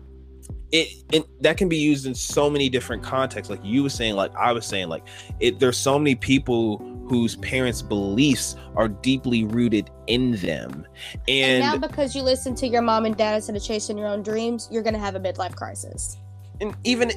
it, 0.72 1.04
it, 1.12 1.42
that 1.42 1.58
can 1.58 1.68
be 1.68 1.78
used 1.78 2.06
in 2.06 2.14
so 2.14 2.52
many 2.52 2.70
different 2.70 3.02
contexts 3.02 3.50
like 3.50 3.60
you 3.64 3.82
were 3.82 3.90
saying 3.90 4.16
like 4.16 4.32
i 4.36 4.52
was 4.52 4.68
saying 4.68 4.88
like 4.88 5.04
it 5.40 5.60
there's 5.60 5.80
so 5.80 5.98
many 5.98 6.14
people 6.14 6.78
whose 7.10 7.36
parents 7.38 7.82
beliefs 7.82 8.56
are 8.76 8.88
deeply 8.88 9.44
rooted 9.44 9.90
in 10.08 10.36
them. 10.38 10.86
And, 11.28 11.64
and 11.64 11.82
now 11.82 11.88
because 11.88 12.16
you 12.16 12.22
listen 12.22 12.54
to 12.56 12.68
your 12.68 12.82
mom 12.82 13.06
and 13.06 13.18
dad 13.18 13.36
instead 13.36 13.56
of 13.56 13.64
chasing 13.64 13.98
your 13.98 14.08
own 14.08 14.22
dreams 14.22 14.70
you're 14.72 14.84
gonna 14.84 15.00
have 15.00 15.16
a 15.16 15.20
midlife 15.20 15.56
crisis. 15.56 16.18
and 16.62 16.76
even 16.84 17.12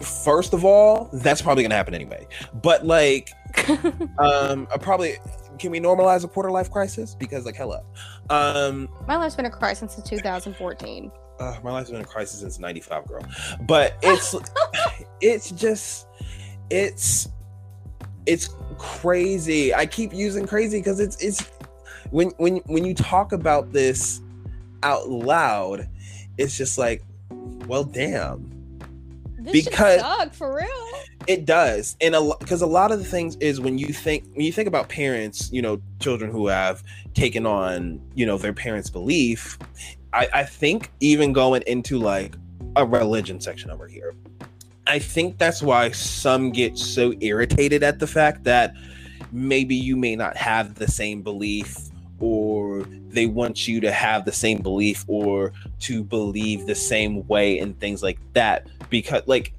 first 0.00 0.54
of 0.54 0.64
all 0.64 1.10
that's 1.12 1.42
probably 1.42 1.62
gonna 1.62 1.74
happen 1.74 1.94
anyway. 1.94 2.26
But 2.62 2.86
like 2.86 3.30
um 4.18 4.66
I 4.72 4.78
probably 4.80 5.18
can 5.58 5.70
we 5.70 5.80
normalize 5.80 6.24
a 6.24 6.28
quarter 6.28 6.50
life 6.50 6.70
crisis? 6.70 7.14
Because 7.14 7.44
like 7.44 7.56
hello 7.56 7.84
um 8.30 8.88
my 9.06 9.16
life's 9.16 9.36
been 9.36 9.46
a 9.46 9.50
crisis 9.50 9.92
since 9.92 10.08
2014 10.08 11.12
uh, 11.40 11.58
my 11.64 11.72
life's 11.72 11.90
been 11.90 12.02
a 12.02 12.04
crisis 12.04 12.40
since 12.40 12.58
95 12.58 13.06
girl. 13.08 13.22
But 13.62 13.96
it's 14.02 14.34
it's 15.20 15.50
just 15.50 16.06
it's 16.70 17.28
it's 18.30 18.54
crazy. 18.78 19.74
I 19.74 19.86
keep 19.86 20.12
using 20.12 20.46
crazy 20.46 20.78
because 20.78 21.00
it's 21.00 21.16
it's 21.22 21.50
when 22.10 22.30
when 22.38 22.56
when 22.66 22.84
you 22.84 22.94
talk 22.94 23.32
about 23.32 23.72
this 23.72 24.20
out 24.82 25.08
loud 25.10 25.88
it's 26.38 26.56
just 26.56 26.78
like 26.78 27.02
well 27.66 27.84
damn. 27.84 28.48
This 29.38 29.64
because 29.64 30.00
suck, 30.00 30.32
for 30.32 30.54
real. 30.54 31.02
It 31.26 31.44
does. 31.44 31.96
And 32.00 32.14
a 32.14 32.32
because 32.38 32.62
a 32.62 32.66
lot 32.66 32.92
of 32.92 32.98
the 32.98 33.04
things 33.04 33.36
is 33.36 33.60
when 33.60 33.78
you 33.78 33.92
think 33.92 34.24
when 34.34 34.46
you 34.46 34.52
think 34.52 34.68
about 34.68 34.88
parents 34.88 35.50
you 35.52 35.60
know 35.60 35.80
children 35.98 36.30
who 36.30 36.46
have 36.46 36.82
taken 37.14 37.46
on 37.46 38.00
you 38.14 38.26
know 38.26 38.38
their 38.38 38.52
parents 38.52 38.90
belief 38.90 39.58
I, 40.12 40.28
I 40.32 40.44
think 40.44 40.90
even 41.00 41.32
going 41.32 41.62
into 41.66 41.98
like 41.98 42.34
a 42.76 42.84
religion 42.84 43.40
section 43.40 43.70
over 43.70 43.86
here, 43.86 44.14
I 44.86 44.98
think 44.98 45.38
that's 45.38 45.62
why 45.62 45.90
some 45.92 46.50
get 46.50 46.76
so 46.78 47.14
irritated 47.20 47.82
at 47.82 47.98
the 47.98 48.06
fact 48.06 48.44
that 48.44 48.74
maybe 49.32 49.74
you 49.74 49.96
may 49.96 50.16
not 50.16 50.36
have 50.36 50.74
the 50.74 50.88
same 50.88 51.22
belief 51.22 51.76
or 52.18 52.82
they 53.08 53.26
want 53.26 53.66
you 53.66 53.80
to 53.80 53.92
have 53.92 54.24
the 54.24 54.32
same 54.32 54.58
belief 54.58 55.04
or 55.06 55.52
to 55.80 56.04
believe 56.04 56.66
the 56.66 56.74
same 56.74 57.26
way 57.28 57.58
and 57.58 57.78
things 57.80 58.02
like 58.02 58.18
that. 58.34 58.66
Because 58.90 59.22
like 59.26 59.52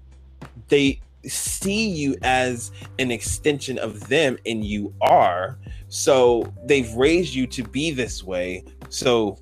they 0.67 0.99
see 1.26 1.89
you 1.89 2.15
as 2.24 2.72
an 2.99 3.11
extension 3.11 3.78
of 3.78 4.07
them 4.09 4.38
and 4.45 4.65
you 4.65 4.93
are. 5.01 5.57
So 5.89 6.51
they've 6.65 6.91
raised 6.93 7.34
you 7.34 7.47
to 7.47 7.63
be 7.63 7.91
this 7.91 8.24
way. 8.24 8.63
So 8.89 9.38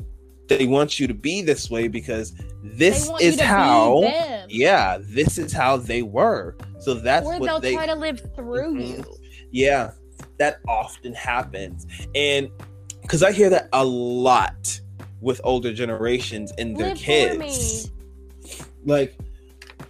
they 0.50 0.66
want 0.66 1.00
you 1.00 1.08
to 1.08 1.14
be 1.14 1.42
this 1.42 1.70
way 1.70 1.88
because 1.88 2.34
this 2.62 3.10
is 3.22 3.40
how 3.40 4.02
yeah 4.50 4.98
this 5.00 5.38
is 5.38 5.54
how 5.54 5.78
they 5.78 6.02
were. 6.02 6.58
So 6.80 6.96
that's 6.96 7.26
or 7.26 7.40
what 7.40 7.46
they'll 7.46 7.60
they 7.60 7.76
try 7.76 7.86
to 7.86 7.96
live 7.96 8.22
through 8.36 8.76
mm-hmm. 8.76 9.02
you. 9.02 9.18
Yeah 9.52 9.92
that 10.38 10.60
often 10.68 11.14
happens. 11.14 11.86
And 12.16 12.50
because 13.02 13.24
i 13.24 13.32
hear 13.32 13.50
that 13.50 13.70
a 13.74 13.84
lot 13.84 14.80
with 15.22 15.42
older 15.44 15.74
generations 15.74 16.52
and 16.58 16.78
their 16.78 16.90
live 16.90 16.98
kids. 16.98 17.92
Like 18.86 19.16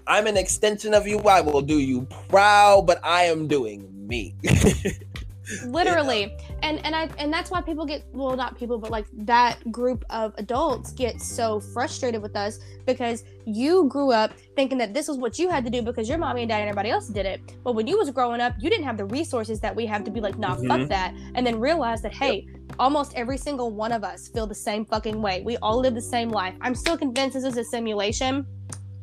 i'm 0.07 0.25
an 0.25 0.35
extension 0.35 0.93
of 0.93 1.07
you 1.07 1.19
i 1.19 1.39
will 1.39 1.61
do 1.61 1.79
you 1.79 2.01
proud 2.29 2.87
but 2.87 2.99
i 3.03 3.23
am 3.23 3.47
doing 3.47 3.87
me 4.07 4.35
literally 5.65 6.21
yeah. 6.21 6.55
and 6.63 6.85
and 6.85 6.95
i 6.95 7.09
and 7.17 7.31
that's 7.31 7.51
why 7.51 7.61
people 7.61 7.85
get 7.85 8.03
well 8.11 8.35
not 8.35 8.57
people 8.57 8.77
but 8.77 8.91
like 8.91 9.05
that 9.13 9.59
group 9.71 10.03
of 10.09 10.33
adults 10.37 10.91
get 10.91 11.21
so 11.21 11.59
frustrated 11.59 12.21
with 12.21 12.35
us 12.35 12.59
because 12.85 13.23
you 13.45 13.87
grew 13.87 14.11
up 14.11 14.33
thinking 14.55 14.77
that 14.77 14.93
this 14.93 15.07
was 15.07 15.17
what 15.17 15.39
you 15.39 15.49
had 15.49 15.63
to 15.63 15.69
do 15.69 15.81
because 15.81 16.07
your 16.07 16.17
mommy 16.17 16.41
and 16.41 16.49
dad 16.49 16.59
and 16.59 16.69
everybody 16.69 16.89
else 16.89 17.07
did 17.07 17.25
it 17.25 17.41
but 17.63 17.73
when 17.73 17.87
you 17.87 17.97
was 17.97 18.09
growing 18.09 18.41
up 18.41 18.53
you 18.59 18.69
didn't 18.69 18.85
have 18.85 18.97
the 18.97 19.05
resources 19.05 19.59
that 19.59 19.75
we 19.75 19.85
have 19.85 20.03
to 20.03 20.11
be 20.11 20.19
like 20.19 20.37
nah 20.37 20.55
mm-hmm. 20.55 20.67
fuck 20.67 20.87
that 20.89 21.13
and 21.35 21.45
then 21.45 21.59
realize 21.59 22.01
that 22.01 22.13
hey 22.13 22.45
yep. 22.47 22.75
almost 22.79 23.13
every 23.15 23.37
single 23.37 23.71
one 23.71 23.91
of 23.91 24.03
us 24.03 24.27
feel 24.27 24.47
the 24.47 24.55
same 24.55 24.85
fucking 24.85 25.21
way 25.21 25.41
we 25.41 25.57
all 25.57 25.79
live 25.79 25.93
the 25.93 26.01
same 26.01 26.29
life 26.29 26.53
i'm 26.61 26.75
still 26.75 26.97
convinced 26.97 27.33
this 27.33 27.43
is 27.43 27.57
a 27.57 27.63
simulation 27.63 28.45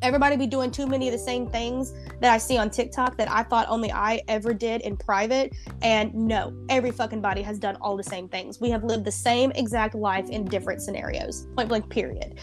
everybody 0.02 0.36
be 0.36 0.46
doing 0.46 0.70
too 0.70 0.86
many 0.86 1.08
of 1.08 1.12
the 1.12 1.18
same 1.18 1.48
things 1.48 1.92
that 2.20 2.32
I 2.32 2.38
see 2.38 2.56
on 2.56 2.70
TikTok 2.70 3.16
that 3.16 3.30
I 3.30 3.42
thought 3.42 3.66
only 3.68 3.90
I 3.92 4.22
ever 4.28 4.54
did 4.54 4.82
in 4.82 4.96
private. 4.96 5.54
And 5.82 6.14
no, 6.14 6.54
every 6.68 6.90
fucking 6.90 7.20
body 7.20 7.42
has 7.42 7.58
done 7.58 7.76
all 7.80 7.96
the 7.96 8.04
same 8.04 8.28
things. 8.28 8.60
We 8.60 8.70
have 8.70 8.84
lived 8.84 9.04
the 9.04 9.12
same 9.12 9.50
exact 9.52 9.94
life 9.94 10.28
in 10.28 10.44
different 10.44 10.82
scenarios, 10.82 11.46
point 11.56 11.68
blank, 11.68 11.88
period. 11.90 12.38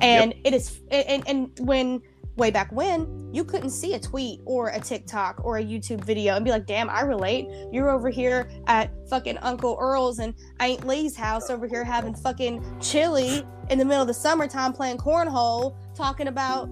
And 0.00 0.32
yep. 0.32 0.40
it 0.44 0.54
is, 0.54 0.80
and, 0.90 1.26
and 1.26 1.50
when 1.60 2.02
way 2.36 2.50
back 2.50 2.70
when, 2.70 3.28
you 3.32 3.44
couldn't 3.44 3.70
see 3.70 3.94
a 3.94 3.98
tweet 3.98 4.40
or 4.44 4.68
a 4.68 4.80
TikTok 4.80 5.44
or 5.44 5.58
a 5.58 5.62
YouTube 5.62 6.04
video 6.04 6.36
and 6.36 6.44
be 6.44 6.52
like, 6.52 6.66
damn, 6.66 6.88
I 6.88 7.00
relate. 7.02 7.48
You're 7.72 7.90
over 7.90 8.08
here 8.08 8.48
at 8.68 8.90
fucking 9.10 9.38
Uncle 9.38 9.76
Earl's 9.78 10.20
and 10.20 10.34
Aunt 10.60 10.86
Lee's 10.86 11.16
house 11.16 11.50
over 11.50 11.66
here 11.66 11.84
having 11.84 12.14
fucking 12.14 12.78
chili 12.80 13.44
in 13.70 13.78
the 13.78 13.84
middle 13.84 14.02
of 14.02 14.08
the 14.08 14.14
summertime 14.14 14.72
playing 14.72 14.98
cornhole, 14.98 15.76
talking 15.94 16.28
about 16.28 16.70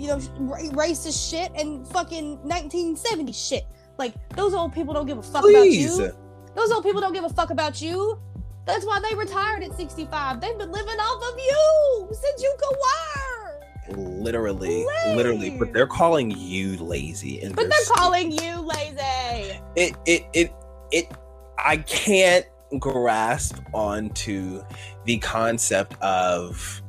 you 0.00 0.06
know, 0.08 0.16
racist 0.16 1.30
shit 1.30 1.52
and 1.54 1.86
fucking 1.88 2.38
1970 2.38 3.32
shit. 3.32 3.66
Like 3.98 4.14
those 4.34 4.54
old 4.54 4.72
people 4.72 4.94
don't 4.94 5.06
give 5.06 5.18
a 5.18 5.22
fuck 5.22 5.42
Please. 5.42 5.98
about 5.98 6.06
you. 6.06 6.16
Those 6.54 6.72
old 6.72 6.84
people 6.84 7.02
don't 7.02 7.12
give 7.12 7.24
a 7.24 7.28
fuck 7.28 7.50
about 7.50 7.82
you. 7.82 8.18
That's 8.64 8.86
why 8.86 9.00
they 9.00 9.14
retired 9.14 9.62
at 9.62 9.76
65. 9.76 10.40
They've 10.40 10.56
been 10.56 10.72
living 10.72 10.94
off 10.94 11.32
of 11.32 11.38
you 11.38 12.08
since 12.12 12.42
you 12.42 12.54
could 12.58 12.76
work. 12.76 13.98
Literally, 13.98 14.86
literally, 15.08 15.50
but 15.50 15.72
they're 15.72 15.86
calling 15.86 16.30
you 16.30 16.76
lazy, 16.76 17.42
and 17.42 17.54
but 17.54 17.62
they're, 17.62 17.70
they're 17.70 17.96
calling 17.96 18.30
you 18.30 18.60
lazy. 18.60 19.60
It, 19.76 19.96
it, 20.06 20.26
it, 20.32 20.52
it. 20.92 21.12
I 21.58 21.78
can't 21.78 22.46
grasp 22.78 23.58
onto 23.74 24.62
the 25.04 25.18
concept 25.18 26.00
of 26.00 26.82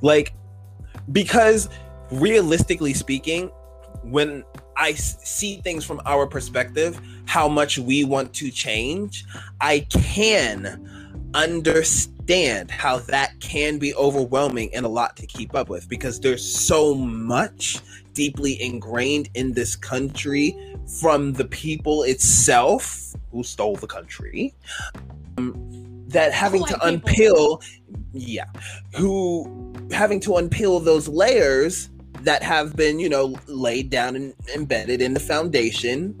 like 0.00 0.32
because 1.10 1.68
realistically 2.10 2.94
speaking, 2.94 3.50
when 4.02 4.44
I 4.76 4.92
see 4.94 5.60
things 5.60 5.84
from 5.84 6.00
our 6.04 6.26
perspective, 6.26 7.00
how 7.26 7.48
much 7.48 7.78
we 7.78 8.04
want 8.04 8.34
to 8.34 8.50
change, 8.50 9.24
I 9.60 9.86
can 9.90 11.30
understand 11.34 12.70
how 12.70 12.98
that 12.98 13.38
can 13.40 13.78
be 13.78 13.94
overwhelming 13.94 14.74
and 14.74 14.86
a 14.86 14.88
lot 14.88 15.16
to 15.16 15.26
keep 15.26 15.54
up 15.54 15.68
with 15.68 15.88
because 15.88 16.20
there's 16.20 16.44
so 16.44 16.94
much 16.94 17.80
deeply 18.14 18.60
ingrained 18.62 19.28
in 19.34 19.52
this 19.52 19.74
country 19.74 20.56
from 21.00 21.32
the 21.32 21.44
people 21.46 22.04
itself 22.04 23.14
who 23.32 23.42
stole 23.42 23.74
the 23.76 23.86
country 23.86 24.54
um, 25.38 25.54
that 26.08 26.32
having 26.32 26.64
to 26.64 26.74
unpeel 26.74 27.60
yeah 28.12 28.44
who 28.94 29.74
having 29.90 30.20
to 30.20 30.30
unpeel 30.30 30.84
those 30.84 31.08
layers 31.08 31.90
that 32.24 32.42
have 32.42 32.76
been, 32.76 32.98
you 32.98 33.08
know, 33.08 33.36
laid 33.46 33.90
down 33.90 34.16
and 34.16 34.34
embedded 34.54 35.00
in 35.00 35.14
the 35.14 35.20
foundation 35.20 36.18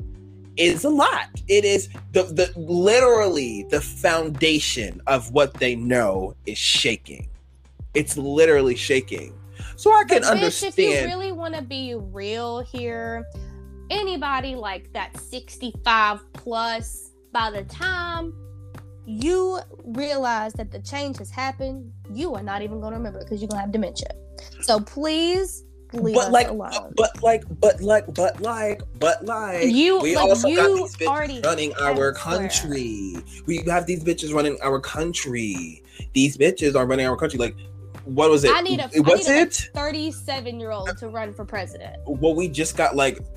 is 0.56 0.84
a 0.84 0.88
lot. 0.88 1.28
It 1.48 1.64
is 1.64 1.88
the 2.12 2.22
the 2.22 2.52
literally 2.58 3.66
the 3.70 3.80
foundation 3.80 5.00
of 5.06 5.32
what 5.32 5.54
they 5.54 5.74
know 5.74 6.36
is 6.46 6.58
shaking. 6.58 7.28
It's 7.94 8.16
literally 8.16 8.76
shaking. 8.76 9.34
So 9.76 9.92
I 9.92 10.04
can 10.04 10.24
understand. 10.24 10.74
If 10.76 10.78
you 10.78 11.06
really 11.06 11.32
want 11.32 11.54
to 11.54 11.62
be 11.62 11.94
real 11.94 12.60
here, 12.60 13.24
anybody 13.90 14.54
like 14.54 14.92
that 14.92 15.18
65 15.18 16.32
plus, 16.32 17.10
by 17.32 17.50
the 17.50 17.64
time 17.64 18.32
you 19.06 19.60
realize 19.84 20.52
that 20.54 20.70
the 20.70 20.78
change 20.80 21.18
has 21.18 21.30
happened, 21.30 21.92
you 22.10 22.34
are 22.34 22.42
not 22.42 22.62
even 22.62 22.80
going 22.80 22.92
to 22.92 22.96
remember 22.98 23.18
because 23.18 23.40
you're 23.40 23.48
going 23.48 23.58
to 23.58 23.62
have 23.62 23.72
dementia. 23.72 24.08
So 24.62 24.80
please 24.80 25.64
leave 25.96 26.14
but 26.14 26.26
us 26.26 26.32
like, 26.32 26.48
alone. 26.48 26.92
but 26.96 27.22
like, 27.22 27.44
but 27.60 27.80
like, 27.80 28.12
but 28.14 28.40
like, 28.40 28.82
but 28.98 29.24
like, 29.24 29.68
You- 29.68 30.00
we 30.00 30.16
like, 30.16 30.24
also 30.28 30.48
you 30.48 30.56
got 30.56 30.74
these 30.74 30.96
bitches 30.96 31.06
already 31.06 31.40
running 31.44 31.72
our 31.80 31.94
swear. 31.96 32.12
country. 32.14 33.16
We 33.46 33.58
have 33.66 33.86
these 33.86 34.02
bitches 34.04 34.34
running 34.34 34.58
our 34.62 34.80
country. 34.80 35.82
These 36.12 36.36
bitches 36.36 36.74
are 36.74 36.86
running 36.86 37.06
our 37.06 37.16
country. 37.16 37.38
Like, 37.38 37.56
what 38.04 38.30
was 38.30 38.44
it? 38.44 38.50
I 38.54 38.60
need 38.60 38.80
a, 38.80 38.84
I 38.84 39.00
What's 39.00 39.26
need 39.28 39.34
a 39.38 39.40
it? 39.42 39.70
37 39.74 40.60
year 40.60 40.72
old 40.72 40.96
to 40.98 41.08
run 41.08 41.32
for 41.32 41.44
president. 41.44 41.96
well, 42.06 42.34
we 42.34 42.48
just 42.48 42.76
got 42.76 42.94
like 42.96 43.16
w- 43.16 43.33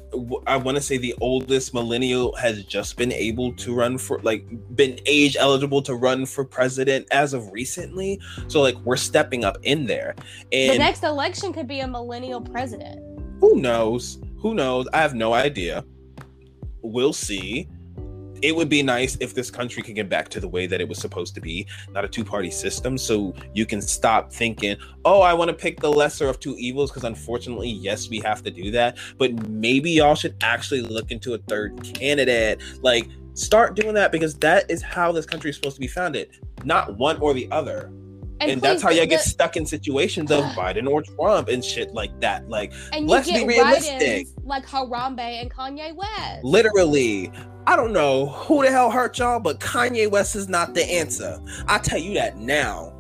I 0.48 0.58
want 0.58 0.78
to 0.78 0.82
say 0.82 0.98
the 0.98 1.16
oldest 1.22 1.74
millennial 1.74 2.36
has 2.36 2.64
just 2.64 2.98
been 2.98 3.12
able 3.12 3.54
to 3.54 3.74
run 3.74 3.98
for 3.98 4.20
like 4.24 4.46
been 4.76 5.00
age 5.06 5.36
eligible 5.40 5.82
to 5.84 5.96
run 5.96 6.26
for 6.26 6.44
president 6.46 7.08
as 7.12 7.34
of 7.34 7.52
recently. 7.52 8.20
So 8.48 8.62
like 8.62 8.76
we're 8.86 8.98
stepping 8.98 9.44
up 9.44 9.58
in 9.64 9.86
there, 9.86 10.16
And 10.52 10.74
The 10.74 10.78
next 10.80 11.04
election 11.04 11.54
could 11.54 11.68
be 11.68 11.80
a 11.82 11.88
millennial 11.88 12.42
president. 12.42 13.00
who 13.40 13.56
knows? 13.62 14.20
Who 14.42 14.54
knows? 14.54 14.88
I 14.94 14.98
have 15.02 15.16
no 15.16 15.34
idea. 15.34 15.84
We'll 16.82 17.14
see. 17.14 17.68
It 18.42 18.56
would 18.56 18.70
be 18.70 18.84
nice 18.84 19.18
if 19.20 19.34
this 19.34 19.50
country 19.50 19.84
could 19.84 19.96
get 19.96 20.10
back 20.10 20.30
to 20.30 20.40
the 20.40 20.48
way 20.48 20.68
that 20.68 20.82
it 20.82 20.88
was 20.88 21.00
supposed 21.00 21.36
to 21.36 21.42
be, 21.42 21.68
not 21.92 22.06
a 22.06 22.08
two 22.08 22.24
party 22.24 22.52
system. 22.52 22.98
So 22.98 23.34
you 23.54 23.66
can 23.66 23.82
stop 23.82 24.32
thinking, 24.32 24.78
oh, 25.06 25.22
I 25.22 25.34
want 25.34 25.50
to 25.50 25.56
pick 25.56 25.80
the 25.80 25.92
lesser 25.92 26.28
of 26.28 26.40
two 26.40 26.56
evils. 26.58 26.92
Because 26.92 27.04
unfortunately, 27.04 27.70
yes, 27.70 28.10
we 28.10 28.20
have 28.20 28.44
to 28.44 28.52
do 28.52 28.72
that. 28.72 28.98
But 29.18 29.50
maybe 29.50 29.92
y'all 29.92 30.16
should 30.16 30.36
actually 30.42 30.82
look 30.82 31.12
into 31.12 31.34
a 31.34 31.38
third 31.38 31.84
candidate. 31.84 32.62
Like, 32.82 33.08
start 33.34 33.76
doing 33.76 33.94
that 33.94 34.12
because 34.12 34.36
that 34.36 34.70
is 34.70 34.82
how 34.82 35.12
this 35.12 35.26
country 35.26 35.50
is 35.50 35.56
supposed 35.56 35.76
to 35.76 35.82
be 35.82 35.88
founded, 35.88 36.30
not 36.64 36.98
one 36.98 37.18
or 37.18 37.34
the 37.34 37.50
other. 37.52 37.92
And, 38.40 38.62
that's 38.62 38.82
please, 38.82 38.84
how 38.84 38.90
you 38.92 39.02
the- 39.02 39.08
get 39.08 39.22
stuck 39.22 39.58
in 39.58 39.66
situations 39.66 40.32
of 40.32 40.44
Biden 40.56 40.88
or 40.88 41.02
Trump 41.02 41.48
and 41.48 41.64
shit 41.64 41.94
like 41.94 42.20
that. 42.22 42.48
Like, 42.50 42.74
and 42.94 43.08
let's 43.08 43.32
be 43.32 43.46
realistic. 43.46 44.28
like 44.44 44.66
Harambe 44.66 45.20
and 45.20 45.52
Kanye 45.52 45.96
West. 45.96 46.44
Literally, 46.44 47.32
I 47.68 47.76
don't 47.76 47.92
know 47.92 48.28
who 48.28 48.64
the 48.64 48.72
hell 48.72 48.90
hurt 48.90 49.20
y'all, 49.20 49.42
but 49.42 49.60
Kanye 49.60 50.10
West 50.10 50.38
is 50.38 50.48
not 50.48 50.74
the 50.74 50.86
answer. 50.86 51.38
I 51.68 51.80
tell 51.80 52.00
you 52.00 52.14
that 52.14 52.38
now. 52.38 52.94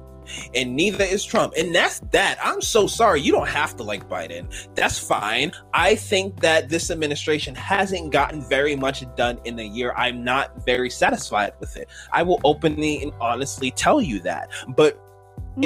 And 0.53 0.75
neither 0.75 1.05
is 1.05 1.23
Trump. 1.23 1.53
And 1.57 1.73
that's 1.73 1.99
that. 2.11 2.37
I'm 2.43 2.59
so 2.59 2.85
sorry. 2.85 3.21
You 3.21 3.31
don't 3.31 3.47
have 3.47 3.77
to 3.77 3.83
like 3.83 4.09
Biden. 4.09 4.53
That's 4.75 4.99
fine. 4.99 5.53
I 5.73 5.95
think 5.95 6.41
that 6.41 6.67
this 6.67 6.91
administration 6.91 7.55
hasn't 7.55 8.11
gotten 8.11 8.41
very 8.41 8.75
much 8.75 9.05
done 9.15 9.39
in 9.45 9.57
a 9.57 9.63
year. 9.63 9.93
I'm 9.95 10.21
not 10.25 10.65
very 10.65 10.89
satisfied 10.89 11.53
with 11.61 11.77
it. 11.77 11.87
I 12.11 12.23
will 12.23 12.41
openly 12.43 13.01
and 13.03 13.13
honestly 13.21 13.71
tell 13.71 14.01
you 14.01 14.19
that. 14.19 14.51
But 14.75 14.99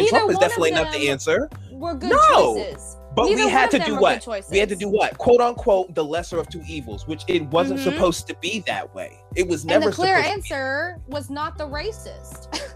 Trump 0.09 0.29
is 0.29 0.37
definitely 0.37 0.71
not 0.71 0.91
the 0.93 1.09
answer. 1.09 1.49
Were 1.71 1.95
good 1.95 2.11
No. 2.11 2.55
choices. 2.55 2.97
But 3.15 3.25
Neither 3.25 3.45
we 3.45 3.49
had 3.51 3.69
to 3.71 3.79
do 3.79 3.95
what? 3.99 4.25
We 4.49 4.57
had 4.57 4.69
to 4.69 4.75
do 4.75 4.87
what? 4.87 5.17
Quote 5.17 5.41
unquote, 5.41 5.93
the 5.95 6.03
lesser 6.03 6.39
of 6.39 6.47
two 6.49 6.61
evils, 6.67 7.07
which 7.07 7.23
it 7.27 7.43
wasn't 7.47 7.79
Mhm. 7.81 7.83
supposed 7.83 8.25
to 8.27 8.35
be 8.35 8.63
that 8.67 8.93
way. 8.95 9.17
It 9.35 9.47
was 9.47 9.65
never. 9.65 9.83
And 9.85 9.91
the 9.91 9.95
clear 9.95 10.15
answer 10.17 10.97
was 11.07 11.29
not 11.29 11.57
the 11.57 11.67
racist. 11.67 12.47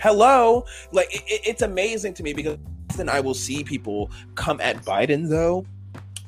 hello 0.00 0.62
like 0.92 1.06
it, 1.14 1.22
it- 1.26 1.40
it's 1.46 1.62
amazing 1.62 2.12
to 2.12 2.22
me 2.22 2.34
because 2.34 2.58
then 2.98 3.08
i 3.08 3.18
will 3.18 3.32
see 3.32 3.64
people 3.64 4.10
come 4.34 4.60
at 4.60 4.76
biden 4.84 5.26
though 5.26 5.64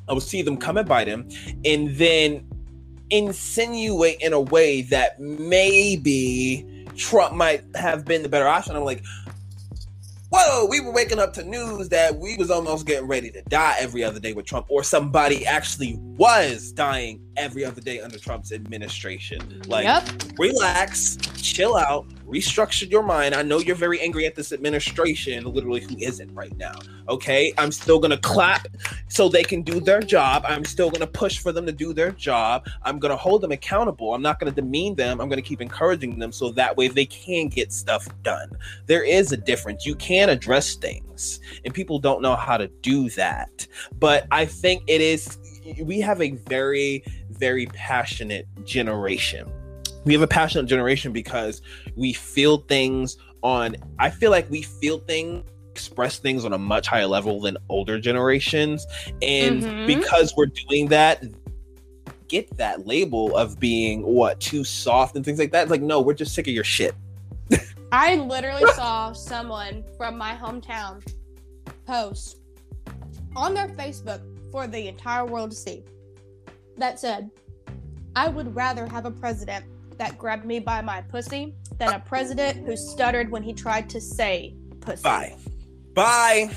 i 0.09 0.13
will 0.15 0.23
see 0.23 0.41
them 0.41 0.57
come 0.57 0.79
at 0.79 0.87
biden 0.87 1.21
and 1.67 1.95
then 1.97 2.49
insinuate 3.11 4.19
in 4.23 4.33
a 4.33 4.41
way 4.41 4.81
that 4.81 5.21
maybe 5.21 6.87
trump 6.97 7.35
might 7.35 7.63
have 7.75 8.07
been 8.07 8.23
the 8.23 8.29
better 8.29 8.49
option 8.49 8.75
i'm 8.75 8.85
like 8.85 9.03
whoa 10.31 10.67
we 10.67 10.81
were 10.81 10.93
waking 10.93 11.19
up 11.19 11.33
to 11.33 11.45
news 11.45 11.89
that 11.89 12.17
we 12.17 12.37
was 12.37 12.51
almost 12.51 12.87
getting 12.87 13.07
ready 13.07 13.31
to 13.31 13.43
die 13.43 13.77
every 13.79 14.03
other 14.03 14.21
day 14.21 14.33
with 14.33 14.47
trump 14.47 14.67
or 14.69 14.83
somebody 14.83 15.47
actually 15.47 15.97
was 15.99 16.73
dying 16.73 17.21
every 17.37 17.65
other 17.65 17.81
day 17.81 18.01
under 18.01 18.19
trump's 18.19 18.53
administration 18.53 19.41
mm-hmm. 19.41 19.71
like 19.71 19.85
yep. 19.85 20.09
relax, 20.39 21.17
chill 21.37 21.77
out, 21.77 22.07
restructure 22.27 22.91
your 22.91 23.03
mind. 23.03 23.35
I 23.35 23.43
know 23.43 23.59
you're 23.59 23.77
very 23.77 24.01
angry 24.01 24.27
at 24.27 24.35
this 24.35 24.53
administration, 24.53 25.45
literally, 25.45 25.81
who 25.81 25.97
isn't 25.99 26.33
right 26.35 26.57
now. 26.57 26.75
Okay, 27.09 27.53
I'm 27.57 27.71
still 27.71 27.99
gonna 27.99 28.19
clap 28.19 28.67
so 29.09 29.29
they 29.29 29.45
can 29.45 29.63
do 29.63 29.81
their 29.81 30.01
job. 30.01 30.45
I'm 30.47 30.65
still 30.65 30.91
gonna 30.91 31.07
push 31.07 31.39
for 31.39 31.53
them 31.53 31.67
to 31.67 31.73
do 31.73 31.93
their 31.93 32.11
job. 32.11 32.67
I'm 32.83 32.99
gonna 32.99 33.17
hold 33.17 33.43
them 33.43 33.53
accountable. 33.53 34.15
I'm 34.15 34.23
not 34.23 34.41
gonna 34.41 34.53
demean 34.53 34.95
them. 34.95 35.21
I'm 35.21 35.29
gonna 35.29 35.43
keep 35.43 35.61
encouraging 35.61 36.19
them 36.19 36.33
so 36.33 36.51
that 36.53 36.77
way 36.77 36.89
they 36.89 37.07
can 37.07 37.49
get 37.49 37.73
stuff 37.73 38.09
done. 38.23 38.51
There 38.87 39.05
is 39.05 39.33
a 39.33 39.37
difference. 39.37 39.87
You 39.87 39.95
can 39.95 40.29
address 40.29 40.75
things, 40.75 41.41
and 41.65 41.73
people 41.73 41.99
don't 41.99 42.23
know 42.23 42.37
how 42.37 42.57
to 42.57 42.69
do 42.83 43.09
that. 43.11 43.67
But 43.99 44.27
I 44.31 44.47
think 44.47 44.83
it 44.87 45.01
is. 45.01 45.39
We 45.83 46.01
have 46.01 46.21
a 46.21 46.31
very, 46.33 47.05
very 47.31 47.67
passionate 47.67 48.47
generation. 48.65 49.51
We 50.05 50.13
have 50.13 50.23
a 50.23 50.27
passionate 50.29 50.67
generation 50.67 51.13
because 51.13 51.63
we 51.97 52.13
feel 52.13 52.59
things 52.59 53.17
on 53.43 53.77
i 53.99 54.09
feel 54.09 54.31
like 54.31 54.51
we 54.51 54.63
feel 54.63 54.99
things 55.01 55.45
express 55.71 56.19
things 56.19 56.47
on 56.47 56.55
a 56.55 56.59
much 56.59 56.87
higher 56.87 57.07
level 57.07 57.39
than 57.39 57.59
older 57.69 58.01
generations. 58.01 58.87
And 59.21 59.63
Mhm. 59.63 59.87
because 59.87 60.33
we're 60.35 60.47
doing 60.47 60.89
that 60.89 61.23
get 62.29 62.57
that 62.57 62.87
label 62.87 63.37
of 63.37 63.61
being 63.61 64.03
what 64.03 64.41
too 64.41 64.65
soft 64.65 65.17
and 65.17 65.25
things 65.25 65.39
like 65.39 65.53
that. 65.53 65.63
It's 65.65 65.71
like 65.71 65.83
no 65.83 66.01
we're 66.01 66.15
just 66.15 66.35
sick 66.35 66.49
of 66.49 66.55
your 66.55 66.65
shit. 66.65 66.95
I 67.93 68.15
literally 68.17 68.65
saw 68.75 69.13
someone 69.13 69.85
from 69.99 70.17
my 70.17 70.33
hometown 70.35 71.07
post 71.87 72.39
on 73.37 73.53
their 73.53 73.69
Facebook 73.69 74.23
for 74.57 74.67
the 74.67 74.89
entire 74.89 75.27
world 75.27 75.51
to 75.51 75.57
see. 75.57 75.85
That 76.79 76.99
said, 76.99 77.31
I 78.15 78.29
would 78.29 78.55
rather 78.55 78.87
have 78.87 79.05
a 79.05 79.11
president 79.11 79.67
that 79.99 80.17
grabbed 80.17 80.47
me 80.47 80.61
by 80.61 80.81
my 80.81 81.03
pussy 81.03 81.55
than 81.77 81.93
a 81.93 82.01
president 82.01 82.67
who 82.67 82.75
stuttered 82.75 83.31
when 83.31 83.43
he 83.43 83.53
tried 83.53 83.91
to 83.91 84.01
say 84.01 84.57
pussy. 84.81 85.03
bye. 85.03 85.37
Bye. 85.93 86.51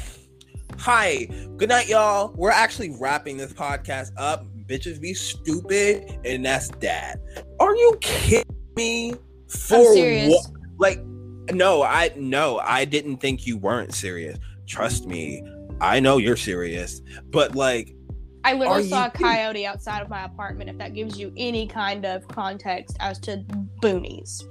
Hi. 0.77 1.27
Good 1.57 1.67
night 1.67 1.89
y'all. 1.89 2.31
We're 2.37 2.51
actually 2.51 2.95
wrapping 2.97 3.35
this 3.35 3.51
podcast 3.51 4.11
up. 4.15 4.45
Bitches 4.65 5.01
be 5.01 5.13
stupid 5.13 6.19
and 6.23 6.45
that's 6.45 6.69
that. 6.79 7.19
Are 7.59 7.75
you 7.75 7.97
kidding 7.99 8.55
me? 8.77 9.13
For 9.49 9.77
what? 9.77 10.45
Like 10.77 11.03
no 11.51 11.81
i 11.81 12.11
no 12.15 12.59
i 12.59 12.85
didn't 12.85 13.17
think 13.17 13.45
you 13.45 13.57
weren't 13.57 13.93
serious. 13.93 14.37
Trust 14.67 15.05
me 15.05 15.43
i 15.81 15.99
know 15.99 16.17
you're 16.17 16.37
serious 16.37 17.01
but 17.31 17.55
like 17.55 17.95
I 18.43 18.53
literally 18.53 18.87
saw 18.87 19.07
a 19.07 19.11
coyote 19.11 19.65
outside 19.65 20.01
of 20.01 20.09
my 20.09 20.23
apartment, 20.23 20.69
if 20.69 20.77
that 20.77 20.93
gives 20.93 21.19
you 21.19 21.33
any 21.35 21.67
kind 21.67 22.05
of 22.05 22.27
context 22.27 22.95
as 22.99 23.19
to 23.19 23.43
boonies. 23.81 24.43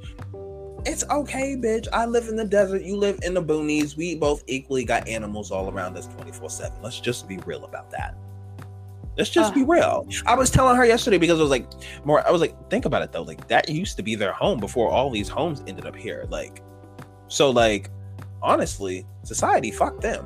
it's 0.86 1.04
okay 1.10 1.56
bitch. 1.56 1.88
I 1.92 2.06
live 2.06 2.28
in 2.28 2.36
the 2.36 2.44
desert. 2.44 2.82
You 2.82 2.96
live 2.96 3.18
in 3.22 3.34
the 3.34 3.42
boonies. 3.42 3.96
We 3.96 4.14
both 4.14 4.44
equally 4.46 4.84
got 4.84 5.08
animals 5.08 5.50
all 5.50 5.70
around 5.70 5.96
us 5.96 6.06
24 6.06 6.50
7 6.50 6.82
let's 6.82 7.00
just 7.00 7.26
be 7.28 7.38
real 7.38 7.64
about 7.64 7.90
that. 7.90 8.16
Let's 9.16 9.30
just 9.30 9.52
be 9.52 9.64
real. 9.64 10.06
I 10.26 10.36
was 10.36 10.48
telling 10.48 10.76
her 10.76 10.84
yesterday 10.84 11.18
because 11.18 11.40
i 11.40 11.42
was 11.42 11.50
like 11.50 11.66
more 12.04 12.24
i 12.24 12.30
was 12.30 12.40
like 12.40 12.70
think 12.70 12.84
about 12.84 13.02
it 13.02 13.10
though. 13.10 13.22
Like 13.22 13.48
that 13.48 13.68
used 13.68 13.96
to 13.96 14.02
be 14.02 14.14
their 14.14 14.32
home 14.32 14.60
before 14.60 14.90
all 14.90 15.10
these 15.10 15.28
homes 15.28 15.62
ended 15.66 15.86
up 15.86 15.96
here. 15.96 16.26
Like 16.28 16.62
so 17.26 17.50
like 17.50 17.90
honestly 18.42 19.04
society 19.24 19.72
fucked 19.72 20.02
them 20.02 20.24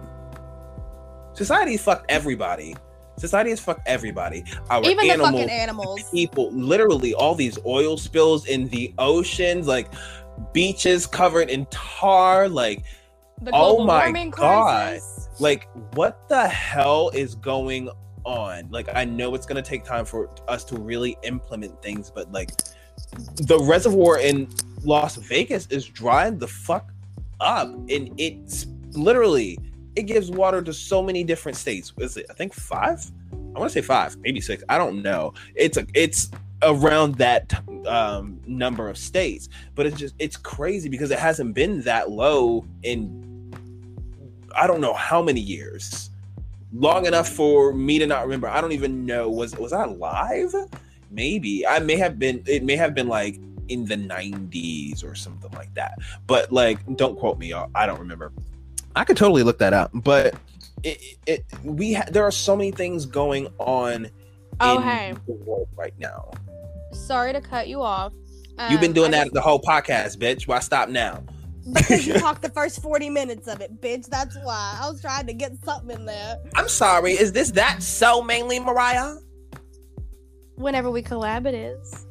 society 1.34 1.76
fucked 1.76 2.06
everybody 2.10 2.74
society 3.18 3.50
has 3.50 3.60
fucked 3.60 3.86
everybody 3.86 4.42
our 4.70 4.82
Even 4.84 5.06
the 5.06 5.12
animals 5.12 5.32
fucking 5.32 5.50
animals. 5.50 6.10
people 6.10 6.50
literally 6.52 7.14
all 7.14 7.34
these 7.34 7.58
oil 7.66 7.96
spills 7.96 8.46
in 8.46 8.68
the 8.68 8.92
oceans 8.98 9.66
like 9.66 9.92
beaches 10.52 11.06
covered 11.06 11.50
in 11.50 11.66
tar 11.66 12.48
like 12.48 12.84
The 13.42 13.50
Oh 13.52 13.84
my 13.84 14.10
God. 14.30 14.32
crisis. 14.90 15.28
like 15.40 15.68
what 15.94 16.28
the 16.28 16.48
hell 16.48 17.10
is 17.14 17.34
going 17.34 17.90
on 18.24 18.68
like 18.70 18.88
i 18.94 19.04
know 19.04 19.34
it's 19.34 19.46
going 19.46 19.62
to 19.62 19.68
take 19.68 19.84
time 19.84 20.04
for 20.04 20.30
us 20.48 20.62
to 20.64 20.76
really 20.78 21.16
implement 21.24 21.80
things 21.82 22.08
but 22.10 22.30
like 22.32 22.50
the 23.46 23.58
reservoir 23.64 24.20
in 24.20 24.48
las 24.84 25.16
vegas 25.16 25.66
is 25.66 25.84
drying 25.86 26.38
the 26.38 26.46
fuck 26.48 26.92
up 27.40 27.68
and 27.68 28.12
it's 28.18 28.66
literally 28.92 29.58
it 29.96 30.04
gives 30.04 30.30
water 30.30 30.62
to 30.62 30.72
so 30.72 31.02
many 31.02 31.24
different 31.24 31.56
states 31.56 31.92
is 31.98 32.16
it 32.16 32.26
i 32.30 32.32
think 32.34 32.52
five 32.52 33.04
i 33.32 33.58
want 33.58 33.70
to 33.70 33.70
say 33.70 33.82
five 33.82 34.16
maybe 34.18 34.40
six 34.40 34.62
i 34.68 34.78
don't 34.78 35.02
know 35.02 35.32
it's 35.54 35.76
a 35.76 35.86
it's 35.94 36.30
around 36.62 37.16
that 37.16 37.52
um 37.86 38.40
number 38.46 38.88
of 38.88 38.96
states 38.96 39.48
but 39.74 39.84
it's 39.84 39.96
just 39.96 40.14
it's 40.18 40.36
crazy 40.36 40.88
because 40.88 41.10
it 41.10 41.18
hasn't 41.18 41.54
been 41.54 41.82
that 41.82 42.10
low 42.10 42.64
in 42.84 43.22
I 44.56 44.66
don't 44.66 44.80
know 44.80 44.94
how 44.94 45.22
many 45.22 45.40
years. 45.40 46.10
Long 46.72 47.06
enough 47.06 47.28
for 47.28 47.72
me 47.72 47.98
to 47.98 48.06
not 48.06 48.22
remember. 48.22 48.48
I 48.48 48.60
don't 48.60 48.72
even 48.72 49.04
know. 49.04 49.28
Was 49.28 49.56
was 49.56 49.72
I 49.72 49.84
live? 49.84 50.54
Maybe. 51.10 51.66
I 51.66 51.78
may 51.78 51.96
have 51.96 52.18
been 52.18 52.42
it 52.46 52.62
may 52.62 52.76
have 52.76 52.94
been 52.94 53.08
like 53.08 53.38
in 53.68 53.84
the 53.84 53.96
90s 53.96 55.04
or 55.04 55.14
something 55.14 55.50
like 55.52 55.72
that. 55.74 55.98
But 56.26 56.52
like, 56.52 56.78
don't 56.96 57.18
quote 57.18 57.38
me. 57.38 57.52
I 57.52 57.86
don't 57.86 58.00
remember. 58.00 58.32
I 58.96 59.04
could 59.04 59.16
totally 59.16 59.42
look 59.42 59.58
that 59.58 59.72
up. 59.72 59.90
But 59.94 60.34
it, 60.82 60.98
it 61.26 61.44
we 61.64 61.94
ha- 61.94 62.04
there 62.10 62.24
are 62.24 62.30
so 62.32 62.56
many 62.56 62.70
things 62.70 63.06
going 63.06 63.48
on 63.58 64.08
Oh, 64.60 64.76
in 64.78 64.82
hey. 64.82 65.14
the 65.26 65.32
world 65.32 65.68
right 65.76 65.94
now. 65.98 66.30
Sorry 66.92 67.32
to 67.32 67.40
cut 67.40 67.68
you 67.68 67.80
off. 67.82 68.12
You've 68.70 68.80
been 68.80 68.90
Um, 68.90 68.94
doing 68.94 69.08
I 69.14 69.18
that 69.18 69.24
just- 69.24 69.34
the 69.34 69.40
whole 69.40 69.60
podcast, 69.60 70.18
bitch. 70.18 70.46
Why 70.46 70.58
stop 70.60 70.88
now? 70.88 71.22
because 71.72 72.06
you 72.06 72.14
talked 72.18 72.42
the 72.42 72.50
first 72.50 72.82
40 72.82 73.08
minutes 73.08 73.46
of 73.48 73.60
it, 73.60 73.80
bitch. 73.80 74.06
That's 74.08 74.36
why. 74.42 74.78
I 74.82 74.90
was 74.90 75.00
trying 75.00 75.26
to 75.28 75.32
get 75.32 75.52
something 75.64 75.96
in 75.96 76.06
there. 76.06 76.36
I'm 76.56 76.68
sorry. 76.68 77.12
Is 77.12 77.32
this 77.32 77.52
that 77.52 77.82
so 77.82 78.20
mainly 78.20 78.58
Mariah? 78.60 79.14
Whenever 80.56 80.90
we 80.90 81.02
collab, 81.02 81.46
it 81.46 81.54
is. 81.54 82.06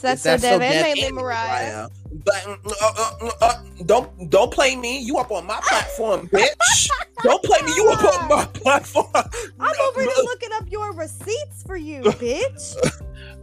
That's 0.00 0.22
so 0.22 0.36
that 0.36 0.40
Dev 0.40 0.60
and 0.62 0.72
Dev 0.72 0.82
mainly 0.84 1.06
and 1.06 1.16
Mariah. 1.16 1.88
But 2.24 2.46
uh, 2.46 2.56
uh, 2.82 3.12
uh, 3.20 3.30
uh, 3.40 3.62
don't 3.86 4.30
don't 4.30 4.52
play 4.52 4.76
me. 4.76 4.98
You 5.00 5.18
up 5.18 5.30
on 5.30 5.46
my 5.46 5.60
platform, 5.62 6.28
bitch. 6.28 6.90
don't 7.22 7.42
play 7.42 7.62
me. 7.62 7.74
You 7.76 7.88
up 7.90 8.04
on 8.22 8.28
my 8.28 8.44
platform. 8.52 9.06
I'm 9.14 9.74
over 9.88 10.00
here 10.02 10.10
looking 10.24 10.50
up 10.54 10.70
your 10.70 10.92
receipts 10.92 11.62
for 11.66 11.76
you, 11.76 12.02
bitch. 12.04 12.74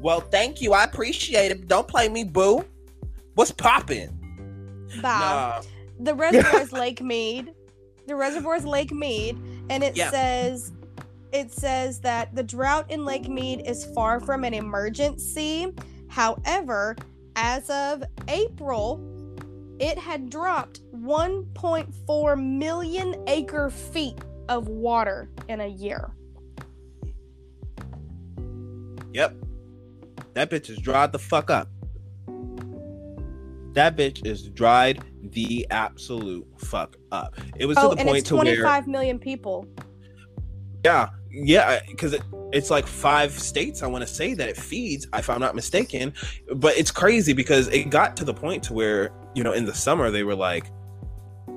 Well, 0.02 0.20
thank 0.22 0.62
you. 0.62 0.74
I 0.74 0.84
appreciate 0.84 1.52
it. 1.52 1.68
Don't 1.68 1.88
play 1.88 2.10
me, 2.10 2.24
boo. 2.24 2.66
What's 3.36 3.52
popping? 3.52 4.10
Bob. 5.02 5.02
Nah. 5.02 5.62
The 6.00 6.14
reservoir 6.16 6.62
is 6.62 6.72
Lake 6.72 7.02
Mead. 7.02 7.54
The 8.08 8.16
reservoir 8.16 8.56
is 8.56 8.66
Lake 8.66 8.92
Mead, 8.92 9.38
and 9.70 9.84
it 9.84 9.96
Yeah. 9.98 10.12
says 10.12 10.72
it 11.34 11.52
says 11.52 12.00
that 12.02 12.34
the 12.36 12.44
drought 12.44 12.90
in 12.90 13.04
Lake 13.06 13.28
Mead 13.28 13.62
is 13.66 13.86
far 13.94 14.20
from 14.20 14.44
an 14.44 14.54
emergency. 14.54 15.74
However, 16.18 16.96
as 17.36 17.70
of 17.70 18.04
April, 18.28 19.00
it 19.80 20.00
had 20.00 20.32
dropped 20.32 20.82
1.4 20.92 22.58
million 22.58 23.24
acre 23.28 23.70
feet 23.70 24.18
of 24.50 24.68
water 24.68 25.30
in 25.48 25.62
a 25.62 25.68
year. 25.68 26.10
Yep. 29.14 29.36
That 30.34 30.50
bitch 30.50 30.72
is 30.72 30.80
dried 30.80 31.12
the 31.12 31.20
fuck 31.20 31.52
up. 31.52 31.70
That 33.74 33.96
bitch 33.96 34.26
is 34.26 34.50
dried 34.50 35.04
the 35.22 35.68
absolute 35.70 36.48
fuck 36.58 36.98
up. 37.12 37.36
It 37.58 37.68
was 37.68 37.78
Oh, 37.80 37.92
to 37.92 37.96
the 37.96 38.04
point 38.04 38.26
to 38.26 38.38
where 38.38 38.44
25 38.44 38.88
million 38.88 39.20
people. 39.20 39.68
Yeah, 40.84 41.10
yeah, 41.32 41.80
because 41.88 42.14
it, 42.14 42.22
it's 42.52 42.70
like 42.70 42.88
five 42.88 43.32
states. 43.32 43.84
I 43.84 43.88
want 43.88 44.08
to 44.08 44.14
say 44.14 44.34
that 44.34 44.50
it 44.50 44.58
feeds, 44.58 45.08
if 45.14 45.30
I'm 45.30 45.40
not 45.40 45.56
mistaken. 45.56 46.14
But 46.56 46.78
it's 46.78 46.92
crazy 46.92 47.34
because 47.34 47.68
it 47.70 47.90
got 47.90 48.16
to 48.18 48.26
the 48.26 48.34
point 48.34 48.64
to 48.64 48.74
where 48.74 49.12
you 49.36 49.44
know 49.44 49.54
in 49.54 49.66
the 49.66 49.74
summer 49.74 50.12
they 50.12 50.24
were 50.24 50.36
like, 50.36 50.72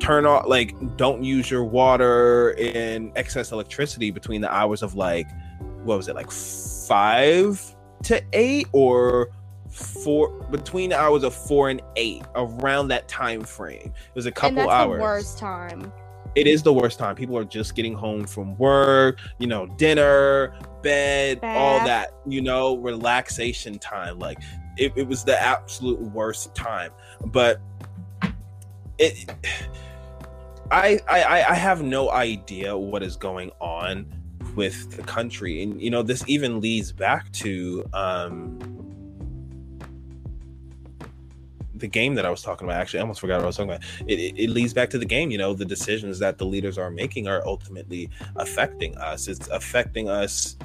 turn 0.00 0.26
off, 0.26 0.46
like 0.46 0.74
don't 0.96 1.22
use 1.22 1.50
your 1.50 1.64
water 1.64 2.50
and 2.58 3.12
excess 3.16 3.52
electricity 3.52 4.10
between 4.10 4.40
the 4.40 4.52
hours 4.52 4.82
of 4.82 4.94
like, 4.94 5.28
what 5.84 5.96
was 5.96 6.08
it, 6.08 6.14
like 6.14 6.30
five 6.30 7.76
to 8.04 8.22
eight 8.32 8.66
or 8.72 9.30
four 9.70 10.30
between 10.50 10.90
the 10.90 10.98
hours 10.98 11.22
of 11.22 11.34
four 11.34 11.70
and 11.70 11.80
eight 11.96 12.24
around 12.34 12.88
that 12.88 13.08
time 13.08 13.42
frame. 13.42 13.86
It 13.86 14.14
was 14.14 14.26
a 14.26 14.28
and 14.28 14.36
couple 14.36 14.56
that's 14.56 14.70
hours 14.70 14.98
the 14.98 15.02
worst 15.02 15.38
time. 15.38 15.92
It 16.34 16.46
is 16.46 16.62
the 16.62 16.72
worst 16.72 16.98
time. 16.98 17.16
People 17.16 17.36
are 17.36 17.44
just 17.44 17.74
getting 17.74 17.94
home 17.94 18.24
from 18.24 18.56
work, 18.56 19.18
you 19.38 19.46
know, 19.46 19.66
dinner, 19.66 20.54
bed, 20.82 21.40
all 21.42 21.84
that, 21.84 22.14
you 22.26 22.40
know, 22.40 22.76
relaxation 22.78 23.78
time. 23.78 24.18
Like 24.18 24.38
it, 24.76 24.92
it 24.96 25.06
was 25.06 25.24
the 25.24 25.40
absolute 25.40 26.00
worst 26.00 26.54
time. 26.54 26.90
But 27.26 27.60
it 28.98 29.32
I, 30.70 31.00
I 31.08 31.44
I 31.50 31.54
have 31.54 31.82
no 31.82 32.10
idea 32.10 32.76
what 32.76 33.02
is 33.02 33.16
going 33.16 33.50
on 33.60 34.06
with 34.54 34.96
the 34.96 35.02
country. 35.02 35.62
And 35.62 35.80
you 35.80 35.90
know, 35.90 36.02
this 36.02 36.22
even 36.28 36.60
leads 36.60 36.92
back 36.92 37.30
to 37.32 37.84
um 37.92 38.89
the 41.80 41.88
game 41.88 42.14
that 42.14 42.26
I 42.26 42.30
was 42.30 42.42
talking 42.42 42.66
about. 42.66 42.80
Actually, 42.80 43.00
I 43.00 43.02
almost 43.02 43.20
forgot 43.20 43.36
what 43.36 43.44
I 43.44 43.46
was 43.46 43.56
talking 43.56 43.70
about. 43.70 43.84
It, 44.06 44.18
it, 44.18 44.44
it 44.44 44.50
leads 44.50 44.72
back 44.72 44.90
to 44.90 44.98
the 44.98 45.04
game. 45.04 45.30
You 45.30 45.38
know, 45.38 45.54
the 45.54 45.64
decisions 45.64 46.18
that 46.20 46.38
the 46.38 46.46
leaders 46.46 46.78
are 46.78 46.90
making 46.90 47.28
are 47.28 47.42
ultimately 47.46 48.10
affecting 48.36 48.96
us. 48.98 49.28
It's 49.28 49.48
affecting 49.48 50.08
us, 50.08 50.56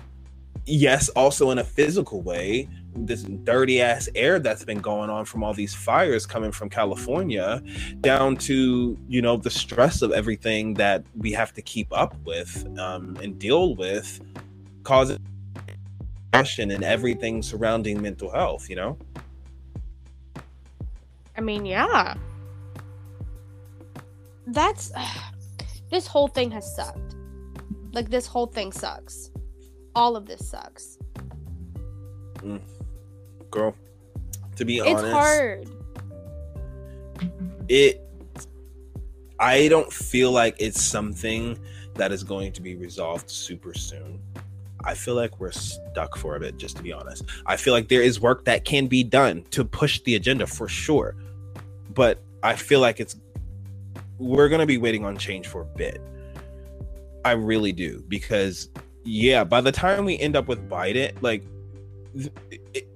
yes, 0.66 1.10
also 1.10 1.52
in 1.52 1.60
a 1.60 1.64
physical 1.64 2.22
way. 2.22 2.70
This 2.98 3.24
dirty 3.24 3.82
ass 3.82 4.08
air 4.16 4.40
that's 4.40 4.64
been 4.64 4.80
going 4.80 5.10
on 5.10 5.26
from 5.26 5.44
all 5.44 5.54
these 5.54 5.74
fires 5.74 6.26
coming 6.26 6.52
from 6.52 6.70
California, 6.70 7.62
down 8.02 8.38
to 8.38 8.98
you 9.10 9.22
know 9.22 9.36
the 9.36 9.50
stress 9.50 10.02
of 10.02 10.12
everything 10.12 10.76
that 10.76 11.04
we 11.18 11.32
have 11.34 11.54
to 11.54 11.62
keep 11.62 11.88
up 11.92 12.16
with 12.24 12.66
um, 12.80 13.18
and 13.22 13.38
deal 13.38 13.76
with, 13.76 14.22
causes 14.84 15.20
and 16.34 16.84
everything 16.84 17.42
surrounding 17.42 18.02
mental 18.02 18.32
health. 18.32 18.70
You 18.70 18.76
know. 18.78 18.98
I 21.38 21.42
mean, 21.42 21.66
yeah. 21.66 22.16
That's 24.48 24.92
this 25.92 26.08
whole 26.08 26.28
thing 26.28 26.52
has 26.52 26.76
sucked. 26.76 27.16
Like 27.94 28.10
this 28.10 28.28
whole 28.28 28.48
thing 28.48 28.72
sucks. 28.72 29.32
All 29.96 30.16
of 30.16 30.26
this 30.26 30.48
sucks. 30.50 30.98
Mm. 32.38 32.62
girl 33.50 33.74
to 34.58 34.66
be 34.66 34.78
It's 34.78 34.88
honest 35.02 35.14
hard. 35.14 35.70
it 37.70 38.02
i 39.40 39.68
don't 39.68 39.92
feel 39.92 40.32
like 40.32 40.56
it's 40.60 40.82
something 40.82 41.58
that 41.96 42.12
is 42.12 42.24
going 42.24 42.52
to 42.52 42.62
be 42.62 42.76
resolved 42.76 43.30
super 43.32 43.74
soon 43.74 44.20
i 44.84 44.94
feel 44.94 45.16
like 45.16 45.40
we're 45.40 45.52
stuck 45.52 46.18
for 46.18 46.36
a 46.36 46.40
bit 46.40 46.58
just 46.58 46.78
to 46.78 46.84
be 46.84 46.94
honest 46.94 47.24
i 47.48 47.56
feel 47.58 47.74
like 47.74 47.88
there 47.88 48.04
is 48.04 48.20
work 48.22 48.46
that 48.46 48.64
can 48.64 48.86
be 48.86 49.04
done 49.04 49.44
to 49.50 49.66
push 49.66 50.00
the 50.02 50.14
agenda 50.16 50.46
for 50.46 50.68
sure 50.68 51.16
but 51.96 52.22
i 52.44 52.56
feel 52.56 52.80
like 52.80 53.00
it's 53.00 53.16
we're 54.20 54.48
to 54.50 54.66
be 54.66 54.78
waiting 54.78 55.04
on 55.06 55.18
change 55.18 55.48
for 55.48 55.62
a 55.62 55.66
bit 55.66 56.02
i 57.26 57.32
really 57.32 57.72
do 57.72 58.04
because 58.08 58.70
yeah 59.04 59.44
by 59.44 59.62
the 59.62 59.72
time 59.72 60.06
we 60.06 60.18
end 60.20 60.36
up 60.36 60.48
with 60.48 60.70
biden 60.70 61.12
like 61.22 61.44
it, 62.52 62.88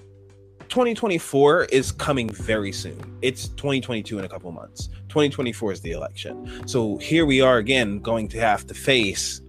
2024 0.69 1.65
is 1.65 1.91
coming 1.91 2.29
very 2.29 2.71
soon. 2.71 3.17
It's 3.23 3.47
2022 3.49 4.19
in 4.19 4.25
a 4.25 4.29
couple 4.29 4.51
months. 4.51 4.87
2024 5.09 5.71
is 5.71 5.81
the 5.81 5.91
election. 5.91 6.67
So 6.67 6.97
here 6.97 7.25
we 7.25 7.41
are 7.41 7.57
again 7.57 7.99
going 7.99 8.27
to 8.29 8.39
have 8.39 8.67
to 8.67 8.75
face 8.75 9.41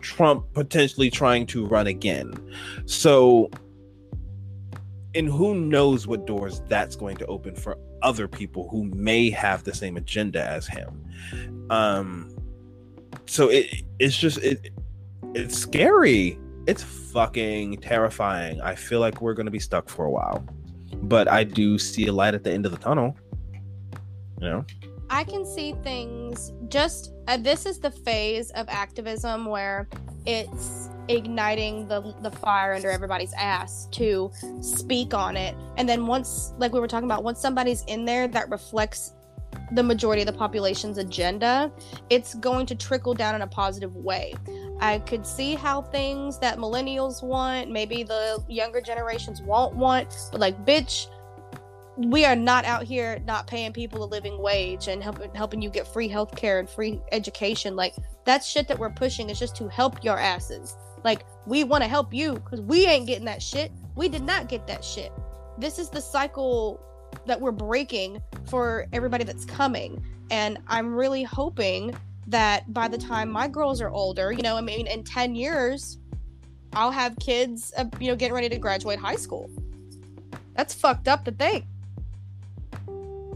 Trump 0.00 0.44
potentially 0.52 1.10
trying 1.10 1.46
to 1.46 1.64
run 1.66 1.86
again. 1.86 2.34
So 2.86 3.50
and 5.14 5.28
who 5.28 5.54
knows 5.54 6.06
what 6.06 6.26
doors 6.26 6.62
that's 6.68 6.96
going 6.96 7.18
to 7.18 7.26
open 7.26 7.54
for 7.54 7.78
other 8.02 8.28
people 8.28 8.68
who 8.68 8.84
may 8.84 9.30
have 9.30 9.64
the 9.64 9.74
same 9.74 9.96
agenda 9.96 10.42
as 10.42 10.66
him. 10.66 11.04
Um 11.70 12.36
so 13.26 13.48
it 13.48 13.82
it's 13.98 14.16
just 14.16 14.38
it 14.38 14.70
it's 15.34 15.56
scary 15.56 16.38
it's 16.66 16.82
fucking 16.82 17.78
terrifying. 17.78 18.60
I 18.60 18.74
feel 18.74 19.00
like 19.00 19.20
we're 19.20 19.34
gonna 19.34 19.50
be 19.50 19.58
stuck 19.58 19.88
for 19.88 20.04
a 20.04 20.10
while, 20.10 20.44
but 21.02 21.28
I 21.28 21.44
do 21.44 21.78
see 21.78 22.06
a 22.06 22.12
light 22.12 22.34
at 22.34 22.44
the 22.44 22.52
end 22.52 22.66
of 22.66 22.72
the 22.72 22.78
tunnel. 22.78 23.16
You 24.40 24.48
know, 24.48 24.66
I 25.10 25.24
can 25.24 25.44
see 25.44 25.74
things 25.82 26.52
just 26.68 27.12
uh, 27.28 27.36
this 27.36 27.66
is 27.66 27.78
the 27.78 27.90
phase 27.90 28.50
of 28.52 28.68
activism 28.68 29.46
where 29.46 29.88
it's 30.24 30.88
igniting 31.08 31.88
the 31.88 32.14
the 32.20 32.30
fire 32.30 32.74
under 32.74 32.90
everybody's 32.90 33.32
ass 33.34 33.88
to 33.92 34.30
speak 34.60 35.14
on 35.14 35.36
it. 35.36 35.54
And 35.76 35.88
then 35.88 36.06
once 36.06 36.54
like 36.58 36.72
we 36.72 36.80
were 36.80 36.88
talking 36.88 37.08
about 37.08 37.24
once 37.24 37.40
somebody's 37.40 37.82
in 37.84 38.04
there 38.04 38.28
that 38.28 38.50
reflects 38.50 39.14
the 39.72 39.82
majority 39.82 40.22
of 40.22 40.26
the 40.26 40.32
population's 40.32 40.98
agenda 40.98 41.70
it's 42.08 42.34
going 42.34 42.64
to 42.66 42.74
trickle 42.74 43.14
down 43.14 43.34
in 43.34 43.42
a 43.42 43.46
positive 43.46 43.96
way. 43.96 44.34
I 44.80 44.98
could 45.00 45.26
see 45.26 45.54
how 45.54 45.82
things 45.82 46.38
that 46.38 46.58
millennials 46.58 47.22
want 47.22 47.70
maybe 47.70 48.02
the 48.02 48.42
younger 48.48 48.80
generations 48.80 49.42
won't 49.42 49.74
want 49.74 50.14
but 50.30 50.40
like 50.40 50.64
bitch 50.64 51.08
we 51.96 52.24
are 52.24 52.36
not 52.36 52.64
out 52.64 52.84
here 52.84 53.20
not 53.26 53.46
paying 53.46 53.72
people 53.72 54.02
a 54.02 54.06
living 54.06 54.40
wage 54.40 54.88
and 54.88 55.02
helping 55.02 55.34
helping 55.34 55.60
you 55.60 55.68
get 55.68 55.86
free 55.86 56.08
health 56.08 56.34
care 56.34 56.58
and 56.58 56.68
free 56.68 57.00
education. 57.12 57.76
Like 57.76 57.94
that's 58.24 58.46
shit 58.46 58.66
that 58.68 58.78
we're 58.78 58.90
pushing 58.90 59.30
is 59.30 59.38
just 59.38 59.54
to 59.56 59.68
help 59.68 60.02
your 60.02 60.18
asses 60.18 60.76
like 61.04 61.24
we 61.46 61.64
want 61.64 61.82
to 61.82 61.88
help 61.88 62.12
you 62.14 62.34
because 62.34 62.60
we 62.60 62.86
ain't 62.86 63.06
getting 63.06 63.24
that 63.24 63.42
shit. 63.42 63.72
We 63.96 64.08
did 64.08 64.22
not 64.22 64.48
get 64.48 64.66
that 64.66 64.84
shit. 64.84 65.12
This 65.58 65.78
is 65.78 65.90
the 65.90 66.00
cycle 66.00 66.80
that 67.26 67.40
we're 67.40 67.52
breaking 67.52 68.22
for 68.48 68.86
everybody 68.92 69.24
that's 69.24 69.44
coming. 69.44 70.04
And 70.30 70.58
i'm 70.66 70.94
really 70.94 71.22
hoping 71.22 71.94
that 72.26 72.72
by 72.72 72.88
the 72.88 72.96
time 72.96 73.30
my 73.30 73.48
girls 73.48 73.82
are 73.82 73.90
older 73.90 74.32
you 74.32 74.42
know 74.42 74.56
i 74.56 74.60
mean 74.60 74.86
in 74.86 75.02
10 75.02 75.34
years 75.34 75.98
i'll 76.72 76.92
have 76.92 77.16
kids 77.18 77.72
uh, 77.76 77.84
you 77.98 78.08
know 78.08 78.16
getting 78.16 78.32
ready 78.32 78.48
to 78.48 78.58
graduate 78.58 78.98
high 78.98 79.16
school. 79.16 79.50
That's 80.54 80.74
fucked 80.74 81.08
up 81.08 81.24
to 81.24 81.32
think. 81.32 81.64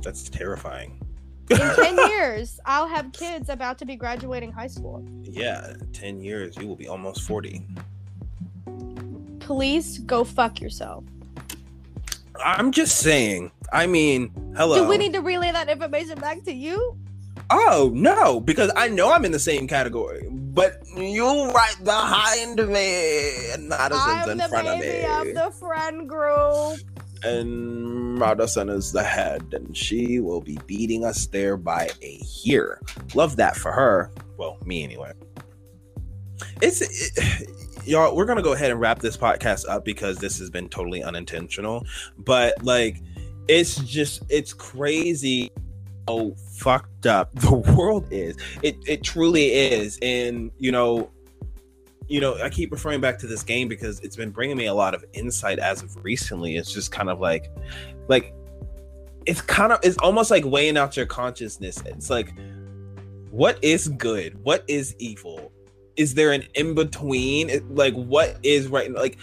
That's 0.02 0.28
terrifying. 0.28 1.00
In 1.50 1.56
10 1.76 1.96
years, 2.10 2.58
I'll 2.64 2.88
have 2.88 3.12
kids 3.12 3.48
about 3.48 3.78
to 3.78 3.84
be 3.84 3.96
graduating 3.96 4.52
high 4.52 4.66
school. 4.66 5.04
Yeah, 5.22 5.74
10 5.92 6.20
years, 6.20 6.56
you 6.56 6.66
will 6.66 6.76
be 6.76 6.88
almost 6.88 7.22
40. 7.22 7.62
Please 9.40 9.98
go 10.00 10.24
fuck 10.24 10.60
yourself. 10.60 11.04
I'm 12.44 12.72
just 12.72 12.98
saying. 12.98 13.50
I 13.72 13.86
mean, 13.86 14.30
hello. 14.56 14.76
Do 14.82 14.88
we 14.88 14.98
need 14.98 15.12
to 15.14 15.20
relay 15.20 15.52
that 15.52 15.68
information 15.68 16.18
back 16.18 16.42
to 16.44 16.52
you? 16.52 16.98
Oh 17.50 17.92
no, 17.94 18.40
because 18.40 18.72
I 18.74 18.88
know 18.88 19.12
I'm 19.12 19.24
in 19.24 19.30
the 19.30 19.38
same 19.38 19.68
category, 19.68 20.26
but 20.30 20.82
you're 20.96 21.52
right 21.52 21.76
behind 21.84 22.56
me, 22.56 23.52
and 23.52 23.68
Madison's 23.68 24.02
I'm 24.04 24.30
in 24.30 24.48
front 24.48 24.68
of 24.68 24.80
me, 24.80 25.04
of 25.04 25.34
the 25.34 25.52
friend 25.56 26.08
group. 26.08 26.80
And 27.22 28.18
Madison 28.18 28.68
is 28.68 28.92
the 28.92 29.02
head, 29.02 29.44
and 29.52 29.76
she 29.76 30.20
will 30.20 30.40
be 30.40 30.58
beating 30.66 31.04
us 31.04 31.26
there 31.26 31.56
by 31.56 31.90
a 32.02 32.20
year. 32.42 32.80
Love 33.14 33.36
that 33.36 33.56
for 33.56 33.72
her. 33.72 34.10
Well, 34.36 34.58
me 34.64 34.82
anyway. 34.84 35.12
It's 36.60 36.80
it, 36.82 37.48
y'all. 37.84 38.14
We're 38.16 38.26
gonna 38.26 38.42
go 38.42 38.52
ahead 38.52 38.70
and 38.70 38.80
wrap 38.80 39.00
this 39.00 39.16
podcast 39.16 39.68
up 39.68 39.84
because 39.84 40.18
this 40.18 40.38
has 40.38 40.50
been 40.50 40.68
totally 40.68 41.02
unintentional, 41.02 41.84
but 42.18 42.62
like, 42.64 43.02
it's 43.48 43.76
just 43.76 44.22
it's 44.28 44.52
crazy 44.52 45.50
how 46.08 46.32
fucked 46.58 47.06
up 47.06 47.34
the 47.40 47.54
world 47.54 48.06
is. 48.10 48.36
It 48.62 48.76
it 48.86 49.02
truly 49.02 49.52
is, 49.52 49.98
and 50.02 50.50
you 50.58 50.72
know, 50.72 51.10
you 52.08 52.20
know, 52.20 52.36
I 52.42 52.48
keep 52.48 52.70
referring 52.70 53.00
back 53.00 53.18
to 53.20 53.26
this 53.26 53.42
game 53.42 53.68
because 53.68 54.00
it's 54.00 54.16
been 54.16 54.30
bringing 54.30 54.56
me 54.56 54.66
a 54.66 54.74
lot 54.74 54.94
of 54.94 55.04
insight 55.12 55.58
as 55.58 55.82
of 55.82 55.96
recently. 56.04 56.56
It's 56.56 56.72
just 56.72 56.92
kind 56.92 57.10
of 57.10 57.20
like, 57.20 57.50
like, 58.08 58.32
it's 59.26 59.40
kind 59.40 59.72
of 59.72 59.80
it's 59.82 59.98
almost 59.98 60.30
like 60.30 60.44
weighing 60.44 60.76
out 60.76 60.96
your 60.96 61.06
consciousness. 61.06 61.82
It's 61.84 62.10
like, 62.10 62.32
what 63.30 63.58
is 63.62 63.88
good? 63.88 64.42
What 64.44 64.64
is 64.68 64.94
evil? 64.98 65.52
Is 65.96 66.14
there 66.14 66.32
an 66.32 66.44
in 66.54 66.74
between? 66.74 67.50
Like, 67.74 67.94
what 67.94 68.38
is 68.42 68.68
right? 68.68 68.92
Like, 68.92 69.18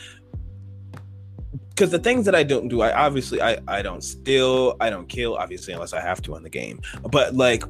because 1.70 1.90
the 1.90 2.00
things 2.00 2.26
that 2.26 2.36
I 2.36 2.44
don't 2.44 2.68
do, 2.68 2.82
I 2.82 2.94
obviously 2.94 3.42
I 3.42 3.60
I 3.68 3.82
don't 3.82 4.04
steal, 4.04 4.76
I 4.82 4.90
don't 4.90 5.08
kill, 5.08 5.36
obviously 5.36 5.74
unless 5.74 5.94
I 5.94 6.02
have 6.02 6.22
to 6.24 6.36
in 6.36 6.44
the 6.44 6.50
game. 6.50 6.82
But 7.10 7.36
like, 7.36 7.64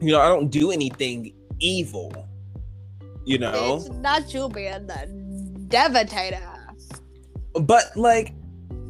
you 0.00 0.12
know, 0.12 0.20
I 0.20 0.28
don't 0.28 0.48
do 0.48 0.70
anything 0.70 1.34
evil. 1.58 2.29
You 3.24 3.38
know, 3.38 3.76
It's 3.76 3.88
not 3.96 4.32
you 4.32 4.48
being 4.48 4.86
the 4.86 5.06
devastator. 5.68 6.40
but 7.62 7.84
like, 7.96 8.32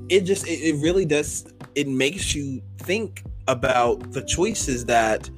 it 0.08 0.22
just 0.22 0.46
it, 0.46 0.60
it 0.60 0.82
really 0.82 1.04
does. 1.04 1.52
It 1.74 1.88
makes 1.88 2.34
you 2.34 2.62
think 2.78 3.24
about 3.48 4.12
the 4.12 4.22
choices 4.22 4.84
that 4.86 5.28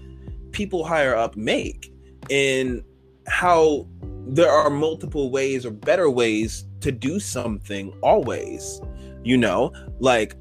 people 0.52 0.84
higher 0.84 1.16
up 1.16 1.36
make 1.36 1.92
and 2.30 2.82
how 3.26 3.86
there 4.26 4.50
are 4.50 4.70
multiple 4.70 5.30
ways 5.30 5.64
or 5.66 5.70
better 5.70 6.08
ways 6.10 6.64
to 6.80 6.92
do 6.92 7.18
something 7.18 7.92
always 8.02 8.80
you 9.24 9.36
know 9.36 9.72
like 10.00 10.34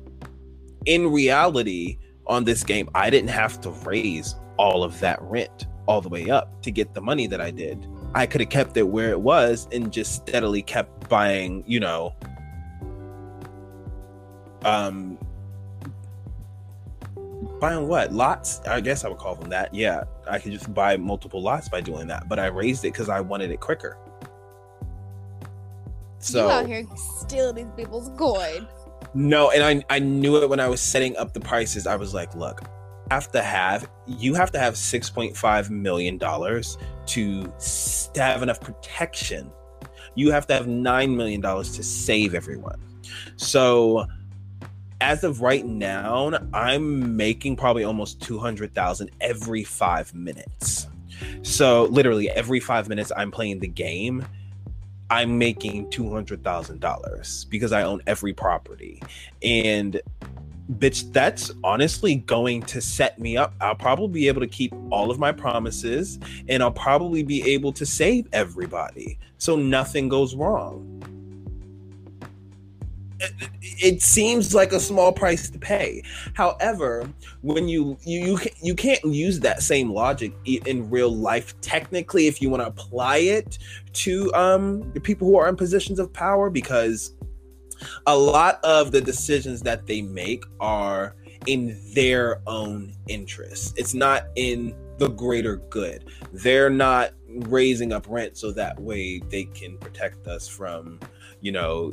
in 0.86 1.12
reality 1.12 1.98
on 2.28 2.44
this 2.44 2.64
game 2.64 2.90
i 2.96 3.10
didn't 3.10 3.30
have 3.30 3.60
to 3.62 3.70
raise 3.86 4.36
all 4.58 4.84
of 4.84 5.00
that 5.00 5.22
rent 5.22 5.68
all 5.88 6.02
the 6.02 6.10
way 6.10 6.30
up 6.30 6.62
to 6.62 6.72
get 6.72 6.94
the 6.94 7.02
money 7.02 7.28
that 7.28 7.40
i 7.42 7.50
did 7.50 7.88
i 8.16 8.26
could 8.26 8.42
have 8.42 8.50
kept 8.50 8.78
it 8.78 8.84
where 8.84 9.10
it 9.10 9.20
was 9.20 9.68
and 9.72 9.92
just 9.92 10.14
steadily 10.16 10.62
kept 10.62 11.10
buying 11.10 11.64
you 11.68 11.80
know 11.80 12.14
um 14.64 15.18
buying 17.60 17.88
what 17.88 18.12
lots 18.12 18.62
i 18.68 18.80
guess 18.80 19.04
i 19.04 19.10
would 19.10 19.18
call 19.18 19.36
them 19.36 19.50
that 19.50 19.74
yeah 19.74 20.04
i 20.30 20.38
could 20.40 20.52
just 20.52 20.74
buy 20.74 20.98
multiple 20.98 21.42
lots 21.42 21.70
by 21.70 21.82
doing 21.82 22.08
that 22.08 22.28
but 22.28 22.40
i 22.40 22.48
raised 22.48 22.84
it 22.84 22.94
because 22.94 23.10
i 23.10 23.20
wanted 23.20 23.52
it 23.52 23.60
quicker 23.60 23.98
so 26.22 26.46
you 26.46 26.52
out 26.52 26.68
here 26.68 26.86
stealing 26.96 27.56
these 27.56 27.74
people's 27.76 28.10
coin. 28.18 28.68
no, 29.14 29.50
and 29.52 29.84
I 29.90 29.96
I 29.96 30.00
knew 30.00 30.38
it 30.38 30.50
when 30.50 30.60
I 30.60 30.68
was 30.68 30.80
setting 30.80 31.18
up 31.18 31.34
the 31.34 31.40
prices. 31.40 31.88
I 31.88 31.96
was 31.96 32.14
like, 32.14 32.36
look, 32.36 32.62
have 33.12 33.30
to 33.30 33.42
have 33.42 33.90
you 34.08 34.34
have 34.34 34.54
to 34.54 34.58
have 34.58 34.78
six 34.78 35.10
point 35.10 35.36
five 35.36 35.70
million 35.70 36.18
dollars 36.18 36.78
to 37.06 37.52
have 38.16 38.42
enough 38.42 38.62
protection. 38.62 39.52
You 40.16 40.32
have 40.32 40.48
to 40.48 40.54
have 40.54 40.66
nine 40.66 41.18
million 41.18 41.42
dollars 41.42 41.76
to 41.76 41.84
save 41.84 42.34
everyone. 42.34 42.80
So 43.36 44.06
as 45.02 45.26
of 45.26 45.42
right 45.42 45.66
now, 45.66 46.32
I'm 46.54 47.18
making 47.18 47.58
probably 47.58 47.84
almost 47.84 48.22
two 48.22 48.40
hundred 48.40 48.74
thousand 48.74 49.12
every 49.20 49.66
five 49.66 50.14
minutes. 50.16 50.88
So 51.42 51.84
literally 51.92 52.30
every 52.30 52.62
five 52.62 52.88
minutes 52.88 53.12
I'm 53.18 53.30
playing 53.30 53.60
the 53.60 53.68
game, 53.68 54.26
I'm 55.10 55.38
making 55.38 55.90
two 55.90 56.10
hundred 56.10 56.46
thousand 56.46 56.80
dollars 56.80 57.46
because 57.50 57.74
I 57.74 57.82
own 57.84 58.02
every 58.08 58.32
property, 58.32 59.04
and 59.44 60.00
bitch, 60.74 61.12
that's 61.12 61.52
honestly 61.64 62.16
going 62.16 62.62
to 62.64 62.82
set 62.82 63.20
me 63.20 63.38
up. 63.38 63.54
I'll 63.62 63.76
probably 63.76 64.22
be 64.22 64.28
able 64.28 64.42
to 64.42 64.48
keep 64.48 64.74
all 64.92 65.12
of 65.12 65.20
my 65.20 65.32
promises, 65.32 66.20
and 66.48 66.64
I'll 66.64 66.72
probably 66.72 67.24
be 67.24 67.44
able 67.52 67.74
to 67.74 67.86
save 67.86 68.28
everybody, 68.34 69.18
so 69.38 69.56
nothing 69.56 70.10
goes 70.10 70.36
wrong. 70.36 70.88
It, 73.20 73.34
it 73.62 74.02
seems 74.02 74.56
like 74.56 74.72
a 74.72 74.80
small 74.80 75.12
price 75.12 75.50
to 75.52 75.60
pay. 75.60 76.02
However, 76.34 77.08
when 77.42 77.68
you 77.68 77.98
you 78.04 78.20
you, 78.26 78.38
ca- 78.38 78.56
you 78.62 78.74
can't 78.74 79.04
use 79.06 79.40
that 79.42 79.62
same 79.62 79.92
logic 79.92 80.34
in 80.46 80.90
real 80.90 81.16
life. 81.16 81.60
Technically, 81.62 82.26
if 82.26 82.42
you 82.42 82.50
want 82.50 82.64
to 82.64 82.68
apply 82.68 83.18
it 83.18 83.60
to 83.94 84.34
um 84.34 84.92
the 84.94 85.00
people 85.00 85.28
who 85.28 85.38
are 85.38 85.48
in 85.48 85.56
positions 85.56 86.00
of 86.00 86.12
power 86.12 86.50
because 86.50 87.14
a 88.08 88.18
lot 88.18 88.60
of 88.64 88.92
the 88.92 89.02
decisions 89.02 89.62
that 89.62 89.86
they 89.88 90.02
make 90.02 90.44
are 90.60 91.16
in 91.48 91.80
their 91.96 92.42
own 92.48 92.94
interest. 93.08 93.74
it's 93.78 93.94
not 93.94 94.26
in 94.36 94.76
the 95.00 95.08
greater 95.10 95.56
good 95.70 96.06
they're 96.32 96.70
not 96.70 97.12
raising 97.48 97.92
up 97.92 98.06
rent 98.08 98.38
so 98.38 98.52
that 98.52 98.80
way 98.80 99.20
they 99.30 99.46
can 99.46 99.76
protect 99.80 100.28
us 100.28 100.48
from 100.48 101.00
you 101.40 101.52
know 101.52 101.92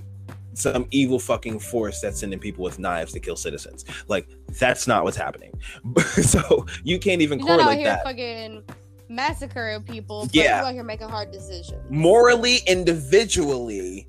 some 0.53 0.87
evil 0.91 1.19
fucking 1.19 1.59
force 1.59 2.01
that's 2.01 2.21
sending 2.21 2.39
people 2.39 2.63
with 2.65 2.79
knives 2.79 3.13
to 3.13 3.21
kill 3.21 3.37
citizens 3.37 3.85
like 4.09 4.29
that's 4.59 4.87
not 4.87 5.05
what's 5.05 5.17
happening 5.17 5.53
so 6.23 6.67
you 6.85 6.99
can't 6.99 7.23
even 7.23 7.39
You're 7.39 7.57
correlate 7.57 7.85
that 7.85 8.03
fucking 8.05 8.63
massacring 9.09 9.83
people, 9.85 10.27
but 10.27 10.35
Yeah. 10.35 10.59
you're 10.59 10.67
out 10.69 10.75
here 10.75 10.85
making 10.85 11.09
hard 11.09 11.31
decisions. 11.33 11.83
morally 11.89 12.59
individually 12.67 14.07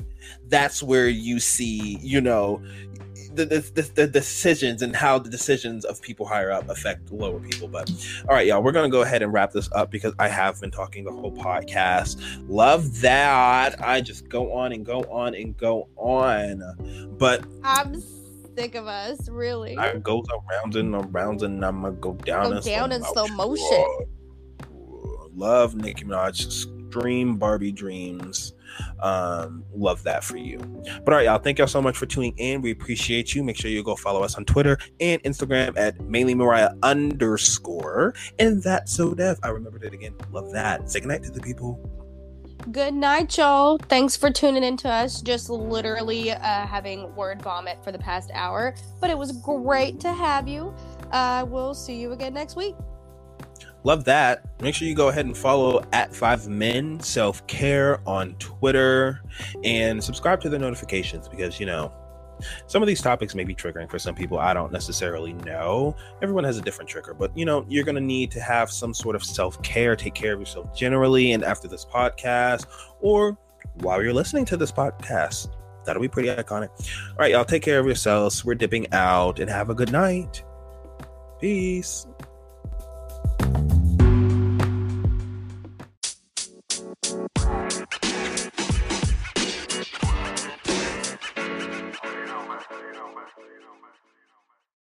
that's 0.47 0.81
where 0.81 1.07
you 1.07 1.39
see 1.39 1.97
you 2.01 2.21
know 2.21 2.61
the, 3.33 3.45
the, 3.45 3.81
the, 3.81 4.07
decisions 4.07 4.81
and 4.81 4.95
how 4.95 5.19
the 5.19 5.29
decisions 5.29 5.85
of 5.85 6.01
people 6.01 6.25
higher 6.25 6.51
up 6.51 6.67
affect 6.67 7.11
lower 7.11 7.39
people. 7.39 7.67
But 7.67 7.89
all 8.27 8.35
right 8.35 8.45
y'all 8.45 8.61
we're 8.61 8.71
gonna 8.71 8.89
go 8.89 9.01
ahead 9.01 9.21
and 9.21 9.31
wrap 9.31 9.51
this 9.51 9.69
up 9.73 9.91
because 9.91 10.13
i 10.19 10.27
have 10.27 10.59
been 10.59 10.71
talking 10.71 11.05
the 11.05 11.11
whole 11.11 11.31
podcast. 11.31 12.17
Love 12.49 13.01
that. 13.01 13.81
I 13.81 14.01
just 14.01 14.27
go 14.29 14.53
on 14.53 14.73
and 14.73 14.85
go 14.85 15.01
on 15.03 15.35
and 15.35 15.55
go 15.55 15.87
on. 15.95 17.15
But 17.17 17.45
I'm 17.63 18.01
sick 18.57 18.75
of 18.75 18.87
us, 18.87 19.29
really. 19.29 19.77
i 19.77 19.95
goes 19.97 20.25
around 20.29 20.75
and 20.75 20.95
around 20.95 21.41
and 21.43 21.63
i'm 21.63 21.81
gonna 21.81 21.95
go 21.95 22.13
down 22.13 22.51
Go 22.51 22.57
in 22.57 22.63
down 22.63 22.91
in 22.91 23.03
slow 23.03 23.27
motion. 23.27 23.65
motion 23.65 24.05
love 25.35 25.75
nicki 25.75 26.03
minaj. 26.03 26.51
Stream 26.89 27.37
barbie 27.37 27.71
dreams 27.71 28.53
um 28.99 29.63
love 29.73 30.03
that 30.03 30.23
for 30.23 30.37
you 30.37 30.57
but 31.05 31.13
all 31.13 31.17
right 31.17 31.25
y'all 31.25 31.37
thank 31.37 31.57
y'all 31.57 31.67
so 31.67 31.81
much 31.81 31.97
for 31.97 32.05
tuning 32.05 32.33
in 32.37 32.61
we 32.61 32.71
appreciate 32.71 33.33
you 33.33 33.43
make 33.43 33.57
sure 33.57 33.69
you 33.69 33.83
go 33.83 33.95
follow 33.95 34.23
us 34.23 34.35
on 34.35 34.45
twitter 34.45 34.77
and 34.99 35.21
instagram 35.23 35.77
at 35.77 35.99
mainly 36.01 36.35
mariah 36.35 36.71
underscore 36.83 38.13
and 38.39 38.61
that's 38.63 38.93
so 38.93 39.13
Dev 39.13 39.39
i 39.43 39.49
remembered 39.49 39.83
it 39.83 39.93
again 39.93 40.13
love 40.31 40.51
that 40.51 40.89
say 40.89 40.99
goodnight 40.99 41.23
to 41.23 41.31
the 41.31 41.41
people 41.41 41.79
Good 42.71 42.93
night, 42.93 43.37
y'all. 43.37 43.79
Thanks 43.87 44.17
for 44.17 44.29
tuning 44.29 44.63
in 44.63 44.75
to 44.77 44.89
us. 44.89 45.21
Just 45.21 45.49
literally 45.49 46.31
uh, 46.31 46.67
having 46.67 47.15
word 47.15 47.41
vomit 47.41 47.83
for 47.83 47.91
the 47.91 47.97
past 47.97 48.29
hour, 48.33 48.75
but 48.99 49.09
it 49.09 49.17
was 49.17 49.31
great 49.31 49.99
to 50.01 50.13
have 50.13 50.47
you. 50.47 50.73
Uh, 51.11 51.45
we'll 51.47 51.73
see 51.73 51.95
you 51.95 52.11
again 52.11 52.33
next 52.33 52.55
week. 52.55 52.75
Love 53.83 54.03
that. 54.05 54.45
Make 54.61 54.75
sure 54.75 54.87
you 54.87 54.95
go 54.95 55.09
ahead 55.09 55.25
and 55.25 55.37
follow 55.37 55.83
at 55.93 56.13
five 56.15 56.47
men 56.47 56.99
self-care 56.99 58.01
on 58.07 58.35
twitter 58.35 59.21
and 59.63 60.03
subscribe 60.03 60.41
to 60.41 60.49
the 60.49 60.59
notifications 60.59 61.27
because 61.27 61.59
you 61.59 61.65
know 61.65 61.93
some 62.67 62.81
of 62.81 62.87
these 62.87 63.01
topics 63.01 63.35
may 63.35 63.43
be 63.43 63.53
triggering 63.53 63.89
for 63.89 63.99
some 63.99 64.15
people. 64.15 64.39
I 64.39 64.53
don't 64.53 64.71
necessarily 64.71 65.33
know. 65.33 65.93
Everyone 66.21 66.45
has 66.45 66.57
a 66.57 66.61
different 66.61 66.89
trigger 66.89 67.13
but 67.13 67.35
you 67.37 67.45
know 67.45 67.65
you're 67.67 67.83
going 67.83 67.95
to 67.95 68.01
need 68.01 68.31
to 68.31 68.41
have 68.41 68.71
some 68.71 68.93
sort 68.93 69.15
of 69.15 69.23
self-care 69.23 69.95
take 69.95 70.13
care 70.13 70.33
of 70.33 70.39
yourself 70.39 70.75
generally 70.75 71.33
and 71.33 71.43
after 71.43 71.67
this 71.67 71.85
podcast 71.85 72.67
or 73.01 73.37
while 73.75 74.01
you're 74.01 74.13
listening 74.13 74.45
to 74.45 74.57
this 74.57 74.71
podcast. 74.71 75.49
That'll 75.85 76.01
be 76.01 76.09
pretty 76.09 76.29
iconic. 76.29 76.69
All 77.11 77.15
right 77.17 77.31
y'all 77.31 77.45
take 77.45 77.63
care 77.63 77.79
of 77.79 77.85
yourselves. 77.85 78.43
We're 78.43 78.55
dipping 78.55 78.91
out 78.93 79.39
and 79.39 79.49
have 79.49 79.69
a 79.69 79.75
good 79.75 79.91
night. 79.91 80.43
Peace 81.39 82.05
you 83.41 83.78